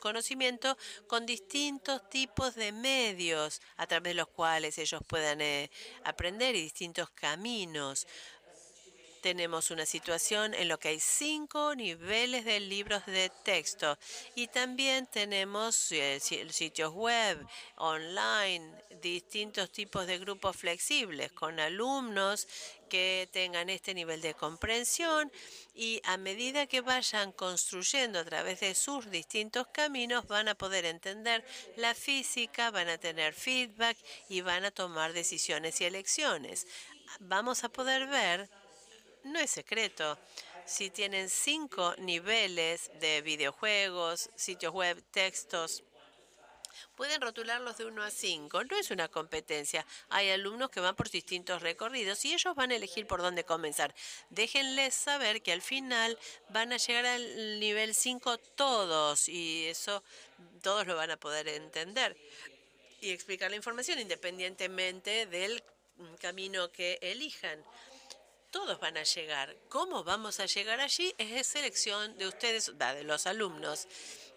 conocimiento 0.00 0.78
con 1.08 1.26
distintos 1.26 2.08
tipos 2.08 2.54
de 2.54 2.72
medios 2.72 3.60
a 3.76 3.86
través 3.86 4.12
de 4.12 4.14
los 4.14 4.28
cuales 4.28 4.78
ellos 4.78 5.02
puedan 5.06 5.40
eh, 5.40 5.70
aprender 6.04 6.54
y 6.54 6.62
distintos 6.62 7.10
caminos 7.10 8.06
tenemos 9.22 9.70
una 9.70 9.86
situación 9.86 10.52
en 10.52 10.68
lo 10.68 10.78
que 10.78 10.88
hay 10.88 11.00
cinco 11.00 11.74
niveles 11.76 12.44
de 12.44 12.58
libros 12.58 13.06
de 13.06 13.30
texto 13.44 13.96
y 14.34 14.48
también 14.48 15.06
tenemos 15.06 15.92
eh, 15.92 16.18
sitios 16.20 16.92
web, 16.92 17.38
online, 17.76 18.74
distintos 19.00 19.70
tipos 19.70 20.06
de 20.06 20.18
grupos 20.18 20.56
flexibles 20.56 21.30
con 21.32 21.60
alumnos 21.60 22.48
que 22.90 23.28
tengan 23.32 23.70
este 23.70 23.94
nivel 23.94 24.20
de 24.20 24.34
comprensión 24.34 25.32
y 25.74 26.02
a 26.04 26.16
medida 26.16 26.66
que 26.66 26.80
vayan 26.80 27.32
construyendo 27.32 28.18
a 28.18 28.24
través 28.24 28.60
de 28.60 28.74
sus 28.74 29.08
distintos 29.08 29.68
caminos 29.68 30.26
van 30.26 30.48
a 30.48 30.56
poder 30.56 30.84
entender 30.84 31.44
la 31.76 31.94
física, 31.94 32.70
van 32.72 32.88
a 32.88 32.98
tener 32.98 33.34
feedback 33.34 33.96
y 34.28 34.40
van 34.40 34.64
a 34.64 34.72
tomar 34.72 35.12
decisiones 35.12 35.80
y 35.80 35.84
elecciones. 35.84 36.66
Vamos 37.20 37.62
a 37.64 37.68
poder 37.68 38.06
ver 38.08 38.50
no 39.24 39.38
es 39.38 39.50
secreto. 39.50 40.18
Si 40.64 40.90
tienen 40.90 41.28
cinco 41.28 41.94
niveles 41.98 42.90
de 43.00 43.20
videojuegos, 43.22 44.30
sitios 44.36 44.72
web, 44.72 45.02
textos, 45.10 45.82
pueden 46.94 47.20
rotularlos 47.20 47.78
de 47.78 47.84
uno 47.84 48.02
a 48.02 48.10
cinco. 48.10 48.62
No 48.64 48.76
es 48.76 48.90
una 48.90 49.08
competencia. 49.08 49.84
Hay 50.08 50.30
alumnos 50.30 50.70
que 50.70 50.80
van 50.80 50.94
por 50.94 51.10
distintos 51.10 51.62
recorridos 51.62 52.24
y 52.24 52.32
ellos 52.32 52.54
van 52.54 52.70
a 52.70 52.76
elegir 52.76 53.06
por 53.06 53.22
dónde 53.22 53.44
comenzar. 53.44 53.94
Déjenles 54.30 54.94
saber 54.94 55.42
que 55.42 55.52
al 55.52 55.62
final 55.62 56.18
van 56.48 56.72
a 56.72 56.76
llegar 56.76 57.06
al 57.06 57.60
nivel 57.60 57.94
5 57.94 58.38
todos 58.38 59.28
y 59.28 59.66
eso 59.66 60.02
todos 60.62 60.86
lo 60.86 60.96
van 60.96 61.10
a 61.10 61.16
poder 61.16 61.48
entender. 61.48 62.16
y 63.00 63.10
explicar 63.10 63.50
la 63.50 63.56
información 63.56 63.98
independientemente 63.98 65.26
del 65.26 65.60
camino 66.20 66.70
que 66.70 67.00
elijan. 67.02 67.60
Todos 68.52 68.78
van 68.80 68.98
a 68.98 69.02
llegar. 69.02 69.56
¿Cómo 69.70 70.04
vamos 70.04 70.38
a 70.38 70.44
llegar 70.44 70.78
allí? 70.78 71.14
Es 71.16 71.46
selección 71.46 72.18
de 72.18 72.26
ustedes, 72.26 72.70
de 72.76 73.02
los 73.02 73.26
alumnos. 73.26 73.88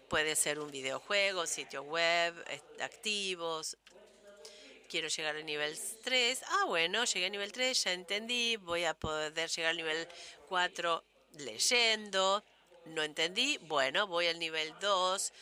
Puede 0.07 0.38
ser 0.38 0.57
un 0.57 0.72
videojuego, 0.72 1.45
sitio 1.45 1.84
web, 1.84 2.34
activos. 2.80 3.78
Quiero 4.88 5.09
llegar 5.09 5.36
al 5.36 5.45
nivel 5.45 5.78
3. 6.01 6.43
Ah, 6.47 6.63
bueno, 6.66 7.03
llegué 7.03 7.26
a 7.26 7.30
nivel 7.30 7.51
3, 7.51 7.84
ya 7.84 7.91
entendí. 7.91 8.55
Voy 8.55 8.86
a 8.86 8.93
poder 8.93 9.49
llegar 9.49 9.72
al 9.72 9.78
nivel 9.78 10.07
4 10.47 11.03
leyendo. 11.39 12.41
No 12.86 13.03
entendí. 13.03 13.57
Bueno, 13.63 14.07
voy 14.07 14.28
al 14.28 14.39
nivel 14.39 14.74
2 14.80 15.34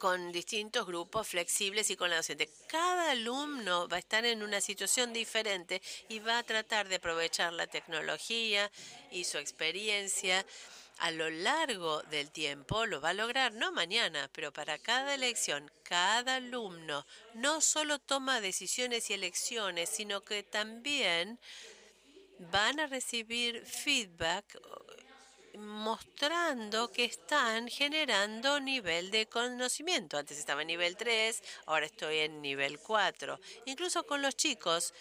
con 0.00 0.32
distintos 0.32 0.86
grupos 0.86 1.28
flexibles 1.28 1.90
y 1.90 1.96
con 1.96 2.08
la 2.08 2.16
docente. 2.16 2.48
Cada 2.66 3.10
alumno 3.10 3.86
va 3.86 3.96
a 3.96 4.00
estar 4.00 4.24
en 4.24 4.42
una 4.42 4.62
situación 4.62 5.12
diferente 5.12 5.82
y 6.08 6.20
va 6.20 6.38
a 6.38 6.42
tratar 6.42 6.88
de 6.88 6.96
aprovechar 6.96 7.52
la 7.52 7.66
tecnología 7.66 8.70
y 9.12 9.24
su 9.24 9.36
experiencia 9.36 10.44
a 11.00 11.10
lo 11.10 11.28
largo 11.28 12.02
del 12.04 12.30
tiempo 12.30 12.86
lo 12.86 13.00
va 13.02 13.10
a 13.10 13.14
lograr, 13.14 13.52
no 13.52 13.72
mañana, 13.72 14.30
pero 14.32 14.52
para 14.52 14.78
cada 14.78 15.14
elección, 15.14 15.70
cada 15.82 16.36
alumno 16.36 17.06
no 17.34 17.60
solo 17.60 17.98
toma 17.98 18.40
decisiones 18.40 19.10
y 19.10 19.14
elecciones, 19.14 19.90
sino 19.90 20.22
que 20.22 20.42
también 20.42 21.38
van 22.50 22.80
a 22.80 22.86
recibir 22.86 23.66
feedback 23.66 24.58
mostrando 25.60 26.90
que 26.90 27.04
están 27.04 27.68
generando 27.68 28.60
nivel 28.60 29.10
de 29.10 29.26
conocimiento. 29.26 30.18
Antes 30.18 30.38
estaba 30.38 30.62
en 30.62 30.68
nivel 30.68 30.96
3, 30.96 31.42
ahora 31.66 31.86
estoy 31.86 32.18
en 32.18 32.42
nivel 32.42 32.78
4. 32.78 33.38
Incluso 33.66 34.04
con 34.04 34.22
los 34.22 34.36
chicos 34.36 34.94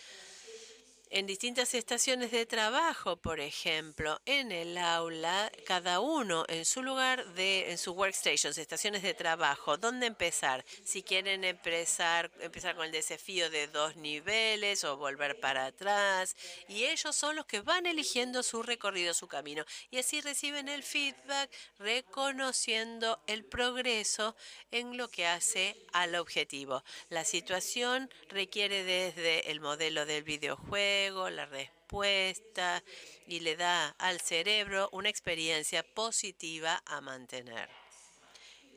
en 1.12 1.26
distintas 1.26 1.74
estaciones 1.74 2.30
de 2.32 2.46
trabajo, 2.46 3.18
por 3.18 3.40
ejemplo, 3.40 4.22
en 4.26 4.52
el 4.52 4.78
aula, 4.78 5.52
cada 5.66 6.00
uno 6.00 6.46
en 6.48 6.66
su 6.66 6.84
lugar 6.84 7.34
de, 7.34 7.72
en 7.72 7.80
su 7.80 7.94
workstations, 7.94 8.58
estaciones 8.60 9.02
de 9.02 9.16
trabajo, 9.16 9.78
¿dónde 9.78 10.06
empezar? 10.06 10.64
Si 10.84 11.02
quieren 11.02 11.44
empezar, 11.44 12.32
empezar 12.40 12.76
con 12.76 12.86
el 12.86 12.92
desafío 12.92 13.50
de 13.50 13.68
dos 13.68 13.96
niveles 13.96 14.84
o 14.84 14.98
volver 14.98 15.40
para 15.40 15.66
atrás, 15.66 16.36
y 16.68 16.84
ellos 16.84 17.16
son 17.16 17.36
los 17.36 17.48
que 17.48 17.62
van 17.62 17.88
eligiendo 17.88 18.44
su 18.44 18.62
recorrido, 18.62 19.16
su 19.16 19.28
camino, 19.28 19.66
y 19.90 19.98
así 19.98 20.22
reciben 20.22 20.70
el 20.70 20.84
feedback 20.84 21.50
reconociendo 21.80 23.20
el 23.26 23.46
progreso 23.46 24.36
en 24.70 24.96
lo 24.96 25.08
que 25.08 25.26
hace 25.26 25.76
al 25.92 26.14
objetivo. 26.16 26.84
La 27.10 27.26
situación 27.26 28.12
requiere 28.30 28.84
desde 28.84 29.50
el 29.50 29.60
modelo 29.60 30.06
del 30.06 30.24
videojuego, 30.24 30.99
la 31.08 31.46
respuesta 31.46 32.84
y 33.26 33.40
le 33.40 33.56
da 33.56 33.96
al 34.00 34.20
cerebro 34.20 34.90
una 34.92 35.10
experiencia 35.10 35.82
positiva 35.82 36.84
a 36.86 37.00
mantener. 37.00 37.70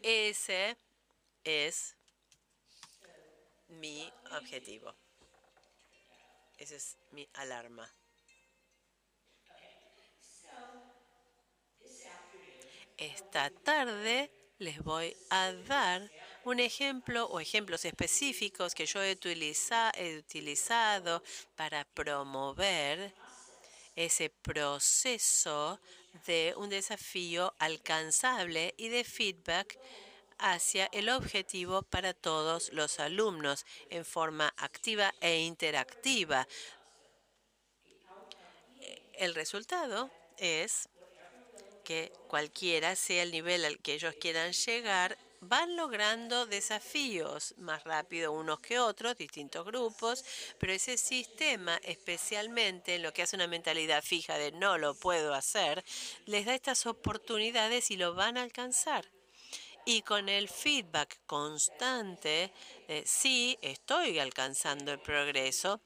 Ese 0.03 0.77
es 1.43 1.97
mi 3.69 4.13
objetivo. 4.31 4.95
Esa 6.59 6.77
es 6.77 6.97
mi 7.11 7.29
alarma. 7.35 7.91
Esta 12.97 13.51
tarde 13.51 14.31
les 14.59 14.81
voy 14.83 15.17
a 15.31 15.53
dar 15.53 16.09
un 16.45 16.61
ejemplo 16.61 17.27
o 17.27 17.41
ejemplos 17.41 17.85
específicos 17.85 18.75
que 18.75 18.87
yo 18.87 19.03
he, 19.03 19.13
utilizado 20.19 21.23
para 21.57 21.85
promover 21.85 23.15
ese 23.95 24.31
proceso 24.31 25.81
de 26.27 26.55
un 26.57 26.69
desafío 26.69 27.55
alcanzable 27.59 28.75
y 28.77 28.89
de 28.89 29.05
feedback 29.05 29.79
hacia 30.39 30.87
el 30.93 31.09
objetivo 31.09 31.83
para 31.83 32.15
todos 32.15 32.73
los 32.73 32.99
alumnos 32.99 33.65
en 33.91 34.05
forma 34.05 34.53
activa 34.57 35.15
e 35.21 35.41
interactiva. 35.41 36.49
El 39.15 39.35
resultado 39.35 40.11
es 40.39 40.89
que 41.85 42.13
cualquiera 42.29 42.97
sea 42.97 43.23
el 43.23 43.31
nivel 43.31 43.65
al 43.65 43.79
que 43.79 43.95
ellos 43.95 44.15
quieran 44.21 44.53
llegar, 44.53 45.17
van 45.43 45.77
logrando 45.77 46.47
desafíos 46.47 47.55
más 47.59 47.83
rápido 47.85 48.33
unos 48.33 48.61
que 48.61 48.79
otros, 48.79 49.17
distintos 49.17 49.65
grupos, 49.67 50.25
pero 50.59 50.73
ese 50.73 50.97
sistema, 50.97 51.77
especialmente 51.83 52.95
en 52.95 53.03
lo 53.03 53.13
que 53.13 53.23
hace 53.23 53.37
una 53.37 53.49
mentalidad 53.49 54.03
fija 54.03 54.39
de 54.39 54.53
no 54.53 54.79
lo 54.79 54.95
puedo 54.95 55.35
hacer, 55.35 55.85
les 56.27 56.47
da 56.47 56.55
estas 56.55 56.87
oportunidades 56.87 57.91
y 57.91 57.97
lo 57.97 58.15
van 58.15 58.39
a 58.39 58.43
alcanzar. 58.43 59.05
Y 59.85 60.03
con 60.03 60.29
el 60.29 60.49
feedback 60.49 61.19
constante, 61.27 62.53
sí, 63.05 63.59
estoy 63.63 64.21
alcanzando 64.21 64.93
el 64.93 65.01
progreso, 65.01 65.81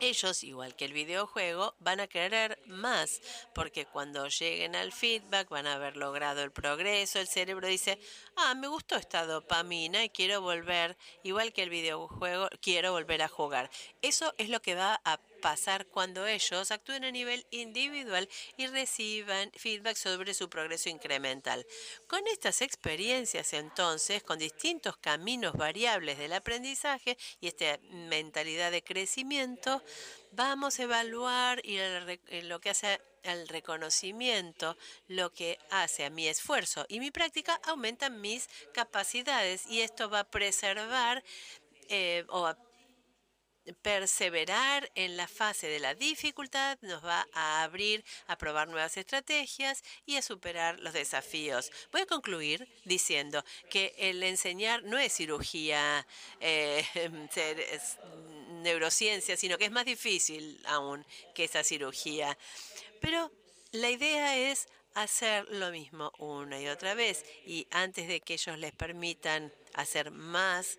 ellos, 0.00 0.44
igual 0.44 0.74
que 0.74 0.84
el 0.84 0.92
videojuego, 0.92 1.74
van 1.80 2.00
a 2.00 2.06
querer 2.06 2.58
más, 2.66 3.20
porque 3.54 3.86
cuando 3.86 4.28
lleguen 4.28 4.76
al 4.76 4.92
feedback 4.92 5.48
van 5.48 5.66
a 5.66 5.74
haber 5.74 5.96
logrado 5.96 6.42
el 6.42 6.50
progreso, 6.50 7.18
el 7.18 7.28
cerebro 7.28 7.68
dice, 7.68 7.98
ah, 8.36 8.54
me 8.54 8.68
gustó 8.68 8.96
esta 8.96 9.26
dopamina 9.26 10.04
y 10.04 10.10
quiero 10.10 10.40
volver, 10.40 10.96
igual 11.22 11.52
que 11.52 11.62
el 11.62 11.70
videojuego, 11.70 12.48
quiero 12.60 12.92
volver 12.92 13.22
a 13.22 13.28
jugar. 13.28 13.70
Eso 14.02 14.34
es 14.38 14.48
lo 14.48 14.60
que 14.60 14.74
va 14.74 15.00
a 15.04 15.18
pasar 15.36 15.86
cuando 15.86 16.26
ellos 16.26 16.70
actúen 16.70 17.04
a 17.04 17.10
nivel 17.10 17.46
individual 17.50 18.28
y 18.56 18.66
reciban 18.66 19.50
feedback 19.52 19.96
sobre 19.96 20.34
su 20.34 20.48
progreso 20.48 20.88
incremental. 20.88 21.66
Con 22.06 22.26
estas 22.26 22.62
experiencias, 22.62 23.52
entonces, 23.52 24.22
con 24.22 24.38
distintos 24.38 24.96
caminos 24.96 25.54
variables 25.54 26.18
del 26.18 26.32
aprendizaje 26.32 27.16
y 27.40 27.48
esta 27.48 27.78
mentalidad 27.90 28.70
de 28.70 28.82
crecimiento, 28.82 29.82
vamos 30.32 30.78
a 30.78 30.84
evaluar 30.84 31.60
y 31.64 31.78
lo 32.42 32.60
que 32.60 32.70
hace 32.70 33.00
al 33.24 33.48
reconocimiento, 33.48 34.76
lo 35.08 35.32
que 35.32 35.58
hace 35.70 36.04
a 36.04 36.10
mi 36.10 36.28
esfuerzo 36.28 36.86
y 36.88 37.00
mi 37.00 37.10
práctica, 37.10 37.60
aumentan 37.64 38.20
mis 38.20 38.48
capacidades 38.72 39.66
y 39.66 39.80
esto 39.80 40.08
va 40.08 40.20
a 40.20 40.30
preservar 40.30 41.24
eh, 41.88 42.24
o 42.28 42.46
a 42.46 42.56
perseverar 43.82 44.90
en 44.94 45.16
la 45.16 45.28
fase 45.28 45.66
de 45.66 45.80
la 45.80 45.94
dificultad 45.94 46.78
nos 46.82 47.04
va 47.04 47.26
a 47.32 47.62
abrir 47.62 48.04
a 48.26 48.38
probar 48.38 48.68
nuevas 48.68 48.96
estrategias 48.96 49.82
y 50.04 50.16
a 50.16 50.22
superar 50.22 50.80
los 50.80 50.92
desafíos. 50.92 51.70
Voy 51.92 52.02
a 52.02 52.06
concluir 52.06 52.68
diciendo 52.84 53.44
que 53.70 53.94
el 53.98 54.22
enseñar 54.22 54.82
no 54.84 54.98
es 54.98 55.12
cirugía, 55.12 56.06
eh, 56.40 56.84
neurociencia, 58.62 59.36
sino 59.36 59.58
que 59.58 59.66
es 59.66 59.70
más 59.70 59.84
difícil 59.84 60.60
aún 60.66 61.04
que 61.34 61.44
esa 61.44 61.64
cirugía. 61.64 62.36
Pero 63.00 63.30
la 63.72 63.90
idea 63.90 64.36
es 64.36 64.68
hacer 64.94 65.46
lo 65.50 65.70
mismo 65.70 66.10
una 66.18 66.60
y 66.60 66.68
otra 66.68 66.94
vez 66.94 67.24
y 67.44 67.66
antes 67.70 68.08
de 68.08 68.20
que 68.20 68.34
ellos 68.34 68.58
les 68.58 68.72
permitan 68.72 69.52
hacer 69.74 70.10
más, 70.10 70.78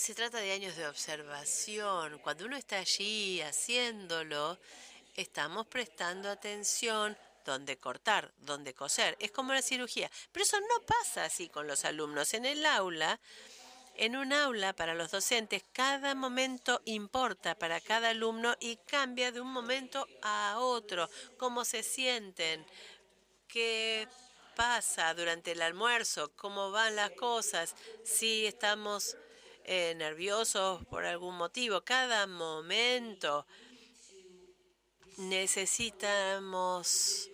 se 0.00 0.14
trata 0.14 0.38
de 0.38 0.52
años 0.52 0.76
de 0.76 0.88
observación. 0.88 2.18
Cuando 2.20 2.46
uno 2.46 2.56
está 2.56 2.78
allí 2.78 3.42
haciéndolo, 3.42 4.58
estamos 5.14 5.66
prestando 5.66 6.30
atención 6.30 7.18
dónde 7.44 7.76
cortar, 7.76 8.32
dónde 8.38 8.72
coser. 8.72 9.14
Es 9.20 9.30
como 9.30 9.52
la 9.52 9.60
cirugía. 9.60 10.10
Pero 10.32 10.44
eso 10.44 10.58
no 10.58 10.86
pasa 10.86 11.26
así 11.26 11.50
con 11.50 11.66
los 11.66 11.84
alumnos. 11.84 12.32
En 12.32 12.46
el 12.46 12.64
aula, 12.64 13.20
en 13.94 14.16
un 14.16 14.32
aula 14.32 14.72
para 14.72 14.94
los 14.94 15.10
docentes, 15.10 15.64
cada 15.70 16.14
momento 16.14 16.80
importa 16.86 17.54
para 17.54 17.78
cada 17.78 18.08
alumno 18.08 18.56
y 18.58 18.76
cambia 18.76 19.32
de 19.32 19.42
un 19.42 19.52
momento 19.52 20.06
a 20.22 20.56
otro. 20.60 21.10
Cómo 21.36 21.66
se 21.66 21.82
sienten, 21.82 22.64
qué 23.48 24.08
pasa 24.56 25.12
durante 25.12 25.52
el 25.52 25.60
almuerzo, 25.60 26.32
cómo 26.36 26.70
van 26.70 26.96
las 26.96 27.10
cosas, 27.10 27.74
si 28.02 28.46
estamos 28.46 29.14
eh, 29.64 29.94
nerviosos 29.96 30.84
por 30.86 31.04
algún 31.04 31.36
motivo. 31.36 31.82
Cada 31.82 32.26
momento 32.26 33.46
necesitamos 35.16 37.30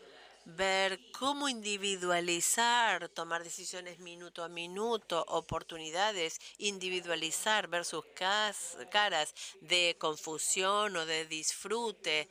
ver 0.46 1.00
cómo 1.12 1.48
individualizar, 1.48 3.08
tomar 3.08 3.42
decisiones 3.42 3.98
minuto 3.98 4.44
a 4.44 4.48
minuto, 4.48 5.24
oportunidades, 5.28 6.40
individualizar, 6.58 7.66
ver 7.66 7.84
sus 7.84 8.04
caras 8.14 9.34
de 9.60 9.96
confusión 9.98 10.96
o 10.96 11.04
de 11.04 11.26
disfrute. 11.26 12.28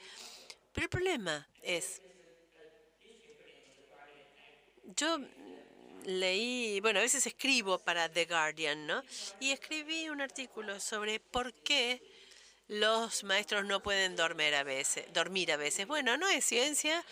Pero 0.72 0.86
el 0.86 0.90
problema 0.90 1.48
es, 1.62 2.02
yo 4.96 5.20
leí, 6.06 6.80
bueno, 6.82 7.00
a 7.00 7.04
veces 7.04 7.26
escribo 7.26 7.80
para 7.80 8.10
The 8.10 8.26
Guardian, 8.26 8.88
¿no? 8.88 9.04
Y 9.40 9.52
escribí 9.52 10.10
un 10.10 10.22
artículo 10.22 10.80
sobre 10.80 11.20
por 11.20 11.54
qué 11.54 12.02
los 12.68 13.24
maestros 13.24 13.64
no 13.66 13.82
pueden 13.82 14.16
dormir 14.16 14.56
a 14.56 14.64
veces. 14.64 15.06
Dormir 15.14 15.52
a 15.52 15.58
veces. 15.58 15.86
Bueno, 15.86 16.18
no 16.18 16.28
es 16.28 16.46
ciencia. 16.46 17.04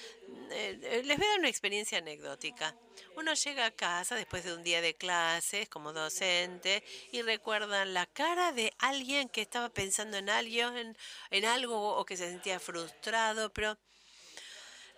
Eh, 0.51 0.79
eh, 0.81 1.01
les 1.05 1.17
voy 1.17 1.27
a 1.27 1.29
dar 1.29 1.39
una 1.39 1.49
experiencia 1.49 1.99
anecdótica. 1.99 2.75
Uno 3.15 3.33
llega 3.35 3.67
a 3.67 3.71
casa 3.71 4.15
después 4.15 4.43
de 4.43 4.53
un 4.53 4.63
día 4.63 4.81
de 4.81 4.95
clases 4.95 5.69
como 5.69 5.93
docente 5.93 6.83
y 7.11 7.21
recuerdan 7.21 7.93
la 7.93 8.07
cara 8.07 8.51
de 8.51 8.73
alguien 8.79 9.29
que 9.29 9.41
estaba 9.41 9.69
pensando 9.69 10.17
en 10.17 10.29
algo, 10.29 10.75
en, 10.75 10.97
en 11.29 11.45
algo 11.45 11.97
o 11.97 12.05
que 12.05 12.17
se 12.17 12.29
sentía 12.29 12.59
frustrado, 12.59 13.51
pero 13.53 13.77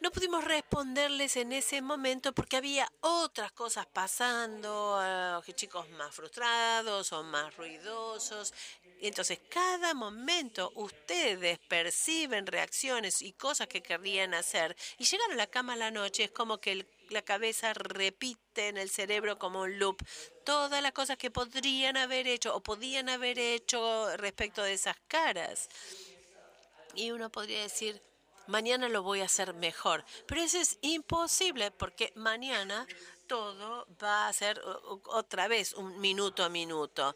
no 0.02 0.12
pudimos 0.12 0.44
responderles 0.44 1.36
en 1.38 1.52
ese 1.52 1.82
momento 1.82 2.34
porque 2.34 2.58
había 2.58 2.92
otras 3.02 3.52
cosas 3.52 3.86
pasando, 3.86 5.00
uh, 5.00 5.52
chicos 5.54 5.90
más 5.92 6.14
frustrados 6.14 7.12
o 7.14 7.24
más 7.24 7.56
ruidosos. 7.56 8.54
Entonces, 9.02 9.40
cada 9.50 9.94
momento 9.94 10.72
ustedes 10.76 11.60
perciben 11.60 12.48
reacciones 12.48 13.22
y 13.22 13.34
cosas 13.34 13.68
que 13.68 13.82
querrían 13.82 14.34
hacer 14.34 14.76
y 14.98 15.06
llegan 15.06 15.32
a 15.32 15.36
la 15.36 15.48
cama 15.48 15.74
a 15.74 15.78
la 15.78 15.92
noche 15.92 16.26
es 16.26 16.32
como 16.32 16.60
que 16.60 16.88
la 17.10 17.22
cabeza 17.22 17.74
repite 17.74 18.68
en 18.68 18.78
el 18.78 18.90
cerebro 18.90 19.38
como 19.38 19.62
un 19.62 19.80
loop 19.80 20.02
todas 20.46 20.82
las 20.82 20.92
cosas 20.92 21.18
que 21.18 21.32
podrían 21.32 21.98
haber 21.98 22.28
hecho 22.28 22.56
o 22.56 22.62
podían 22.62 23.10
haber 23.10 23.38
hecho 23.40 24.16
respecto 24.18 24.64
de 24.64 24.74
esas 24.74 24.98
caras. 25.08 25.70
Y 26.96 27.12
uno 27.12 27.30
podría 27.30 27.62
decir, 27.62 28.02
mañana 28.48 28.90
lo 28.90 29.04
voy 29.04 29.22
a 29.22 29.26
hacer 29.26 29.54
mejor. 29.54 30.04
Pero 30.28 30.42
eso 30.42 30.60
es 30.60 30.78
imposible 30.82 31.72
porque 31.72 32.12
mañana 32.16 32.88
todo 33.28 33.88
va 34.02 34.28
a 34.28 34.34
ser 34.34 34.62
otra 35.06 35.48
vez 35.48 35.74
un 35.74 36.00
minuto 36.00 36.44
a 36.44 36.50
minuto. 36.50 37.16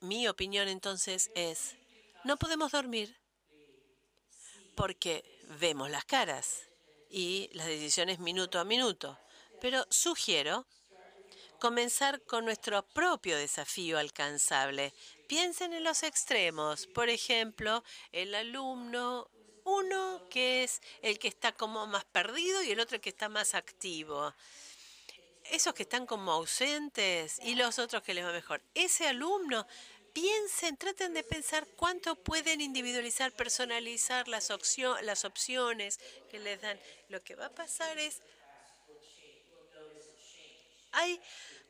Mi 0.00 0.28
opinión 0.28 0.68
entonces 0.68 1.30
es, 1.34 1.76
no 2.24 2.36
podemos 2.36 2.72
dormir 2.72 3.16
porque 4.74 5.24
vemos 5.58 5.90
las 5.90 6.04
caras 6.04 6.62
y 7.10 7.50
las 7.52 7.66
decisiones 7.66 8.18
minuto 8.18 8.58
a 8.58 8.64
minuto. 8.64 9.18
Pero 9.60 9.86
sugiero 9.90 10.66
comenzar 11.58 12.22
con 12.22 12.44
nuestro 12.44 12.82
propio 12.82 13.36
desafío 13.36 13.98
alcanzable. 13.98 14.94
Piensen 15.26 15.72
en 15.72 15.84
los 15.84 16.02
extremos. 16.02 16.86
Por 16.86 17.08
ejemplo, 17.08 17.82
el 18.12 18.34
alumno 18.34 19.28
uno 19.68 20.22
que 20.30 20.64
es 20.64 20.80
el 21.02 21.18
que 21.18 21.28
está 21.28 21.52
como 21.52 21.86
más 21.86 22.04
perdido 22.04 22.62
y 22.62 22.72
el 22.72 22.80
otro 22.80 23.00
que 23.00 23.10
está 23.10 23.28
más 23.28 23.54
activo. 23.54 24.34
Esos 25.44 25.74
que 25.74 25.84
están 25.84 26.06
como 26.06 26.32
ausentes 26.32 27.38
y 27.42 27.54
los 27.54 27.78
otros 27.78 28.02
que 28.02 28.14
les 28.14 28.24
va 28.24 28.32
mejor. 28.32 28.60
Ese 28.74 29.08
alumno, 29.08 29.66
piensen, 30.12 30.76
traten 30.76 31.14
de 31.14 31.22
pensar 31.22 31.66
cuánto 31.76 32.16
pueden 32.16 32.60
individualizar, 32.60 33.32
personalizar 33.32 34.28
las, 34.28 34.50
las 35.02 35.24
opciones 35.24 36.00
que 36.30 36.38
les 36.38 36.60
dan. 36.60 36.78
Lo 37.08 37.22
que 37.22 37.34
va 37.34 37.46
a 37.46 37.54
pasar 37.54 37.98
es, 37.98 38.20
hay 40.92 41.20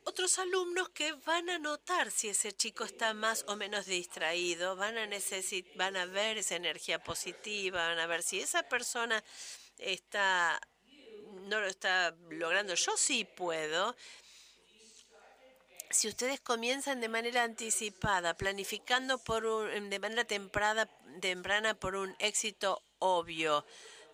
otros 0.05 0.39
alumnos 0.39 0.89
que 0.89 1.13
van 1.13 1.49
a 1.49 1.59
notar 1.59 2.11
si 2.11 2.29
ese 2.29 2.51
chico 2.51 2.83
está 2.83 3.13
más 3.13 3.45
o 3.47 3.55
menos 3.55 3.85
distraído, 3.85 4.75
van 4.75 4.97
a 4.97 5.07
van 5.75 5.97
a 5.97 6.05
ver 6.05 6.37
esa 6.37 6.55
energía 6.55 7.03
positiva, 7.03 7.87
van 7.87 7.99
a 7.99 8.07
ver 8.07 8.23
si 8.23 8.39
esa 8.39 8.63
persona 8.63 9.23
está 9.77 10.59
no 11.49 11.59
lo 11.59 11.67
está 11.67 12.15
logrando. 12.29 12.73
Yo 12.75 12.95
sí 12.97 13.25
puedo. 13.25 13.95
Si 15.89 16.07
ustedes 16.07 16.39
comienzan 16.39 17.01
de 17.01 17.09
manera 17.09 17.43
anticipada, 17.43 18.35
planificando 18.35 19.17
por 19.17 19.45
un, 19.45 19.89
de 19.89 19.99
manera 19.99 20.23
temprana, 20.23 20.87
temprana 21.19 21.73
por 21.73 21.95
un 21.95 22.15
éxito 22.19 22.83
obvio, 22.99 23.65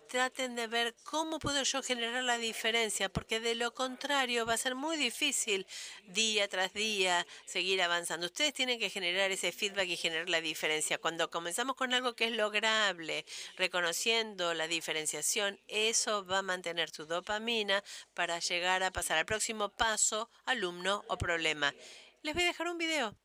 traten 0.06 0.56
de 0.56 0.66
ver 0.66 0.94
cómo 1.04 1.38
puedo 1.38 1.62
yo 1.62 1.82
generar 1.82 2.22
la 2.24 2.38
diferencia, 2.38 3.08
porque 3.08 3.40
de 3.40 3.54
lo 3.54 3.74
contrario 3.74 4.46
va 4.46 4.54
a 4.54 4.58
ser 4.58 4.74
muy 4.74 4.96
difícil 4.96 5.66
día 6.06 6.48
tras 6.48 6.72
día 6.72 7.26
seguir 7.44 7.82
avanzando. 7.82 8.26
Ustedes 8.26 8.54
tienen 8.54 8.78
que 8.78 8.90
generar 8.90 9.30
ese 9.30 9.52
feedback 9.52 9.88
y 9.88 9.96
generar 9.96 10.28
la 10.28 10.40
diferencia. 10.40 10.98
Cuando 10.98 11.30
comenzamos 11.30 11.76
con 11.76 11.92
algo 11.92 12.14
que 12.14 12.26
es 12.26 12.32
lograble, 12.32 13.24
reconociendo 13.56 14.54
la 14.54 14.68
diferenciación, 14.68 15.60
eso 15.68 16.24
va 16.24 16.38
a 16.38 16.42
mantener 16.42 16.90
tu 16.90 17.06
dopamina 17.06 17.82
para 18.14 18.38
llegar 18.38 18.82
a 18.82 18.92
pasar 18.92 19.18
al 19.18 19.26
próximo 19.26 19.68
paso, 19.70 20.30
alumno 20.44 21.04
o 21.08 21.18
problema. 21.18 21.74
Les 22.22 22.34
voy 22.34 22.44
a 22.44 22.46
dejar 22.46 22.68
un 22.68 22.78
video. 22.78 23.16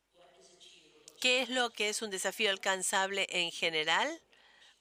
¿Qué 1.20 1.40
es 1.42 1.48
lo 1.48 1.70
que 1.70 1.88
es 1.88 2.02
un 2.02 2.10
desafío 2.10 2.50
alcanzable 2.50 3.26
en 3.30 3.52
general? 3.52 4.20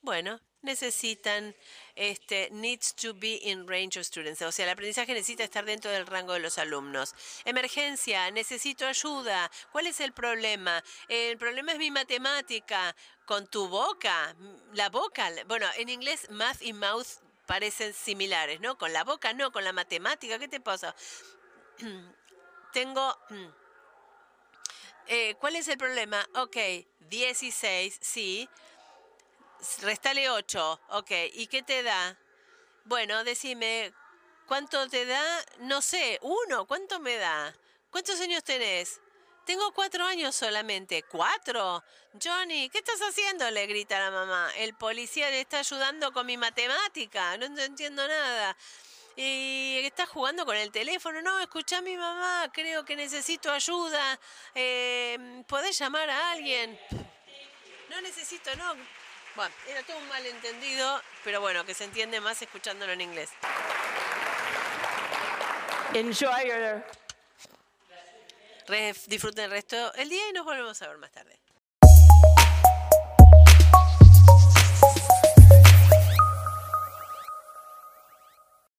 Bueno, 0.02 0.42
necesitan 0.62 1.56
este 1.96 2.50
needs 2.52 2.94
to 2.94 3.14
be 3.14 3.40
in 3.44 3.68
range 3.68 4.00
of 4.00 4.06
students, 4.06 4.42
o 4.42 4.52
sea, 4.52 4.66
el 4.66 4.72
aprendizaje 4.72 5.14
necesita 5.14 5.44
estar 5.44 5.66
dentro 5.66 5.92
del 5.92 6.06
rango 6.08 6.34
de 6.34 6.40
los 6.40 6.58
alumnos. 6.58 7.16
Emergencia, 7.46 8.30
necesito 8.32 8.86
ayuda. 8.86 9.50
¿Cuál 9.72 9.88
es 9.88 10.00
el 10.00 10.14
problema? 10.14 10.84
El 11.08 11.38
problema 11.38 11.74
es 11.74 11.78
mi 11.78 11.92
matemática. 11.92 12.96
Con 13.26 13.48
tu 13.48 13.70
boca, 13.70 14.36
la 14.74 14.90
boca, 14.90 15.30
bueno, 15.48 15.66
en 15.78 15.88
inglés 15.88 16.30
math 16.32 16.62
y 16.62 16.74
mouth 16.74 17.08
parecen 17.46 17.94
similares, 17.94 18.60
¿no? 18.60 18.78
Con 18.78 18.92
la 18.92 19.04
boca 19.06 19.32
no, 19.34 19.52
con 19.52 19.64
la 19.64 19.72
matemática, 19.72 20.38
¿qué 20.38 20.50
te 20.50 20.60
pasa? 20.60 20.94
Tengo 22.74 23.18
eh, 25.08 25.36
¿Cuál 25.40 25.58
es 25.58 25.68
el 25.68 25.78
problema? 25.78 26.26
Ok, 26.36 26.58
16, 27.10 28.00
sí. 28.02 28.48
Restale 29.82 30.30
8. 30.30 30.82
Ok, 30.90 31.12
¿y 31.34 31.48
qué 31.48 31.62
te 31.62 31.84
da? 31.84 32.18
Bueno, 32.86 33.24
decime, 33.24 33.94
¿cuánto 34.48 34.90
te 34.90 35.06
da? 35.06 35.24
No 35.60 35.82
sé, 35.82 36.20
uno, 36.22 36.66
¿cuánto 36.66 37.00
me 37.00 37.18
da? 37.18 37.56
¿Cuántos 37.92 38.20
años 38.22 38.44
tenés? 38.44 39.00
Tengo 39.46 39.72
cuatro 39.74 40.06
años 40.06 40.36
solamente. 40.36 41.04
¿Cuatro? 41.04 41.84
Johnny, 42.24 42.70
¿qué 42.70 42.80
estás 42.80 43.02
haciendo? 43.02 43.50
Le 43.52 43.68
grita 43.68 44.00
la 44.00 44.12
mamá. 44.12 44.52
El 44.58 44.74
policía 44.76 45.30
le 45.30 45.42
está 45.42 45.60
ayudando 45.60 46.12
con 46.12 46.26
mi 46.26 46.38
matemática. 46.38 47.38
No 47.38 47.46
entiendo 47.62 48.08
nada. 48.08 48.56
Y 49.16 49.82
está 49.84 50.06
jugando 50.06 50.46
con 50.46 50.56
el 50.56 50.72
teléfono. 50.72 51.22
No, 51.22 51.40
escucha 51.40 51.80
a 51.80 51.82
mi 51.82 51.98
mamá. 51.98 52.50
Creo 52.54 52.86
que 52.86 52.96
necesito 52.96 53.52
ayuda. 53.52 54.20
Eh, 54.56 55.44
¿Podés 55.48 55.78
llamar 55.78 56.10
a 56.10 56.32
alguien? 56.32 56.80
No 57.90 58.00
necesito, 58.02 58.56
no. 58.56 59.01
Bueno, 59.36 59.54
era 59.68 59.82
todo 59.84 59.98
un 59.98 60.08
malentendido, 60.10 61.02
pero 61.24 61.42
bueno, 61.42 61.66
que 61.66 61.74
se 61.74 61.86
entiende 61.86 62.20
más 62.20 62.42
escuchándolo 62.42 62.92
en 62.92 63.02
inglés. 63.02 63.30
Enjoy 65.94 66.48
your... 66.48 66.84
disfruten 69.08 69.46
el 69.46 69.52
resto 69.52 69.92
del 69.92 70.10
día 70.10 70.30
y 70.30 70.34
nos 70.34 70.46
volvemos 70.46 70.82
a 70.82 70.88
ver 70.88 70.98
más 70.98 71.12
tarde. 71.12 71.41